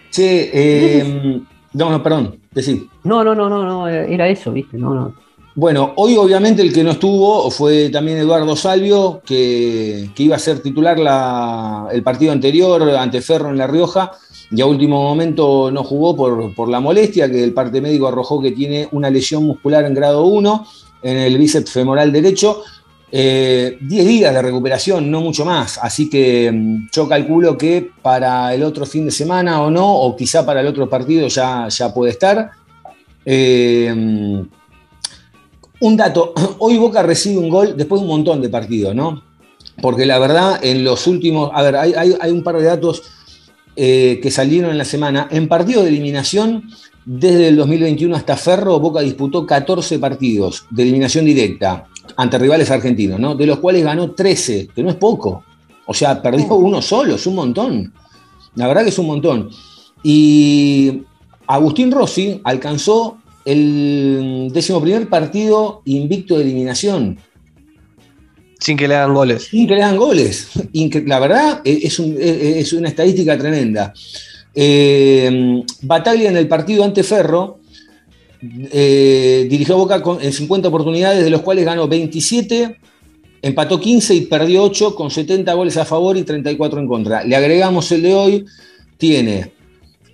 Che, 0.09 0.49
eh, 0.53 1.41
no, 1.73 1.89
no, 1.91 2.01
perdón, 2.01 2.37
decí. 2.51 2.87
No, 3.03 3.23
no, 3.23 3.35
no, 3.35 3.49
no, 3.49 3.63
no, 3.63 3.87
era 3.87 4.27
eso, 4.27 4.51
¿viste? 4.51 4.77
No, 4.77 4.93
no. 4.95 5.13
Bueno, 5.57 5.93
hoy 5.95 6.15
obviamente 6.17 6.61
el 6.61 6.71
que 6.71 6.83
no 6.83 6.91
estuvo 6.91 7.49
fue 7.49 7.89
también 7.89 8.19
Eduardo 8.19 8.55
Salvio, 8.55 9.23
que, 9.25 10.07
iba 10.15 10.35
a 10.35 10.39
ser 10.39 10.59
titular 10.59 10.99
la- 10.99 11.87
el 11.91 12.03
partido 12.03 12.31
anterior 12.31 12.87
ante 12.91 13.21
Ferro 13.21 13.49
en 13.49 13.57
La 13.57 13.65
Rioja, 13.65 14.11
y 14.51 14.61
a 14.61 14.67
último 14.67 15.01
momento 15.01 15.71
no 15.71 15.83
jugó 15.83 16.15
por, 16.15 16.69
la 16.69 16.79
molestia, 16.79 17.27
que 17.27 17.43
el 17.43 17.53
parte 17.53 17.81
médico 17.81 18.07
arrojó 18.07 18.39
que 18.39 18.51
tiene 18.51 18.87
una 18.91 19.09
lesión 19.09 19.45
muscular 19.45 19.83
en 19.85 19.95
grado 19.95 20.25
1 20.27 20.67
en 21.01 21.17
el 21.17 21.35
bíceps 21.39 21.71
femoral 21.71 22.11
derecho. 22.11 22.61
Eh, 23.11 23.79
10 23.81 24.05
días 24.05 24.35
de 24.35 24.41
recuperación, 24.43 25.09
no 25.09 25.21
mucho 25.21 25.43
más. 25.43 25.79
Así 25.81 26.07
que 26.07 26.51
mm, 26.51 26.89
yo 26.93 27.09
calculo 27.09 27.57
que 27.57 27.89
para 28.03 28.53
el 28.53 28.61
otro 28.61 28.85
fin 28.85 29.05
de 29.05 29.11
semana 29.11 29.59
o 29.63 29.71
no, 29.71 29.91
o 29.91 30.15
quizá 30.15 30.45
para 30.45 30.61
el 30.61 30.67
otro 30.67 30.87
partido 30.87 31.27
ya, 31.29 31.67
ya 31.67 31.91
puede 31.91 32.11
estar. 32.11 32.51
Eh, 33.25 34.45
un 35.79 35.97
dato, 35.97 36.33
hoy 36.59 36.77
Boca 36.77 37.01
recibe 37.03 37.37
un 37.39 37.49
gol 37.49 37.75
después 37.77 38.01
de 38.01 38.05
un 38.07 38.11
montón 38.11 38.41
de 38.41 38.49
partidos, 38.49 38.95
¿no? 38.95 39.23
Porque 39.81 40.05
la 40.05 40.17
verdad, 40.19 40.59
en 40.63 40.83
los 40.83 41.05
últimos, 41.07 41.51
a 41.53 41.61
ver, 41.61 41.75
hay, 41.75 41.93
hay- 41.93 42.15
hay 42.19 42.31
un 42.31 42.43
par 42.43 42.57
de 42.57 42.63
datos 42.63 43.03
eh, 43.75 44.19
que 44.23 44.31
salieron 44.31 44.71
en 44.71 44.77
la 44.79 44.85
semana. 44.85 45.27
En 45.29 45.47
partidos 45.47 45.83
de 45.83 45.89
eliminación, 45.89 46.63
desde 47.05 47.49
el 47.49 47.55
2021 47.57 48.15
hasta 48.15 48.35
Ferro, 48.35 48.79
Boca 48.79 49.01
disputó 49.01 49.45
14 49.45 49.99
partidos 49.99 50.65
de 50.71 50.81
eliminación 50.83 51.25
directa 51.25 51.85
ante 52.15 52.39
rivales 52.39 52.71
argentinos, 52.71 53.19
¿no? 53.19 53.35
De 53.35 53.45
los 53.45 53.59
cuales 53.59 53.83
ganó 53.83 54.11
13, 54.11 54.69
que 54.75 54.81
no 54.81 54.89
es 54.89 54.95
poco. 54.95 55.43
O 55.85 55.93
sea, 55.93 56.21
perdió 56.21 56.55
uno 56.55 56.81
solo, 56.81 57.15
es 57.15 57.27
un 57.27 57.35
montón. 57.35 57.93
La 58.55 58.67
verdad 58.67 58.81
que 58.83 58.89
es 58.89 58.97
un 58.99 59.05
montón. 59.07 59.49
Y 60.03 61.03
Agustín 61.45 61.91
Rossi 61.91 62.41
alcanzó 62.43 63.19
el 63.47 64.49
décimo 64.53 64.81
primer 64.81 65.07
partido 65.09 65.81
invicto 65.85 66.37
de 66.37 66.43
eliminación. 66.43 67.17
Sin 68.59 68.75
que 68.75 68.87
le 68.87 68.95
hagan 68.95 69.13
goles. 69.13 69.43
Sin 69.43 69.67
que 69.67 69.75
le 69.75 69.83
hagan 69.83 69.97
goles. 69.97 70.49
La 71.05 71.19
verdad, 71.19 71.61
es, 71.63 71.99
un- 71.99 72.15
eh, 72.19 72.55
es 72.59 72.73
una 72.73 72.89
estadística 72.89 73.37
tremenda. 73.37 73.93
Eh, 74.53 75.61
Bataglia 75.83 76.29
en 76.29 76.37
el 76.37 76.47
partido 76.47 76.83
ante 76.83 77.03
Ferro 77.03 77.59
eh, 78.41 79.47
dirigió 79.49 79.75
a 79.75 79.77
Boca 79.77 80.01
con- 80.01 80.21
en 80.21 80.33
50 80.33 80.67
oportunidades, 80.69 81.23
de 81.23 81.29
los 81.29 81.41
cuales 81.41 81.65
ganó 81.65 81.87
27, 81.87 82.77
empató 83.43 83.79
15 83.79 84.15
y 84.15 84.21
perdió 84.21 84.63
8, 84.63 84.95
con 84.95 85.11
70 85.11 85.53
goles 85.53 85.77
a 85.77 85.85
favor 85.85 86.17
y 86.17 86.23
34 86.23 86.79
en 86.79 86.87
contra. 86.87 87.23
Le 87.23 87.35
agregamos 87.35 87.91
el 87.91 88.01
de 88.01 88.13
hoy, 88.15 88.45
tiene 88.97 89.51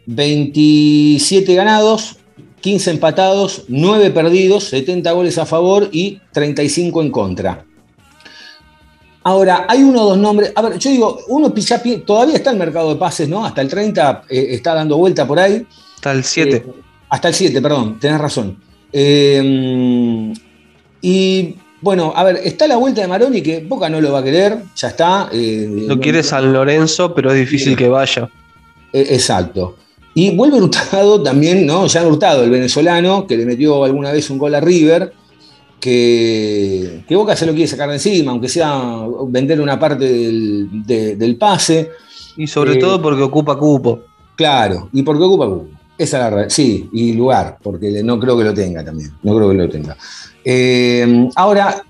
27 0.06 1.56
ganados, 1.56 2.18
15 2.64 2.92
empatados, 2.92 3.64
9 3.68 4.12
perdidos, 4.12 4.64
70 4.70 5.12
goles 5.12 5.38
a 5.38 5.46
favor 5.46 5.90
y 5.92 6.22
35 6.32 7.02
en 7.02 7.12
contra. 7.12 7.66
Ahora, 9.22 9.66
hay 9.68 9.84
uno 9.84 10.04
o 10.04 10.10
dos 10.12 10.18
nombres. 10.18 10.54
A 10.56 10.62
ver, 10.62 10.80
yo 10.80 10.90
digo, 10.90 11.20
uno 11.28 11.54
ya 11.54 11.84
todavía 12.06 12.36
está 12.36 12.52
el 12.52 12.58
mercado 12.58 12.94
de 12.94 12.96
pases, 12.96 13.28
¿no? 13.28 13.46
Hasta 13.46 13.60
el 13.60 13.68
30 13.68 14.24
eh, 14.30 14.48
está 14.52 14.76
dando 14.76 14.96
vuelta 14.96 15.28
por 15.28 15.40
ahí. 15.40 15.68
Hasta 15.96 16.14
el 16.14 16.24
7. 16.24 16.56
Eh, 16.56 16.66
hasta 17.10 17.28
el 17.28 17.34
7, 17.34 17.62
perdón, 17.62 18.00
tenés 18.00 18.22
razón. 18.22 18.58
Eh, 18.94 20.34
y 21.02 21.56
bueno, 21.82 22.14
a 22.16 22.24
ver, 22.24 22.40
está 22.46 22.66
la 22.66 22.78
vuelta 22.78 23.02
de 23.02 23.10
Maroni 23.10 23.42
que 23.42 23.60
Boca 23.60 23.90
no 23.90 24.00
lo 24.00 24.14
va 24.14 24.20
a 24.20 24.24
querer, 24.24 24.58
ya 24.74 24.88
está. 24.88 25.30
Lo 25.34 26.00
quiere 26.00 26.24
San 26.24 26.54
Lorenzo, 26.54 27.14
pero 27.14 27.30
es 27.34 27.40
difícil 27.40 27.76
que 27.76 27.90
vaya. 27.90 28.30
Exacto. 28.94 29.76
Y 30.16 30.36
vuelve 30.36 30.58
Hurtado 30.62 31.22
también, 31.24 31.66
¿no? 31.66 31.88
Ya 31.88 32.06
Hurtado, 32.08 32.44
el 32.44 32.50
venezolano, 32.52 33.26
que 33.26 33.36
le 33.38 33.46
metió 33.46 33.84
alguna 33.84 34.12
vez 34.12 34.30
un 34.30 34.38
gol 34.38 34.54
a 34.56 34.60
River, 34.60 35.12
que, 35.80 37.04
que 37.08 37.16
Boca 37.16 37.36
se 37.36 37.46
lo 37.46 37.54
quiere 37.54 37.68
sacar 37.68 37.90
de 37.90 37.96
encima, 37.96 38.32
aunque 38.32 38.48
sea 38.48 39.06
vender 39.28 39.60
una 39.60 39.80
parte 39.80 40.06
del, 40.06 40.68
de- 40.86 41.16
del 41.16 41.36
pase. 41.36 41.90
Y 42.38 42.48
sobre 42.48 42.74
Eh, 42.74 42.78
todo 42.78 43.02
porque 43.02 43.22
ocupa 43.22 43.58
cupo. 43.58 44.02
Claro, 44.36 44.90
y 44.94 45.04
porque 45.04 45.24
ocupa 45.24 45.46
cupo. 45.48 45.68
Esa 45.98 46.18
es 46.18 46.24
la 46.24 46.30
realidad. 46.30 46.50
Sí, 46.50 46.90
y 46.94 47.14
lugar, 47.14 47.58
porque 47.62 48.02
no 48.04 48.20
creo 48.20 48.38
que 48.38 48.44
lo 48.44 48.54
tenga 48.54 48.84
también. 48.84 49.12
No 49.22 49.36
creo 49.36 49.50
que 49.50 49.56
lo 49.56 49.70
tenga. 49.70 49.96
Eh, 50.44 51.30
ahora, 51.36 51.84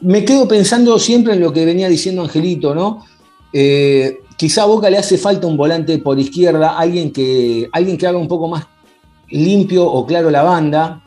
me 0.00 0.24
quedo 0.24 0.46
pensando 0.46 0.98
siempre 0.98 1.34
en 1.34 1.40
lo 1.40 1.52
que 1.52 1.64
venía 1.64 1.88
diciendo 1.88 2.22
Angelito, 2.22 2.74
¿no? 2.74 3.04
Eh, 3.52 4.20
quizá 4.42 4.64
a 4.64 4.66
Boca 4.66 4.90
le 4.90 4.98
hace 4.98 5.16
falta 5.18 5.46
un 5.46 5.56
volante 5.56 5.98
por 5.98 6.18
izquierda, 6.18 6.76
alguien 6.76 7.12
que, 7.12 7.68
alguien 7.72 7.96
que 7.96 8.08
haga 8.08 8.18
un 8.18 8.26
poco 8.26 8.48
más 8.48 8.66
limpio 9.28 9.86
o 9.86 10.04
claro 10.04 10.30
la 10.30 10.42
banda. 10.42 11.00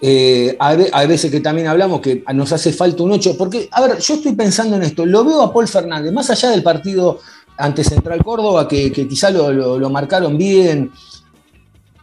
Eh, 0.00 0.56
hay 0.58 1.06
veces 1.06 1.30
que 1.30 1.40
también 1.40 1.66
hablamos 1.68 2.00
que 2.00 2.24
nos 2.32 2.50
hace 2.50 2.72
falta 2.72 3.02
un 3.02 3.12
8, 3.12 3.36
porque, 3.36 3.68
a 3.70 3.82
ver, 3.82 3.98
yo 3.98 4.14
estoy 4.14 4.32
pensando 4.34 4.76
en 4.76 4.84
esto, 4.84 5.04
lo 5.04 5.22
veo 5.22 5.42
a 5.42 5.52
Paul 5.52 5.68
Fernández, 5.68 6.12
más 6.14 6.30
allá 6.30 6.48
del 6.50 6.62
partido 6.62 7.20
ante 7.58 7.84
Central 7.84 8.24
Córdoba, 8.24 8.66
que, 8.66 8.90
que 8.90 9.06
quizá 9.06 9.28
lo, 9.28 9.52
lo- 9.52 9.78
lo 9.78 9.90
marcaron 9.90 10.38
bien, 10.38 10.90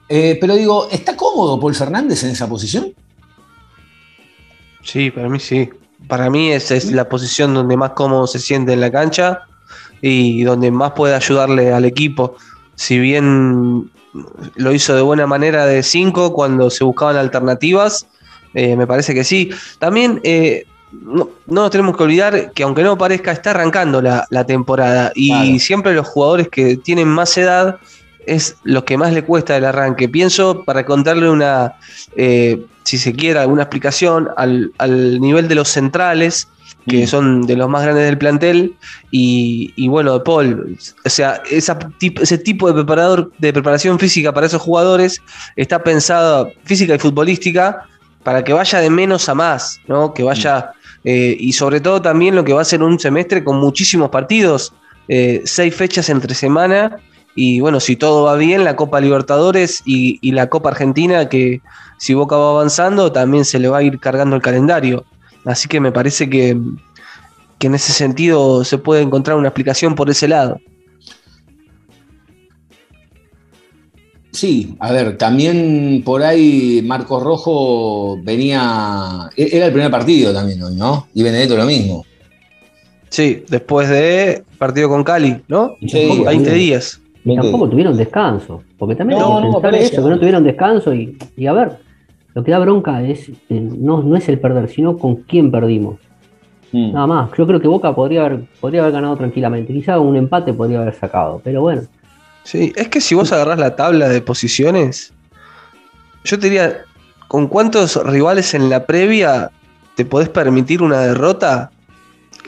eh, 0.08 0.38
pero 0.40 0.56
digo, 0.56 0.88
¿está 0.92 1.16
cómodo 1.18 1.60
Paul 1.60 1.74
Fernández 1.74 2.24
en 2.24 2.30
esa 2.30 2.48
posición? 2.48 2.94
Sí, 4.84 5.10
para 5.10 5.30
mí 5.30 5.40
sí. 5.40 5.68
Para 6.08 6.30
mí 6.30 6.52
esa 6.52 6.76
es 6.76 6.92
la 6.92 7.10
posición 7.10 7.54
donde 7.56 7.76
más 7.76 7.92
cómodo 7.92 8.28
se 8.28 8.38
siente 8.40 8.74
en 8.74 8.82
la 8.82 8.92
cancha 8.92 9.42
y 10.02 10.44
donde 10.44 10.72
más 10.72 10.92
puede 10.92 11.16
ayudarle 11.16 11.74
al 11.74 11.86
equipo. 11.86 12.36
Si 12.76 13.00
bien 13.00 13.90
lo 14.56 14.72
hizo 14.74 14.96
de 14.96 15.02
buena 15.02 15.28
manera 15.28 15.66
de 15.66 15.84
5 15.84 16.34
cuando 16.34 16.70
se 16.70 16.84
buscaban 16.84 17.16
alternativas, 17.18 18.08
eh, 18.54 18.76
me 18.76 18.88
parece 18.88 19.14
que 19.14 19.24
sí. 19.24 19.50
También 19.80 20.20
eh, 20.24 20.66
no, 20.92 21.30
no 21.48 21.62
nos 21.62 21.72
tenemos 21.72 21.96
que 21.96 22.04
olvidar 22.04 22.52
que 22.52 22.64
aunque 22.64 22.84
no 22.84 22.98
parezca, 22.98 23.32
está 23.32 23.52
arrancando 23.52 24.02
la, 24.02 24.26
la 24.30 24.46
temporada 24.46 25.12
y 25.16 25.30
Claro. 25.30 25.60
siempre 25.60 25.94
los 25.94 26.08
jugadores 26.08 26.50
que 26.50 26.76
tienen 26.78 27.08
más 27.08 27.38
edad 27.38 27.78
es 28.26 28.56
lo 28.64 28.84
que 28.86 28.98
más 28.98 29.14
le 29.14 29.24
cuesta 29.24 29.56
el 29.58 29.66
arranque. 29.66 30.08
Pienso, 30.10 30.64
para 30.64 30.86
contarle 30.86 31.30
una, 31.30 31.74
eh, 32.16 32.66
si 32.84 32.98
se 32.98 33.14
quiere, 33.14 33.40
alguna 33.40 33.64
explicación 33.64 34.30
al, 34.38 34.72
al 34.78 35.20
nivel 35.20 35.48
de 35.48 35.56
los 35.56 35.70
centrales, 35.70 36.48
que 36.88 37.04
Mm. 37.04 37.08
son 37.08 37.41
de 37.48 37.56
los 37.56 37.70
más 37.70 37.84
grandes 37.84 38.06
del 38.06 38.17
plantel, 38.17 38.76
y, 39.12 39.74
y 39.76 39.88
bueno, 39.88 40.24
Paul. 40.24 40.78
O 41.06 41.10
sea, 41.10 41.41
esa 41.50 41.78
ese 42.00 42.38
tipo 42.38 42.67
de 42.67 42.74
preparador 42.74 43.32
de 43.38 43.54
preparación 43.54 44.00
física 44.00 44.34
para 44.34 44.48
esos 44.48 44.62
jugadores 44.62 45.22
está 45.56 45.84
pensado, 45.84 46.52
física 46.63 46.96
y 46.96 47.00
futbolística, 47.00 47.86
para 48.24 48.44
que 48.44 48.54
vaya 48.54 48.80
de 48.80 48.89
menos 48.89 49.30
a 49.30 49.36
más, 49.36 49.80
¿no? 49.88 50.13
Que 50.13 50.24
vaya, 50.24 50.72
eh, 51.04 51.36
y 51.39 51.54
sobre 51.54 51.82
todo 51.82 52.02
también 52.02 52.36
lo 52.36 52.44
que 52.44 52.54
va 52.54 52.62
a 52.62 52.65
ser 52.65 52.82
un 52.84 53.00
semestre 53.00 53.44
con 53.44 53.58
muchísimos 53.60 54.10
partidos, 54.10 54.74
eh, 55.08 55.41
seis 55.46 55.76
fechas 55.76 56.10
entre 56.10 56.36
semana, 56.36 56.98
y 57.36 57.62
bueno, 57.62 57.80
si 57.80 57.96
todo 57.96 58.24
va 58.26 58.36
bien, 58.36 58.63
la 58.63 58.76
Copa 58.76 59.00
Libertadores 59.00 59.82
y, 59.86 60.20
y 60.22 60.34
la 60.34 60.50
Copa 60.50 60.70
Argentina, 60.70 61.30
que 61.30 61.62
si 61.98 62.13
Boca 62.13 62.36
va 62.36 62.50
avanzando, 62.52 63.12
también 63.12 63.46
se 63.46 63.58
le 63.60 63.70
va 63.70 63.78
a 63.78 63.84
ir 63.84 64.00
cargando 64.00 64.36
el 64.36 64.41
calendario. 64.41 65.06
Así 65.46 65.68
que 65.68 65.80
me 65.80 65.92
parece 65.92 66.30
que, 66.30 66.58
que 67.58 67.68
en 67.68 67.76
ese 67.76 67.94
sentido 67.94 68.64
se 68.64 68.78
puede 68.78 69.02
encontrar 69.02 69.38
una 69.38 69.48
explicación 69.50 69.96
por 69.96 70.10
ese 70.10 70.28
lado. 70.28 70.60
Sí, 74.32 74.76
a 74.80 74.92
ver, 74.94 75.18
también 75.18 76.04
por 76.06 76.24
ahí 76.24 76.82
Marcos 76.86 77.22
Rojo 77.22 78.18
venía, 78.24 79.30
e- 79.36 79.50
era 79.58 79.66
el 79.66 79.74
primer 79.74 79.92
partido 79.92 80.34
también 80.34 80.64
hoy, 80.64 80.76
¿no? 80.76 81.08
Y 81.14 81.22
Benedetto 81.22 81.58
lo 81.58 81.66
mismo. 81.66 82.06
Sí, 83.10 83.44
después 83.50 83.90
de 83.90 84.44
partido 84.58 84.88
con 84.88 85.04
Cali, 85.04 85.42
¿no? 85.50 85.76
Sí, 85.86 86.24
20 86.26 86.54
días. 86.54 87.02
Y 87.26 87.36
tampoco 87.36 87.70
tuvieron 87.70 87.98
descanso, 87.98 88.64
porque 88.78 88.96
también 88.96 89.20
No, 89.20 89.38
hay 89.38 89.44
que 89.44 89.50
no, 89.50 89.62
pensar 89.62 89.76
eso. 89.76 90.04
que 90.04 90.10
no 90.10 90.18
tuvieron 90.20 90.44
descanso 90.46 90.94
y, 90.94 91.18
y 91.36 91.46
a 91.48 91.54
ver, 91.54 91.78
lo 92.34 92.44
que 92.44 92.52
da 92.52 92.60
bronca 92.60 93.02
es 93.04 93.30
eh, 93.30 93.36
no, 93.50 94.02
no 94.04 94.15
es 94.15 94.28
el 94.30 94.39
perder, 94.39 94.70
sino 94.70 94.98
con 94.98 95.15
quién 95.17 95.52
perdimos. 95.52 95.96
Mm. 96.72 96.94
Nada 96.94 97.08
más. 97.08 97.30
Yo 97.38 97.46
creo 97.46 97.60
que 97.60 97.68
Boca 97.68 97.93
podría 97.93 98.26
haber, 98.26 98.45
podría 98.62 98.82
haber 98.82 98.93
ganado 98.93 99.18
tranquilamente. 99.18 99.74
Quizá 99.74 99.99
un 99.99 100.16
empate 100.16 100.53
podría 100.53 100.82
haber 100.82 100.93
sacado, 100.95 101.41
pero 101.43 101.62
bueno. 101.62 101.82
Sí, 102.43 102.72
es 102.76 102.88
que 102.88 103.01
si 103.01 103.14
vos 103.14 103.32
agarrás 103.34 103.60
la 103.60 103.76
tabla 103.76 104.08
de 104.10 104.22
posiciones, 104.22 105.14
yo 106.24 106.39
te 106.39 106.45
diría, 106.49 106.78
¿con 107.28 107.47
cuántos 107.47 108.01
rivales 108.06 108.53
en 108.53 108.70
la 108.70 108.86
previa 108.86 109.51
te 109.95 110.06
podés 110.06 110.30
permitir 110.30 110.82
una 110.82 111.01
derrota? 111.01 111.72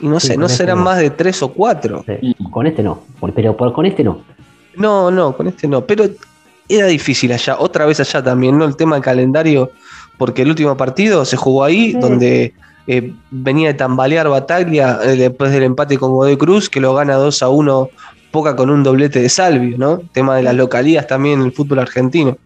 Y 0.00 0.08
no 0.08 0.18
Sí, 0.18 0.28
sé, 0.28 0.36
no 0.36 0.46
este 0.46 0.58
serán 0.58 0.78
no. 0.78 0.84
más 0.84 0.98
de 0.98 1.10
tres 1.10 1.42
o 1.42 1.52
cuatro. 1.52 2.04
sí, 2.20 2.34
Con 2.50 2.66
este 2.66 2.82
no, 2.82 3.00
pero 3.34 3.56
por, 3.56 3.72
con 3.72 3.86
este 3.86 4.02
no. 4.02 4.22
No, 4.76 5.10
no, 5.10 5.36
con 5.36 5.46
este 5.46 5.68
no. 5.68 5.84
Pero 5.86 6.04
era 6.68 6.86
difícil 6.86 7.32
allá, 7.32 7.56
otra 7.58 7.86
vez 7.86 8.00
allá 8.00 8.22
también, 8.22 8.58
¿no? 8.58 8.64
El 8.64 8.76
tema 8.76 8.96
del 8.96 9.04
calendario, 9.04 9.70
porque 10.18 10.42
el 10.42 10.48
último 10.48 10.76
partido 10.76 11.24
se 11.24 11.36
jugó 11.36 11.64
ahí, 11.64 11.92
Sí. 11.92 11.98
donde 11.98 12.54
eh, 12.86 13.12
venía 13.30 13.68
de 13.68 13.74
tambalear 13.74 14.28
Bataglia 14.28 14.98
eh, 15.02 15.16
después 15.16 15.50
del 15.52 15.62
empate 15.62 15.96
con 15.98 16.12
Godoy 16.12 16.36
Cruz, 16.36 16.68
que 16.68 16.80
lo 16.80 16.94
gana 16.94 17.14
2 17.14 17.42
a 17.42 17.48
1, 17.48 17.90
Poca 18.30 18.56
con 18.56 18.68
un 18.68 18.82
doblete 18.82 19.20
de 19.22 19.28
Salvio, 19.28 19.78
¿no? 19.78 20.02
Tema 20.12 20.36
de 20.36 20.42
las 20.42 20.54
localías 20.54 21.06
también 21.06 21.40
en 21.40 21.46
el 21.46 21.52
fútbol 21.52 21.78
argentino. 21.78 22.36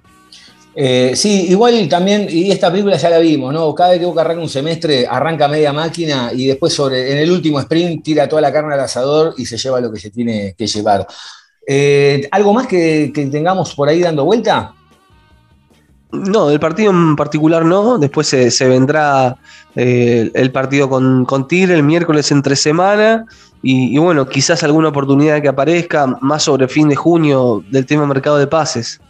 Eh, 0.75 1.13
sí, 1.17 1.47
igual 1.49 1.89
también, 1.89 2.29
y 2.31 2.53
esta 2.53 2.71
película 2.71 2.97
ya 2.97 3.11
la 3.11 3.19
vimos, 3.19 3.53
¿no? 3.53 3.75
Cada 3.75 3.91
vez 3.91 3.99
que 3.99 4.05
Boca 4.05 4.21
arranca 4.21 4.43
un 4.43 4.49
semestre, 4.49 5.07
arranca 5.09 5.49
media 5.49 5.73
máquina 5.73 6.31
y 6.33 6.47
después 6.47 6.73
sobre, 6.73 7.11
en 7.11 7.19
el 7.19 7.31
último 7.33 7.59
sprint 7.59 8.05
tira 8.05 8.29
toda 8.29 8.43
la 8.43 8.53
carne 8.53 8.75
al 8.75 8.81
asador 8.81 9.35
y 9.39 9.47
se 9.47 9.57
lleva 9.57 9.81
lo 9.81 9.91
que 9.91 9.99
se 9.99 10.11
tiene 10.11 10.55
que 10.57 10.67
llevar. 10.67 11.05
Eh, 11.71 12.27
¿Algo 12.31 12.55
más 12.55 12.67
que, 12.67 13.13
tengamos 13.15 13.75
por 13.75 13.91
ahí 13.91 14.01
dando 14.01 14.25
vuelta? 14.25 14.73
No, 16.11 16.49
del 16.49 16.59
partido 16.59 16.91
en 16.91 17.15
particular 17.15 17.67
no. 17.67 17.99
Después 17.99 18.27
se, 18.27 18.51
se 18.51 18.67
vendrá 18.67 19.37
eh, 19.77 20.31
el 20.33 20.51
partido 20.51 20.89
con, 20.89 21.27
con 21.27 21.47
Tigre 21.47 21.75
el 21.75 21.83
miércoles 21.83 22.33
entre 22.33 22.57
semana. 22.57 23.27
Y, 23.63 23.95
y 23.95 23.99
bueno, 23.99 24.27
quizás 24.27 24.63
alguna 24.63 24.89
oportunidad 24.89 25.43
que 25.43 25.49
aparezca 25.49 26.07
más 26.23 26.45
sobre 26.45 26.69
fin 26.69 26.89
de 26.89 26.97
junio 26.97 27.63
del 27.71 27.85
tema 27.85 28.07
mercado 28.07 28.39
de 28.39 28.47
pases, 28.47 29.03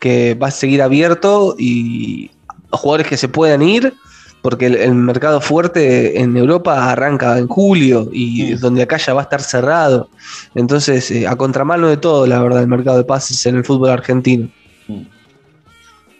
que 0.00 0.34
va 0.34 0.48
a 0.48 0.50
seguir 0.50 0.82
abierto 0.82 1.54
y 1.56 2.32
jugadores 2.72 3.06
que 3.06 3.16
se 3.18 3.28
puedan 3.28 3.62
ir, 3.62 3.94
porque 4.42 4.66
el, 4.66 4.76
el 4.76 4.94
mercado 4.94 5.40
fuerte 5.40 6.20
en 6.20 6.36
Europa 6.36 6.90
arranca 6.90 7.38
en 7.38 7.46
julio 7.46 8.08
y 8.12 8.54
donde 8.54 8.82
acá 8.82 8.96
ya 8.96 9.14
va 9.14 9.20
a 9.20 9.24
estar 9.24 9.42
cerrado. 9.42 10.08
Entonces, 10.54 11.10
eh, 11.10 11.26
a 11.26 11.36
contramano 11.36 11.88
de 11.88 11.96
todo, 11.96 12.26
la 12.26 12.42
verdad, 12.42 12.62
el 12.62 12.68
mercado 12.68 12.98
de 12.98 13.04
pases 13.04 13.44
en 13.46 13.56
el 13.56 13.64
fútbol 13.64 13.90
argentino. 13.90 14.48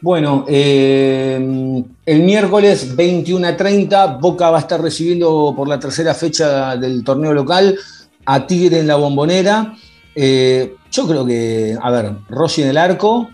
Bueno, 0.03 0.47
eh, 0.49 1.85
el 2.07 2.23
miércoles 2.23 2.97
21 2.97 3.47
a 3.47 3.57
30, 3.57 4.07
Boca 4.19 4.51
va 4.51 4.57
a 4.57 4.61
estar 4.61 4.81
recibiendo 4.81 5.53
por 5.55 5.69
la 5.69 5.79
tercera 5.79 6.15
fecha 6.15 6.77
del 6.77 7.05
torneo 7.05 7.35
local 7.35 7.79
a 8.25 8.47
Tigre 8.47 8.79
en 8.79 8.87
la 8.87 8.97
bombonera. 8.97 9.75
Eh, 10.15 10.75
yo 10.91 11.07
creo 11.07 11.27
que, 11.27 11.77
a 11.81 11.91
ver, 11.91 12.13
Rossi 12.31 12.63
en 12.63 12.69
el 12.69 12.79
arco, 12.79 13.29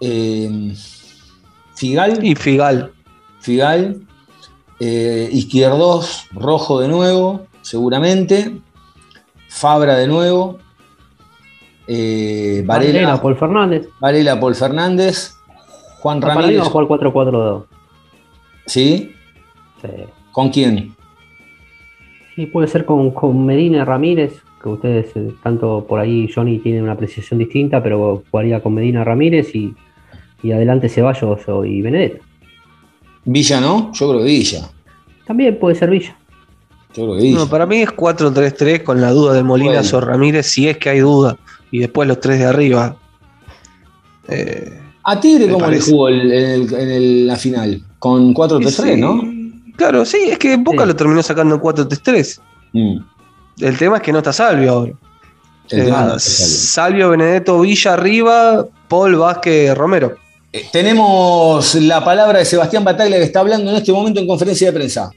eh, 0.00 0.74
Figal, 1.76 2.24
Y 2.24 2.34
Figal. 2.34 2.92
Figal, 3.40 4.02
eh, 4.78 5.28
Izquierdos, 5.32 6.26
Rojo 6.32 6.80
de 6.80 6.88
nuevo, 6.88 7.46
seguramente, 7.62 8.56
Fabra 9.48 9.96
de 9.96 10.06
nuevo, 10.06 10.58
eh, 11.86 12.62
Varela, 12.64 12.92
Varela, 12.92 13.22
Paul 13.22 13.36
Fernández. 13.36 13.88
Varela, 13.98 14.38
Paul 14.38 14.54
Fernández, 14.54 15.34
Juan 16.00 16.20
Para 16.20 16.34
mí 16.34 16.40
Ramírez, 16.42 16.62
va 16.62 16.66
a 16.66 16.70
jugar 16.70 16.86
4-4-2. 16.86 17.64
¿sí? 18.66 19.12
Sí. 19.82 19.88
¿Con 20.30 20.50
quién? 20.50 20.94
Sí, 22.36 22.46
puede 22.46 22.68
ser 22.68 22.84
con, 22.84 23.10
con 23.10 23.44
Medina 23.44 23.84
Ramírez, 23.84 24.40
que 24.62 24.68
ustedes, 24.68 25.16
eh, 25.16 25.34
tanto 25.42 25.84
por 25.88 25.98
ahí, 25.98 26.30
Johnny 26.32 26.58
tiene 26.58 26.82
una 26.82 26.92
apreciación 26.92 27.38
distinta, 27.38 27.82
pero 27.82 28.22
jugaría 28.30 28.62
con 28.62 28.74
Medina 28.74 29.02
Ramírez 29.02 29.54
y, 29.54 29.74
y 30.42 30.52
adelante 30.52 30.88
Ceballos 30.88 31.40
y 31.66 31.82
Benedetto. 31.82 32.29
Villa, 33.32 33.60
¿no? 33.60 33.92
Yo 33.92 34.08
creo 34.08 34.20
que 34.20 34.26
Villa. 34.26 34.68
También 35.26 35.58
puede 35.58 35.74
ser 35.76 35.90
Villa. 35.90 36.16
Yo 36.94 37.04
creo 37.04 37.16
que 37.16 37.22
Villa. 37.22 37.38
No, 37.38 37.46
para 37.48 37.66
mí 37.66 37.76
es 37.82 37.90
4-3-3 37.90 38.82
con 38.82 39.00
la 39.00 39.10
duda 39.12 39.34
de 39.34 39.42
Molinas 39.42 39.92
Bueno. 39.92 40.06
o 40.06 40.10
Ramírez, 40.10 40.46
si 40.46 40.68
es 40.68 40.76
que 40.78 40.90
hay 40.90 41.00
duda. 41.00 41.36
Y 41.70 41.78
después 41.78 42.08
los 42.08 42.18
tres 42.20 42.38
de 42.40 42.46
arriba. 42.46 42.96
Eh, 44.28 44.78
¿A 45.04 45.18
Tigre 45.20 45.46
cómo 45.46 45.60
le 45.60 45.64
parece. 45.72 45.90
jugó 45.90 46.08
el- 46.08 46.32
en, 46.32 46.50
el- 46.62 46.74
en 46.74 46.90
el- 46.90 47.26
la 47.26 47.36
final? 47.36 47.82
Con 47.98 48.34
4-3-3, 48.34 48.94
sí, 48.94 49.00
¿no? 49.00 49.22
Claro, 49.76 50.04
sí, 50.04 50.18
es 50.30 50.38
que 50.38 50.56
Boca 50.56 50.82
Sí. 50.82 50.88
lo 50.88 50.96
terminó 50.96 51.22
sacando 51.22 51.54
en 51.54 51.60
4-3-3. 51.60 52.40
Mm. 52.72 52.98
El 53.60 53.78
tema 53.78 53.96
es 53.96 54.02
que 54.02 54.12
no 54.12 54.18
está 54.18 54.32
Salvio 54.32 54.72
ahora. 54.72 54.92
El 55.70 55.80
Eh, 55.80 55.84
tema 55.84 56.04
no 56.04 56.18
se 56.18 56.30
sabe. 56.30 56.50
Salvio, 56.50 57.10
Benedetto, 57.10 57.60
Villa 57.60 57.94
arriba, 57.94 58.66
Paul 58.88 59.16
Vázquez, 59.16 59.76
Romero. 59.76 60.16
Eh, 60.52 60.64
Tenemos 60.72 61.74
la 61.76 62.04
palabra 62.04 62.38
de 62.40 62.44
Sebastián 62.44 62.84
Bataglia 62.84 63.18
que 63.18 63.24
está 63.24 63.40
hablando 63.40 63.70
en 63.70 63.76
este 63.76 63.92
momento 63.92 64.20
en 64.20 64.26
conferencia 64.26 64.68
de 64.68 64.72
prensa. 64.78 65.10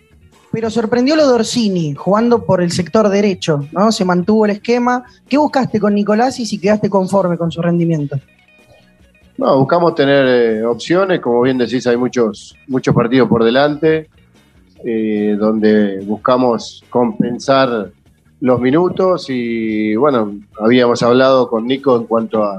Pero 0.52 0.70
sorprendió 0.70 1.16
lo 1.16 1.28
de 1.28 1.34
Orsini, 1.34 1.96
jugando 1.96 2.46
por 2.46 2.62
el 2.62 2.72
sector 2.72 3.10
derecho, 3.10 3.66
¿no? 3.72 3.92
Se 3.92 4.06
mantuvo 4.06 4.46
el 4.46 4.52
esquema. 4.52 5.04
¿Qué 5.28 5.38
buscaste 5.38 5.80
con 5.80 5.96
Nicolás 5.96 6.40
y 6.40 6.46
si 6.46 6.60
quedaste 6.60 6.90
conforme 6.92 7.38
con 7.40 7.52
su 7.52 7.60
rendimiento? 7.62 8.20
No, 9.36 9.58
buscamos 9.58 9.96
tener 9.96 10.26
eh, 10.28 10.64
opciones, 10.64 11.20
como 11.20 11.42
bien 11.42 11.58
decís, 11.58 11.88
hay 11.88 11.98
muchos, 11.98 12.56
muchos 12.68 12.94
partidos 12.94 13.28
por 13.28 13.44
delante, 13.44 14.08
eh, 14.86 15.36
donde 15.40 16.02
buscamos 16.02 16.84
compensar 16.92 17.90
los 18.40 18.60
minutos 18.62 19.26
y 19.30 19.96
bueno, 19.96 20.36
habíamos 20.60 21.02
hablado 21.02 21.48
con 21.50 21.66
Nico 21.66 21.96
en 21.98 22.04
cuanto 22.04 22.44
a, 22.44 22.58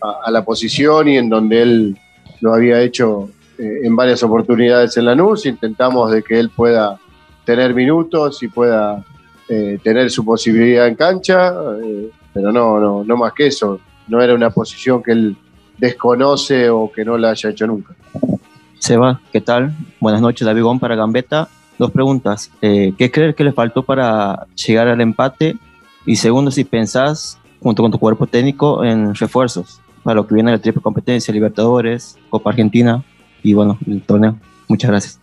a- 0.00 0.20
a 0.24 0.30
la 0.30 0.42
posición 0.42 1.08
y 1.08 1.18
en 1.18 1.28
donde 1.28 1.60
él 1.60 1.98
lo 2.40 2.54
había 2.54 2.80
hecho 2.80 3.30
eh, 3.58 3.80
en 3.84 3.96
varias 3.96 4.22
oportunidades 4.22 4.96
en 4.96 5.06
Lanús, 5.06 5.46
intentamos 5.46 6.10
de 6.10 6.22
que 6.22 6.38
él 6.38 6.50
pueda 6.50 6.98
tener 7.44 7.74
minutos 7.74 8.42
y 8.42 8.48
pueda 8.48 9.04
eh, 9.48 9.78
tener 9.82 10.10
su 10.10 10.24
posibilidad 10.24 10.86
en 10.86 10.94
cancha, 10.94 11.54
eh, 11.82 12.10
pero 12.32 12.52
no, 12.52 12.78
no, 12.78 13.04
no 13.04 13.16
más 13.16 13.32
que 13.32 13.46
eso, 13.46 13.80
no 14.08 14.20
era 14.20 14.34
una 14.34 14.50
posición 14.50 15.02
que 15.02 15.12
él 15.12 15.36
desconoce 15.78 16.68
o 16.68 16.90
que 16.92 17.04
no 17.04 17.16
la 17.16 17.30
haya 17.30 17.50
hecho 17.50 17.66
nunca. 17.66 17.94
Seba, 18.78 19.20
¿qué 19.32 19.40
tal? 19.40 19.74
Buenas 20.00 20.20
noches, 20.20 20.46
David 20.46 20.62
Gon 20.62 20.78
para 20.78 20.96
Gambetta. 20.96 21.48
Dos 21.78 21.90
preguntas. 21.90 22.50
¿Qué 22.60 23.10
crees 23.12 23.34
que 23.34 23.44
le 23.44 23.52
faltó 23.52 23.82
para 23.82 24.46
llegar 24.54 24.88
al 24.88 25.00
empate? 25.00 25.56
Y 26.06 26.16
segundo, 26.16 26.50
si 26.50 26.64
pensás, 26.64 27.38
junto 27.60 27.82
con 27.82 27.90
tu 27.90 27.98
cuerpo 27.98 28.26
técnico, 28.26 28.82
en 28.82 29.14
refuerzos 29.14 29.80
para 30.06 30.20
lo 30.20 30.26
que 30.28 30.36
viene 30.36 30.52
la 30.52 30.58
triple 30.60 30.80
competencia, 30.80 31.34
Libertadores, 31.34 32.16
Copa 32.30 32.50
Argentina 32.50 33.02
y 33.42 33.54
bueno, 33.54 33.76
el 33.88 34.00
torneo. 34.02 34.36
Muchas 34.68 34.88
gracias. 34.92 35.20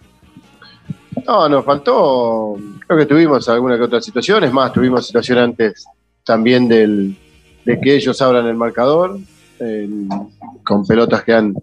No, 1.26 1.48
nos 1.48 1.64
faltó, 1.64 2.58
creo 2.86 3.00
que 3.00 3.06
tuvimos 3.06 3.48
alguna 3.48 3.78
que 3.78 3.84
otra 3.84 4.02
situación, 4.02 4.44
es 4.44 4.52
más, 4.52 4.74
tuvimos 4.74 5.08
situación 5.08 5.38
antes 5.38 5.86
también 6.26 6.68
del, 6.68 7.16
de 7.64 7.80
que 7.80 7.96
ellos 7.96 8.22
abran 8.22 8.46
el 8.46 8.56
marcador, 8.56 9.20
el- 9.60 10.10
con 10.66 10.86
pelotas 10.86 11.24
que 11.24 11.34
han 11.34 11.54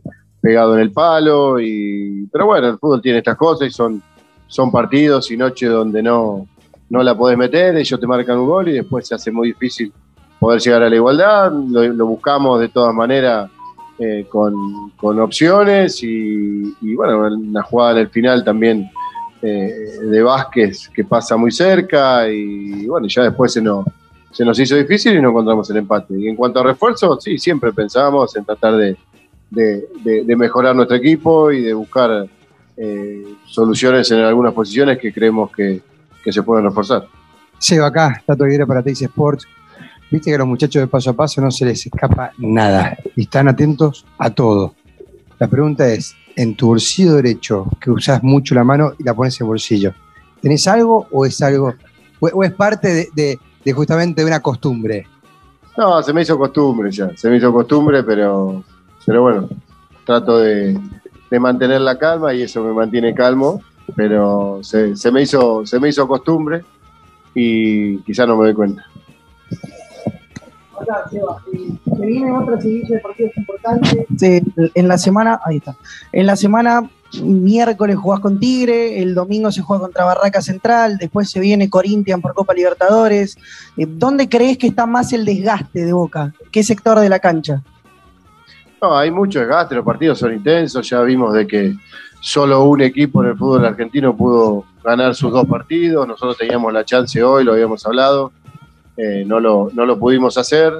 pegado 0.40 0.74
en 0.76 0.80
el 0.80 0.90
palo, 0.92 1.60
y, 1.60 2.26
pero 2.32 2.46
bueno, 2.46 2.68
el 2.68 2.78
fútbol 2.78 3.02
tiene 3.02 3.18
estas 3.18 3.36
cosas 3.36 3.68
y 3.68 3.70
son, 3.70 4.02
son 4.46 4.72
partidos 4.72 5.30
y 5.30 5.36
noches 5.36 5.68
donde 5.68 6.02
no, 6.02 6.46
no 6.88 7.02
la 7.02 7.14
podés 7.14 7.36
meter, 7.36 7.76
ellos 7.76 8.00
te 8.00 8.06
marcan 8.06 8.38
un 8.38 8.46
gol 8.46 8.68
y 8.70 8.72
después 8.72 9.06
se 9.06 9.14
hace 9.14 9.30
muy 9.30 9.48
difícil 9.48 9.92
poder 10.40 10.60
llegar 10.60 10.82
a 10.82 10.88
la 10.88 10.96
igualdad, 10.96 11.52
lo, 11.52 12.06
buscamos 12.06 12.58
de 12.60 12.68
todas 12.70 12.94
maneras 12.94 13.50
eh, 13.98 14.24
con, 14.28 14.90
con 14.96 15.20
opciones 15.20 16.02
y, 16.02 16.74
bueno, 16.96 17.26
una 17.28 17.62
jugada 17.62 17.92
en 17.92 17.98
el 17.98 18.08
final 18.08 18.42
también 18.42 18.90
eh, 19.42 19.72
de 20.02 20.22
Vázquez 20.22 20.88
que 20.88 21.04
pasa 21.04 21.36
muy 21.36 21.52
cerca 21.52 22.28
y 22.28 22.86
bueno, 22.86 23.06
ya 23.06 23.22
después 23.24 23.52
se 23.52 23.60
nos, 23.60 23.84
se 24.32 24.44
nos 24.44 24.58
hizo 24.58 24.76
difícil 24.76 25.14
y 25.14 25.20
no 25.20 25.28
encontramos 25.28 25.68
el 25.70 25.76
empate. 25.76 26.14
Y 26.18 26.28
en 26.28 26.36
cuanto 26.36 26.60
a 26.60 26.64
refuerzos, 26.64 27.22
sí, 27.22 27.36
siempre 27.38 27.72
pensábamos 27.72 28.34
en 28.36 28.44
tratar 28.44 28.76
de, 28.76 28.96
de- 29.50 30.36
mejorar 30.36 30.74
nuestro 30.74 30.96
equipo 30.96 31.50
y 31.52 31.62
de 31.62 31.74
buscar 31.74 32.26
eh, 32.76 33.24
soluciones 33.46 34.10
en 34.10 34.20
algunas 34.20 34.54
posiciones 34.54 34.98
que 34.98 35.12
creemos 35.12 35.50
que, 35.50 35.82
que 36.24 36.32
se 36.32 36.42
pueden 36.42 36.64
reforzar. 36.64 37.06
Seba 37.58 37.88
acá, 37.88 38.22
Tato 38.24 38.44
Aguirre 38.44 38.66
para 38.66 38.82
Teis 38.82 39.02
Sports. 39.02 39.46
Viste 40.10 40.30
que 40.30 40.34
a 40.34 40.38
los 40.38 40.46
muchachos 40.46 40.80
de 40.80 40.86
paso 40.88 41.10
a 41.10 41.12
paso 41.12 41.40
no 41.40 41.50
se 41.50 41.64
les 41.64 41.86
escapa 41.86 42.32
nada 42.38 42.96
y 43.14 43.22
están 43.22 43.48
atentos 43.48 44.04
a 44.18 44.30
todo. 44.30 44.74
La 45.38 45.46
pregunta 45.46 45.86
es, 45.88 46.14
en 46.36 46.56
tu 46.56 46.68
bolsillo 46.68 47.14
derecho, 47.14 47.66
que 47.80 47.90
usás 47.90 48.22
mucho 48.22 48.54
la 48.54 48.64
mano 48.64 48.92
y 48.98 49.04
la 49.04 49.14
pones 49.14 49.40
en 49.40 49.46
bolsillo, 49.46 49.94
¿tenés 50.42 50.66
algo 50.66 51.06
o 51.12 51.24
es 51.24 51.40
algo, 51.42 51.74
o, 52.18 52.44
es 52.44 52.52
parte 52.52 53.10
de, 53.14 53.72
justamente 53.72 54.22
de 54.22 54.26
una 54.26 54.40
costumbre? 54.40 55.06
No, 55.76 56.02
se 56.02 56.12
me 56.12 56.22
hizo 56.22 56.36
costumbre 56.36 56.90
ya, 56.90 57.16
se 57.16 57.30
me 57.30 57.36
hizo 57.36 57.52
costumbre, 57.52 58.02
pero, 58.02 58.64
pero 59.06 59.22
bueno, 59.22 59.48
trato 60.04 60.38
de, 60.38 60.78
de 61.30 61.40
mantener 61.40 61.80
la 61.80 61.96
calma 61.98 62.34
y 62.34 62.42
eso 62.42 62.62
me 62.64 62.72
mantiene 62.72 63.14
calmo, 63.14 63.62
pero 63.94 64.58
se, 64.62 64.96
se 64.96 65.12
me, 65.12 65.22
hizo, 65.22 65.64
se 65.64 65.78
me 65.78 65.88
hizo 65.88 66.06
costumbre 66.08 66.64
y 67.34 67.98
quizá 67.98 68.26
no 68.26 68.36
me 68.36 68.46
doy 68.46 68.54
cuenta. 68.54 68.84
Acá, 70.80 71.08
Seba, 71.10 71.42
se 71.96 72.06
vienen 72.06 72.34
otra 72.34 72.60
seguidilla 72.60 72.96
de 72.96 73.00
partidos 73.00 73.36
importantes. 73.36 74.06
En 74.74 74.88
la 74.88 74.98
semana, 74.98 75.40
ahí 75.44 75.58
está. 75.58 75.76
En 76.12 76.26
la 76.26 76.36
semana, 76.36 76.88
miércoles 77.22 77.96
jugás 77.96 78.20
con 78.20 78.38
Tigre, 78.38 79.02
el 79.02 79.14
domingo 79.14 79.50
se 79.50 79.62
juega 79.62 79.82
contra 79.82 80.04
Barraca 80.04 80.40
Central, 80.40 80.96
después 80.98 81.30
se 81.30 81.40
viene 81.40 81.68
Corinthians 81.68 82.22
por 82.22 82.34
Copa 82.34 82.54
Libertadores. 82.54 83.36
Eh, 83.76 83.86
¿Dónde 83.88 84.28
crees 84.28 84.58
que 84.58 84.68
está 84.68 84.86
más 84.86 85.12
el 85.12 85.24
desgaste 85.24 85.84
de 85.84 85.92
Boca? 85.92 86.32
¿Qué 86.52 86.62
sector 86.62 87.00
de 87.00 87.08
la 87.08 87.18
cancha? 87.18 87.62
No, 88.80 88.96
hay 88.96 89.10
mucho 89.10 89.40
desgaste, 89.40 89.74
los 89.74 89.84
partidos 89.84 90.18
son 90.18 90.34
intensos, 90.34 90.88
ya 90.88 91.02
vimos 91.02 91.34
de 91.34 91.46
que 91.46 91.74
solo 92.20 92.64
un 92.64 92.80
equipo 92.80 93.22
en 93.22 93.30
el 93.30 93.36
fútbol 93.36 93.64
argentino 93.64 94.16
pudo 94.16 94.64
ganar 94.82 95.14
sus 95.14 95.32
dos 95.32 95.46
partidos, 95.46 96.06
nosotros 96.06 96.38
teníamos 96.38 96.72
la 96.72 96.84
chance 96.84 97.22
hoy, 97.22 97.44
lo 97.44 97.52
habíamos 97.52 97.84
hablado, 97.84 98.32
eh, 99.02 99.24
no, 99.26 99.40
lo, 99.40 99.70
no 99.72 99.86
lo 99.86 99.98
pudimos 99.98 100.36
hacer, 100.36 100.74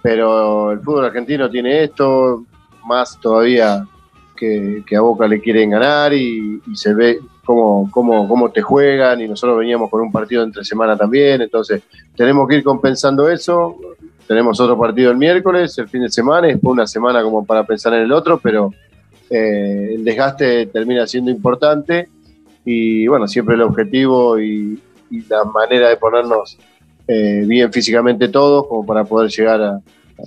pero 0.00 0.70
el 0.70 0.78
fútbol 0.78 1.06
argentino 1.06 1.50
tiene 1.50 1.82
esto, 1.82 2.44
más 2.86 3.18
todavía 3.20 3.84
que, 4.36 4.84
que 4.86 4.94
a 4.94 5.00
Boca 5.00 5.26
le 5.26 5.40
quieren 5.40 5.70
ganar 5.70 6.12
y, 6.12 6.62
se 6.74 6.94
ve 6.94 7.18
cómo, 7.44 7.90
cómo, 7.90 8.28
cómo 8.28 8.50
te 8.50 8.62
juegan 8.62 9.20
y 9.20 9.26
nosotros 9.26 9.58
veníamos 9.58 9.90
con 9.90 10.02
un 10.02 10.12
partido 10.12 10.44
entre 10.44 10.64
semana 10.64 10.96
también, 10.96 11.42
entonces 11.42 11.82
tenemos 12.14 12.48
que 12.48 12.56
ir 12.56 12.64
compensando 12.64 13.28
eso. 13.28 13.76
Tenemos 14.28 14.60
otro 14.60 14.78
partido 14.78 15.10
el 15.10 15.16
miércoles, 15.16 15.76
el 15.78 15.88
fin 15.88 16.02
de 16.02 16.10
semana, 16.10 16.46
y 16.46 16.52
después 16.52 16.72
una 16.72 16.86
semana 16.86 17.22
como 17.22 17.44
para 17.44 17.64
pensar 17.64 17.94
en 17.94 18.02
el 18.02 18.12
otro, 18.12 18.38
pero 18.38 18.72
eh, 19.30 19.94
el 19.94 20.04
desgaste 20.04 20.66
termina 20.66 21.06
siendo 21.06 21.30
importante 21.30 22.08
y 22.64 23.08
bueno, 23.08 23.26
siempre 23.26 23.54
el 23.56 23.62
objetivo 23.62 24.38
y 24.38 24.80
la 25.28 25.44
manera 25.44 25.88
de 25.88 25.96
ponernos 25.96 26.58
eh, 27.08 27.44
bien 27.46 27.72
físicamente 27.72 28.28
todos 28.28 28.66
como 28.68 28.86
para 28.86 29.02
poder 29.04 29.30
llegar 29.30 29.60
a, 29.60 29.80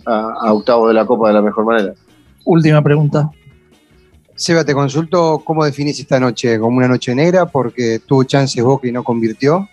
a, 0.05 0.33
a 0.41 0.53
octavos 0.53 0.89
de 0.89 0.95
la 0.95 1.05
Copa 1.05 1.29
de 1.29 1.35
la 1.35 1.41
mejor 1.41 1.63
manera. 1.63 1.93
Última 2.43 2.81
pregunta. 2.81 3.29
Seba, 4.35 4.65
te 4.65 4.73
consulto 4.73 5.43
cómo 5.45 5.63
definís 5.63 5.99
esta 5.99 6.19
noche, 6.19 6.59
como 6.59 6.77
una 6.77 6.87
noche 6.87 7.13
negra, 7.13 7.45
porque 7.45 7.99
tuvo 8.05 8.23
chances 8.23 8.63
Boca 8.63 8.87
y 8.87 8.91
no 8.91 9.03
convirtió. 9.03 9.69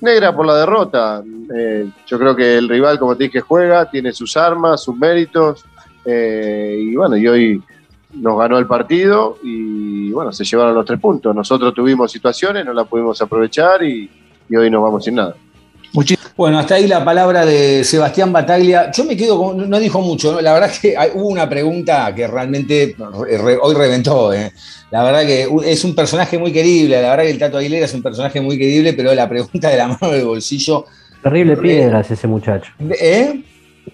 Negra 0.00 0.34
por 0.34 0.46
la 0.46 0.56
derrota. 0.56 1.22
Eh, 1.54 1.88
yo 2.06 2.18
creo 2.18 2.34
que 2.34 2.56
el 2.56 2.68
rival, 2.68 2.98
como 2.98 3.14
te 3.14 3.24
dije, 3.24 3.40
juega, 3.40 3.90
tiene 3.90 4.12
sus 4.12 4.36
armas, 4.36 4.82
sus 4.82 4.96
méritos. 4.96 5.64
eh, 6.04 6.76
y 6.80 6.96
bueno, 6.96 7.16
y 7.16 7.26
hoy 7.28 7.62
nos 8.14 8.38
ganó 8.38 8.58
el 8.58 8.66
partido 8.66 9.38
y 9.42 10.10
bueno, 10.10 10.32
se 10.32 10.44
llevaron 10.44 10.74
los 10.74 10.84
tres 10.84 11.00
puntos. 11.00 11.34
Nosotros 11.34 11.72
tuvimos 11.74 12.10
situaciones, 12.10 12.64
no 12.64 12.72
las 12.72 12.86
pudimos 12.88 13.20
aprovechar 13.22 13.82
y, 13.82 14.10
y 14.48 14.56
hoy 14.56 14.70
nos 14.70 14.82
vamos 14.82 15.04
sin 15.04 15.14
nada. 15.14 15.34
Bueno, 16.36 16.58
hasta 16.58 16.76
ahí 16.76 16.86
la 16.86 17.04
palabra 17.04 17.44
de 17.44 17.84
Sebastián 17.84 18.32
Bataglia. 18.32 18.90
Yo 18.90 19.04
me 19.04 19.16
quedo 19.16 19.38
con, 19.38 19.68
no 19.68 19.78
dijo 19.78 20.00
mucho, 20.00 20.32
¿no? 20.32 20.40
la 20.40 20.54
verdad 20.54 20.70
que 20.80 20.96
hay- 20.96 21.10
hubo 21.14 21.28
una 21.28 21.48
pregunta 21.48 22.12
que 22.14 22.26
realmente 22.26 22.96
re- 22.98 23.38
re- 23.38 23.58
hoy 23.60 23.74
reventó. 23.74 24.32
¿eh? 24.32 24.50
La 24.90 25.04
verdad 25.04 25.26
que 25.26 25.46
es 25.66 25.84
un 25.84 25.94
personaje 25.94 26.38
muy 26.38 26.50
querible, 26.52 27.00
la 27.02 27.10
verdad 27.10 27.24
que 27.24 27.30
el 27.30 27.38
Tato 27.38 27.58
Aguilera 27.58 27.84
es 27.84 27.94
un 27.94 28.02
personaje 28.02 28.40
muy 28.40 28.58
querible, 28.58 28.94
pero 28.94 29.14
la 29.14 29.28
pregunta 29.28 29.68
de 29.68 29.76
la 29.76 29.88
mano 29.88 30.10
del 30.12 30.24
bolsillo, 30.24 30.86
Terrible 31.22 31.56
piedras 31.56 32.10
ese 32.10 32.26
muchacho. 32.26 32.72
¿eh? 32.98 33.42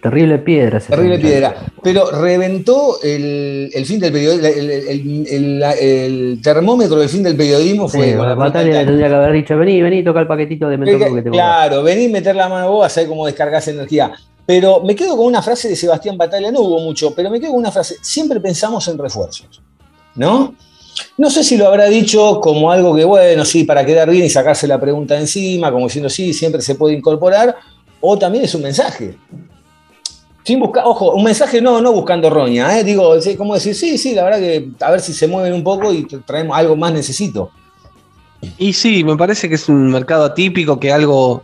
Terrible 0.02 0.38
piedras. 0.38 0.84
ese 0.84 0.92
Terrible 0.92 1.18
piedra. 1.18 1.54
Pero 1.82 2.10
reventó 2.10 3.00
el, 3.02 3.70
el 3.74 3.86
fin 3.86 3.98
del 3.98 4.12
periodismo, 4.12 4.46
el, 4.46 5.62
el- 5.62 6.40
termómetro 6.42 6.98
del 6.98 7.08
fin 7.08 7.22
del 7.22 7.36
periodismo 7.36 7.88
fue 7.88 8.10
Sí, 8.12 8.16
con 8.16 8.28
la 8.28 8.34
Batalla 8.34 8.80
le 8.80 8.84
tendría 8.86 9.08
que 9.08 9.14
haber 9.14 9.32
dicho, 9.32 9.56
vení, 9.56 9.82
vení, 9.82 10.04
toca 10.04 10.20
el 10.20 10.26
paquetito 10.26 10.68
de 10.68 10.76
mentor 10.78 11.14
que 11.14 11.22
tengo. 11.22 11.34
Claro, 11.34 11.82
vení 11.82 12.08
meter 12.08 12.36
la 12.36 12.48
mano 12.48 12.70
vos, 12.70 12.86
a 12.86 12.88
saber 12.88 13.08
cómo 13.08 13.26
descargas 13.26 13.66
energía. 13.68 14.12
Pero 14.46 14.80
me 14.82 14.94
quedo 14.94 15.16
con 15.16 15.26
una 15.26 15.42
frase 15.42 15.68
de 15.68 15.76
Sebastián 15.76 16.16
Batalla, 16.16 16.50
no 16.52 16.60
hubo 16.60 16.80
mucho, 16.80 17.14
pero 17.14 17.28
me 17.30 17.40
quedo 17.40 17.50
con 17.50 17.60
una 17.60 17.72
frase, 17.72 17.96
siempre 18.00 18.40
pensamos 18.40 18.86
en 18.88 18.96
refuerzos, 18.98 19.60
¿no? 20.14 20.54
No 21.16 21.30
sé 21.30 21.44
si 21.44 21.56
lo 21.56 21.66
habrá 21.66 21.86
dicho 21.86 22.40
como 22.40 22.70
algo 22.72 22.94
que, 22.94 23.04
bueno, 23.04 23.44
sí, 23.44 23.64
para 23.64 23.84
quedar 23.84 24.08
bien 24.10 24.24
y 24.24 24.30
sacarse 24.30 24.66
la 24.66 24.80
pregunta 24.80 25.18
encima, 25.18 25.70
como 25.70 25.86
diciendo, 25.86 26.08
sí, 26.08 26.32
siempre 26.32 26.60
se 26.62 26.74
puede 26.76 26.94
incorporar, 26.94 27.56
o 28.00 28.18
también 28.18 28.44
es 28.44 28.54
un 28.54 28.62
mensaje. 28.62 29.16
Sin 30.48 30.60
buscar, 30.60 30.84
ojo, 30.86 31.12
un 31.12 31.24
mensaje 31.24 31.60
no, 31.60 31.82
no 31.82 31.92
buscando 31.92 32.30
roña, 32.30 32.78
¿eh? 32.78 32.82
digo, 32.82 33.20
sí, 33.20 33.36
como 33.36 33.52
decir, 33.52 33.74
sí, 33.74 33.98
sí, 33.98 34.14
la 34.14 34.24
verdad 34.24 34.38
que 34.38 34.70
a 34.80 34.90
ver 34.90 35.00
si 35.02 35.12
se 35.12 35.26
mueven 35.28 35.52
un 35.52 35.62
poco 35.62 35.92
y 35.92 36.04
traemos 36.24 36.56
algo 36.56 36.74
más 36.74 36.90
necesito. 36.90 37.50
Y 38.56 38.72
sí, 38.72 39.04
me 39.04 39.14
parece 39.14 39.46
que 39.50 39.56
es 39.56 39.68
un 39.68 39.90
mercado 39.90 40.24
atípico, 40.24 40.80
que 40.80 40.90
algo, 40.90 41.42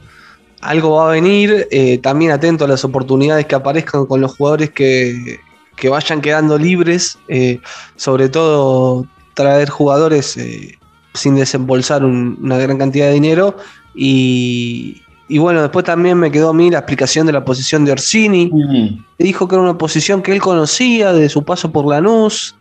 algo 0.62 0.92
va 0.92 1.08
a 1.08 1.12
venir. 1.12 1.68
eh, 1.70 1.98
también 1.98 2.30
atento 2.32 2.64
a 2.64 2.68
las 2.68 2.82
oportunidades 2.82 3.44
que 3.44 3.54
aparezcan 3.54 4.06
con 4.06 4.22
los 4.22 4.34
jugadores 4.36 4.70
que, 4.70 5.38
que 5.76 5.90
vayan 5.90 6.22
quedando 6.22 6.56
libres. 6.56 7.18
eh, 7.28 7.60
sobre 7.96 8.30
todo 8.30 9.06
traer 9.34 9.68
jugadores 9.68 10.34
eh, 10.38 10.78
sin 11.12 11.34
desembolsar 11.34 12.04
un- 12.06 12.38
una 12.40 12.56
gran 12.56 12.78
cantidad 12.78 13.08
de 13.08 13.12
dinero. 13.20 13.56
Y, 13.94 15.02
y 15.28 15.38
bueno, 15.38 15.62
después 15.62 15.84
también 15.84 16.18
me 16.18 16.30
quedó 16.30 16.50
a 16.50 16.54
mí 16.54 16.70
la 16.70 16.78
explicación 16.78 17.26
de 17.26 17.32
la 17.32 17.44
posición 17.44 17.84
de 17.84 17.92
Orsini. 17.92 18.50
Dijo 19.18 19.48
que 19.48 19.54
era 19.54 19.62
una 19.62 19.78
posición 19.78 20.22
que 20.22 20.32
él 20.32 20.40
conocía 20.40 21.12
de 21.12 21.28
su 21.28 21.42
paso 21.44 21.70
por 21.72 21.86
Lanús. 21.86 22.54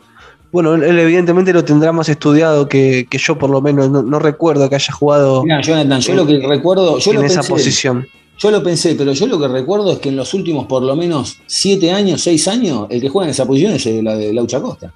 Bueno, 0.51 0.76
él, 0.76 0.99
evidentemente 0.99 1.51
lo 1.51 1.66
tendrá 1.66 1.91
más 1.91 2.07
estudiado 2.09 2.70
que, 2.70 3.07
que 3.09 3.18
yo, 3.18 3.38
por 3.38 3.49
lo 3.49 3.59
menos. 3.61 3.89
No, 3.89 4.01
no 4.03 4.20
recuerdo 4.20 4.70
que 4.70 4.76
haya 4.76 4.93
jugado 4.93 5.43
Mirá, 5.43 5.61
Jonathan, 5.61 5.99
yo 5.99 6.14
lo 6.16 6.28
que 6.28 6.45
recuerdo, 6.47 6.99
yo 6.99 7.11
en 7.11 7.18
lo 7.18 7.24
esa 7.24 7.38
pensé, 7.41 7.49
posición. 7.49 8.07
Yo 8.38 8.51
lo 8.51 8.61
pensé, 8.64 8.95
pero 8.95 9.14
yo 9.14 9.28
lo 9.28 9.39
que 9.39 9.47
recuerdo 9.47 9.91
es 9.93 9.99
que 9.99 10.09
en 10.09 10.16
los 10.16 10.34
últimos 10.34 10.66
por 10.68 10.84
lo 10.84 10.95
menos 10.95 11.39
siete 11.47 11.91
años, 11.91 12.22
seis 12.22 12.47
años, 12.47 12.88
el 12.89 13.01
que 13.01 13.09
juega 13.09 13.26
en 13.28 13.32
esa 13.32 13.45
posición 13.45 13.74
es 13.74 13.86
el- 13.88 14.03
la 14.03 14.16
de 14.16 14.32
Laucha 14.34 14.61
Costa. 14.61 14.93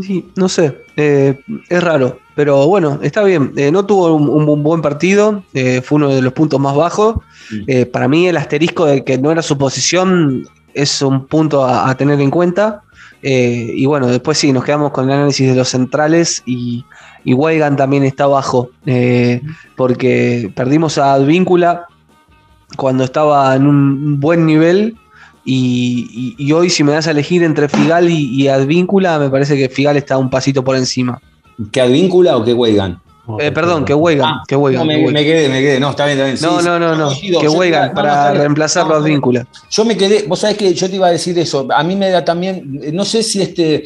Sí, 0.00 0.26
no 0.36 0.48
sé, 0.48 0.82
eh, 0.96 1.38
es 1.68 1.82
raro, 1.82 2.20
pero 2.38 2.68
bueno, 2.68 3.00
está 3.02 3.24
bien. 3.24 3.52
Eh, 3.56 3.72
no 3.72 3.84
tuvo 3.84 4.14
un, 4.14 4.62
buen 4.62 4.80
partido, 4.80 5.42
eh, 5.54 5.82
fue 5.82 5.96
uno 5.96 6.14
de 6.14 6.22
los 6.22 6.32
puntos 6.32 6.60
más 6.60 6.76
bajos. 6.76 7.16
Eh, 7.66 7.84
para 7.84 8.06
mí 8.06 8.28
el 8.28 8.36
asterisco 8.36 8.84
de 8.86 9.02
que 9.02 9.18
no 9.18 9.32
era 9.32 9.42
su 9.42 9.58
posición 9.58 10.46
es 10.72 11.02
un 11.02 11.26
punto 11.26 11.64
a, 11.64 11.90
a 11.90 11.96
tener 11.96 12.20
en 12.20 12.30
cuenta. 12.30 12.82
Y 13.20 13.84
bueno, 13.86 14.06
después 14.06 14.38
sí, 14.38 14.52
nos 14.52 14.62
quedamos 14.62 14.92
con 14.92 15.06
el 15.06 15.16
análisis 15.16 15.48
de 15.50 15.56
los 15.56 15.68
centrales 15.70 16.44
y, 16.46 16.84
y 17.24 17.34
Weigan 17.34 17.74
también 17.74 18.04
está 18.04 18.28
bajo, 18.28 18.70
porque 19.74 20.52
perdimos 20.54 20.96
a 20.96 21.14
Advíncula 21.14 21.86
cuando 22.76 23.02
estaba 23.02 23.56
en 23.56 23.66
un 23.66 24.20
buen 24.20 24.46
nivel. 24.46 24.94
Y, 25.44 26.06
y- 26.38 26.46
y 26.46 26.52
hoy, 26.52 26.70
si 26.70 26.84
me 26.84 26.92
das 26.92 27.08
a 27.08 27.10
elegir 27.10 27.42
entre 27.42 27.68
Figal 27.68 28.08
y, 28.08 28.26
y 28.32 28.46
Advíncula, 28.46 29.18
me 29.18 29.28
parece 29.28 29.56
que 29.56 29.68
Figal 29.68 29.96
está 29.96 30.18
un 30.18 30.30
pasito 30.30 30.62
por 30.62 30.76
encima. 30.76 31.20
¿Que 31.72 31.80
Advíncula 31.80 32.36
o 32.36 32.44
que 32.44 32.52
Weigan? 32.54 33.00
Eh, 33.38 33.52
perdón, 33.52 33.84
que 33.84 33.92
Weigan. 33.92 34.36
que 34.46 34.56
Weigan, 34.56 34.86
No, 34.86 35.10
me, 35.12 35.22
quedé, 35.24 35.48
me 35.50 35.60
quedé. 35.60 35.78
No, 35.78 35.90
está 35.90 36.06
bien, 36.06 36.18
está 36.18 36.24
bien. 36.30 36.38
No, 36.40 36.60
Sí, 36.60 36.66
no, 36.66 36.78
no, 36.78 36.96
no. 36.96 37.10
Que 37.40 37.48
Weigan 37.48 37.68
iba- 37.68 37.80
no, 37.82 37.88
no, 37.88 37.94
para 37.94 38.28
a 38.30 38.84
No, 38.84 38.94
Advíncula. 38.94 39.46
Yo 39.70 39.84
me 39.84 39.96
quedé, 39.96 40.24
vos 40.26 40.38
sabés 40.38 40.56
que 40.56 40.72
yo 40.72 40.88
te 40.88 40.96
iba 40.96 41.08
a 41.08 41.10
decir 41.10 41.38
eso. 41.38 41.66
A 41.70 41.82
mí 41.82 41.94
me 41.94 42.08
da 42.10 42.24
también, 42.24 42.80
no 42.92 43.04
sé 43.04 43.22
si 43.22 43.42
este, 43.42 43.84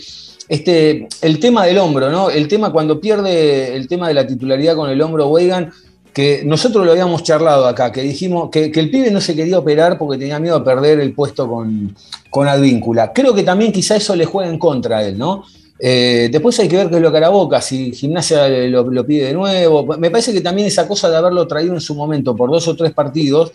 este, 0.48 1.08
el 1.22 1.40
tema 1.40 1.64
del 1.66 1.78
hombro, 1.78 2.10
¿no? 2.10 2.30
El 2.30 2.46
tema 2.46 2.70
cuando 2.70 3.00
pierde 3.00 3.74
el 3.74 3.88
tema 3.88 4.06
de 4.06 4.14
la 4.14 4.26
titularidad 4.26 4.76
con 4.76 4.90
el 4.90 5.00
hombro 5.02 5.26
Weigan, 5.28 5.72
que 6.12 6.42
nosotros 6.44 6.84
lo 6.84 6.92
habíamos 6.92 7.22
charlado 7.22 7.66
acá, 7.66 7.90
que 7.90 8.02
dijimos 8.02 8.50
que, 8.50 8.70
que 8.70 8.78
el 8.80 8.90
pibe 8.90 9.10
no 9.10 9.20
se 9.20 9.34
quería 9.34 9.58
operar 9.58 9.98
porque 9.98 10.18
tenía 10.18 10.38
miedo 10.38 10.58
de 10.58 10.64
perder 10.64 11.00
el 11.00 11.14
puesto 11.14 11.48
con, 11.48 11.96
con 12.30 12.46
Advíncula. 12.46 13.12
Creo 13.12 13.34
que 13.34 13.42
también 13.42 13.72
quizá 13.72 13.96
eso 13.96 14.14
le 14.14 14.26
juega 14.26 14.50
en 14.50 14.58
contra 14.58 14.98
a 14.98 15.02
él, 15.04 15.18
¿no? 15.18 15.44
Eh, 15.84 16.28
después 16.30 16.56
hay 16.60 16.68
que 16.68 16.76
ver 16.76 16.88
qué 16.88 16.94
es 16.94 17.02
lo 17.02 17.10
que 17.10 17.16
hará 17.16 17.28
Boca, 17.28 17.60
si 17.60 17.90
Gimnasia 17.90 18.46
lo, 18.68 19.04
pide 19.04 19.26
de 19.26 19.32
nuevo. 19.32 19.84
Me 19.98 20.12
parece 20.12 20.32
que 20.32 20.40
también 20.40 20.68
esa 20.68 20.86
cosa 20.86 21.10
de 21.10 21.16
haberlo 21.16 21.48
traído 21.48 21.74
en 21.74 21.80
su 21.80 21.96
momento 21.96 22.36
por 22.36 22.52
dos 22.52 22.68
o 22.68 22.76
tres 22.76 22.92
partidos, 22.92 23.50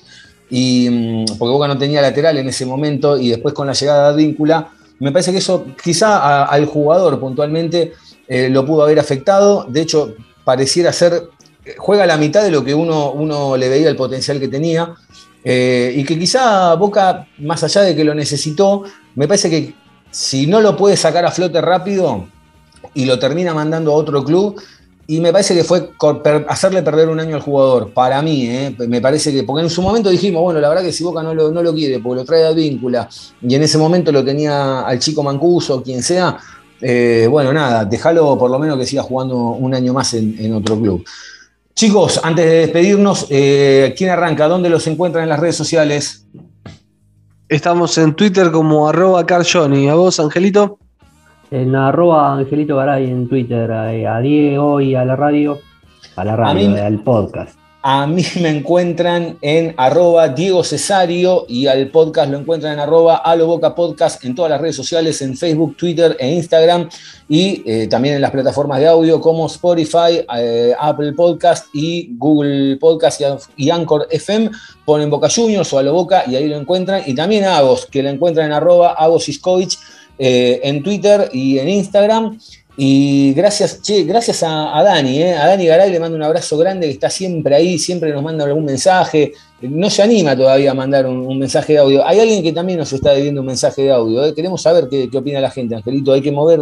y, 0.49 0.89
mm, 0.89 1.38
porque 1.39 1.53
Boca 1.53 1.69
no 1.69 1.78
tenía 1.78 2.01
lateral 2.01 2.38
en 2.38 2.49
ese 2.49 2.65
momento, 2.65 3.17
y 3.17 3.30
después 3.30 3.53
con 3.53 3.65
la 3.65 3.71
llegada 3.71 4.09
de 4.09 4.13
Advíncula, 4.13 4.71
me 4.99 5.13
parece 5.13 5.32
que 5.32 5.38
eso 5.38 5.67
quizá 5.82 6.43
al 6.43 6.65
jugador 6.65 7.17
puntualmente 7.17 7.93
eh, 8.28 8.49
lo 8.49 8.65
pudo 8.65 8.84
haber 8.84 8.99
afectado. 8.99 9.65
De 9.69 9.80
hecho, 9.80 10.13
pareciera 10.43 10.91
ser, 10.91 11.30
juega 11.78 12.05
la 12.05 12.17
mitad 12.17 12.43
de 12.43 12.51
lo 12.51 12.61
que 12.61 12.73
uno, 12.73 13.11
uno 13.11 13.55
le 13.55 13.69
veía 13.69 13.88
el 13.88 13.95
potencial 13.95 14.38
que 14.38 14.49
tenía. 14.49 14.95
eh, 15.45 15.93
y 15.95 16.03
que 16.03 16.19
quizá 16.19 16.73
Boca, 16.75 17.28
más 17.38 17.63
allá 17.63 17.82
de 17.82 17.95
que 17.95 18.03
lo 18.03 18.13
necesitó, 18.13 18.84
me 19.15 19.28
parece 19.30 19.49
que 19.49 19.73
si 20.18 20.47
no 20.47 20.61
lo 20.61 20.76
puede 20.76 20.97
sacar 20.97 21.24
a 21.28 21.32
flote 21.32 21.61
rápido 21.61 22.26
y 22.95 23.05
lo 23.05 23.20
termina 23.20 23.53
mandando 23.53 23.91
a 23.91 23.95
otro 23.95 24.24
club, 24.24 24.59
y 25.05 25.20
me 25.20 25.32
parece 25.32 25.53
que 25.53 25.63
fue 25.63 25.91
hacerle 26.47 26.82
perder 26.82 27.07
un 27.07 27.20
año 27.20 27.36
al 27.36 27.43
jugador, 27.43 27.93
para 27.93 28.20
mí, 28.24 28.47
¿eh? 28.47 28.76
me 28.88 28.99
parece 28.99 29.32
que, 29.32 29.43
porque 29.43 29.61
en 29.61 29.70
su 29.70 29.84
momento 29.84 30.09
dijimos, 30.09 30.41
bueno, 30.41 30.59
la 30.59 30.70
verdad 30.70 30.82
que 30.84 30.91
si 30.91 31.03
Boca 31.03 31.22
no 31.22 31.36
lo, 31.36 31.51
no 31.51 31.61
lo 31.61 31.72
quiere, 31.72 31.99
porque 31.99 32.22
lo 32.22 32.26
trae 32.26 32.47
a 32.47 32.51
víncula, 32.51 33.07
y 33.47 33.53
en 33.53 33.61
ese 33.61 33.78
momento 33.78 34.11
lo 34.11 34.26
tenía 34.26 34.82
al 34.82 34.97
chico 34.97 35.22
Mancuso, 35.22 35.84
quien 35.84 36.01
sea, 36.01 36.36
eh, 36.82 37.28
bueno, 37.30 37.53
nada, 37.53 37.86
déjalo 37.86 38.39
por 38.39 38.49
lo 38.49 38.57
menos 38.57 38.80
que 38.80 38.88
siga 38.88 39.03
jugando 39.03 39.38
un 39.38 39.76
año 39.76 39.93
más 39.93 40.15
en, 40.15 40.36
en 40.39 40.51
otro 40.51 40.80
club. 40.80 41.05
Chicos, 41.76 42.20
antes 42.24 42.43
de 42.43 42.55
despedirnos, 42.61 43.28
eh, 43.30 43.93
¿quién 43.95 44.09
arranca? 44.09 44.47
¿Dónde 44.47 44.68
los 44.68 44.88
encuentran 44.88 45.26
en 45.26 45.30
las 45.30 45.39
redes 45.39 45.55
sociales? 45.55 46.26
Estamos 47.49 47.97
en 47.97 48.13
Twitter 48.13 48.51
como 48.51 48.87
arroba 48.89 49.25
carjohnny. 49.25 49.87
¿A 49.87 49.95
vos, 49.95 50.19
Angelito? 50.19 50.79
En 51.49 51.75
arroba 51.75 52.33
Angelito 52.33 52.75
Garay 52.75 53.09
en 53.09 53.27
Twitter, 53.29 53.71
a 53.71 54.19
Diego 54.19 54.81
y 54.81 54.95
a 54.95 55.05
la 55.05 55.15
radio, 55.15 55.57
a 56.17 56.25
la 56.25 56.35
radio, 56.35 56.69
mí- 56.69 56.75
eh, 56.77 56.81
al 56.81 56.99
podcast. 56.99 57.57
A 57.89 58.05
mí 58.05 58.21
me 58.41 58.49
encuentran 58.49 59.38
en 59.39 59.73
arroba 59.77 60.27
Diego 60.27 60.61
Cesario 60.61 61.45
y 61.47 61.67
al 61.67 61.88
podcast 61.88 62.29
lo 62.29 62.38
encuentran 62.38 62.73
en 62.73 62.79
arroba 62.79 63.15
Aloboca 63.15 63.73
Podcast 63.75 64.25
en 64.25 64.35
todas 64.35 64.51
las 64.51 64.59
redes 64.59 64.75
sociales, 64.75 65.21
en 65.21 65.38
Facebook, 65.38 65.77
Twitter 65.77 66.17
e 66.19 66.29
Instagram 66.33 66.89
y 67.29 67.63
eh, 67.65 67.88
también 67.88 68.15
en 68.15 68.21
las 68.21 68.31
plataformas 68.31 68.81
de 68.81 68.88
audio 68.88 69.21
como 69.21 69.47
Spotify, 69.47 70.21
eh, 70.38 70.73
Apple 70.77 71.13
Podcast 71.13 71.67
y 71.73 72.09
Google 72.17 72.75
Podcast 72.75 73.21
y, 73.55 73.69
Anchor 73.69 74.05
FM. 74.11 74.51
Ponen 74.83 75.09
Boca 75.09 75.29
Juniors 75.33 75.71
o 75.71 75.79
Aloboca 75.79 76.25
y 76.27 76.35
ahí 76.35 76.49
lo 76.49 76.57
encuentran. 76.57 77.03
Y 77.05 77.15
también 77.15 77.45
a 77.45 77.55
Agos, 77.55 77.85
que 77.85 78.03
lo 78.03 78.09
encuentran 78.09 78.47
en 78.47 78.51
arroba 78.51 78.95
Agos 78.95 79.29
eh, 80.19 80.59
en 80.61 80.83
Twitter 80.83 81.29
y 81.31 81.57
en 81.57 81.69
Instagram. 81.69 82.38
Y 82.80 83.34
gracias, 83.34 83.82
che, 83.82 84.03
gracias 84.03 84.43
a, 84.43 84.78
a 84.78 84.84
Dani, 84.84 85.23
eh, 85.23 85.34
a 85.34 85.47
Dani 85.47 85.65
Garay 85.65 85.89
le 85.91 85.99
mando 85.99 86.15
un 86.15 86.21
abrazo 86.21 86.57
grande 86.59 86.86
que 86.86 86.93
está 86.93 87.09
siempre 87.09 87.55
ahí, 87.55 87.80
siempre 87.80 88.11
nos 88.13 88.21
manda 88.21 88.45
algún 88.45 88.65
mensaje. 88.65 89.34
No 89.61 89.89
se 89.89 90.03
anima 90.03 90.36
todavía 90.38 90.69
a 90.71 90.73
mandar 90.75 91.07
un, 91.07 91.17
un 91.25 91.39
mensaje 91.39 91.73
de 91.73 91.80
audio. 91.80 92.05
Hay 92.05 92.19
alguien 92.19 92.43
que 92.43 92.53
también 92.53 92.78
nos 92.78 92.93
está 92.93 93.13
debiendo 93.13 93.41
un 93.41 93.47
mensaje 93.47 93.82
de 93.82 93.91
audio. 93.91 94.23
eh. 94.25 94.34
Queremos 94.36 94.61
saber 94.61 94.88
qué, 94.91 95.09
qué 95.09 95.17
opina 95.17 95.39
la 95.41 95.49
gente, 95.49 95.73
Angelito. 95.73 96.13
Hay 96.13 96.21
que 96.21 96.32
mover, 96.32 96.59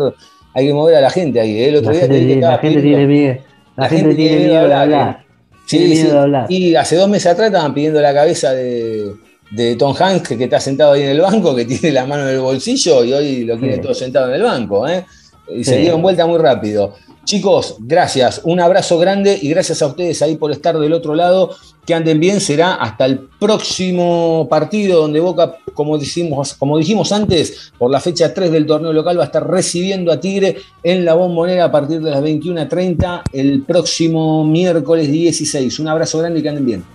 hay 0.54 0.66
que 0.68 0.74
mover 0.74 0.96
a 0.96 1.02
la 1.02 1.10
gente 1.10 1.38
ahí. 1.42 1.52
eh. 1.60 1.68
El 1.68 1.76
otro 1.76 1.92
La 1.92 1.98
día 1.98 2.08
gente, 2.08 2.26
tiene- 2.26 2.42
la 2.42 2.58
gente 2.60 2.82
tiene 2.82 3.08
miedo. 3.08 3.36
La, 3.76 3.90
gente, 3.90 4.16
tiene 4.16 4.38
miedo 4.38 4.68
de 4.70 4.74
hablar. 4.74 5.26
Sí, 5.68 5.78
Tiene 5.78 5.86
miedo 5.96 6.06
sí. 6.08 6.12
de 6.14 6.18
hablar. 6.20 6.46
Y 6.50 6.76
hace 6.76 6.96
dos 6.96 7.10
meses 7.10 7.30
atrás 7.34 7.48
estaban 7.48 7.74
pidiendo 7.74 8.00
la 8.00 8.14
cabeza 8.14 8.54
de, 8.54 9.12
de 9.52 9.76
Tom 9.76 9.94
Hanks, 10.00 10.30
que, 10.30 10.42
está 10.46 10.62
sentado 10.62 10.94
ahí 10.94 11.02
en 11.02 11.10
el 11.10 11.20
banco, 11.20 11.54
que 11.54 11.66
tiene 11.66 11.92
la 11.92 12.06
mano 12.06 12.24
en 12.30 12.36
el 12.36 12.40
bolsillo 12.40 13.04
y 13.04 13.12
hoy 13.12 13.44
lo 13.44 13.60
Sí. 13.60 13.82
todo 13.82 13.94
sentado 13.94 14.30
en 14.30 14.36
el 14.36 14.44
banco. 14.44 14.88
¿eh? 14.88 15.04
Y 15.48 15.64
se 15.64 15.78
dieron 15.78 16.02
vuelta 16.02 16.26
muy 16.26 16.40
rápido. 16.40 16.94
Chicos, 17.26 17.78
gracias. 17.80 18.42
Un 18.44 18.60
abrazo 18.60 19.00
grande 19.00 19.38
y 19.42 19.50
gracias 19.50 19.82
a 19.82 19.88
ustedes 19.88 20.22
ahí 20.22 20.36
por 20.36 20.52
estar 20.52 20.78
del 20.78 20.94
otro 20.94 21.16
lado. 21.16 21.56
Que 21.84 21.96
anden 21.96 22.20
bien. 22.20 22.40
Será 22.40 22.76
hasta 22.76 23.06
el 23.06 23.20
próximo 23.40 24.48
partido 24.48 25.02
donde 25.02 25.20
Boca, 25.20 25.58
como 25.74 25.98
dijimos, 25.98 26.54
como 26.54 26.78
dijimos 26.78 27.12
antes, 27.12 27.74
por 27.80 27.90
la 27.90 28.00
fecha 28.00 28.34
3 28.34 28.52
del 28.52 28.68
torneo 28.68 28.94
local, 28.94 29.18
va 29.18 29.24
a 29.24 29.26
estar 29.26 29.48
recibiendo 29.48 30.12
a 30.12 30.20
Tigre 30.20 30.58
en 30.84 31.04
la 31.04 31.16
bombonera 31.16 31.66
a 31.66 31.72
partir 31.72 32.00
de 32.02 32.12
las 32.12 32.22
21.30 32.22 33.24
el 33.34 33.64
próximo 33.64 34.46
miércoles 34.46 35.12
16. 35.12 35.80
Un 35.80 35.88
abrazo 35.88 36.20
grande 36.20 36.40
y 36.40 36.44
que 36.44 36.50
anden 36.50 36.66
bien. 36.66 36.95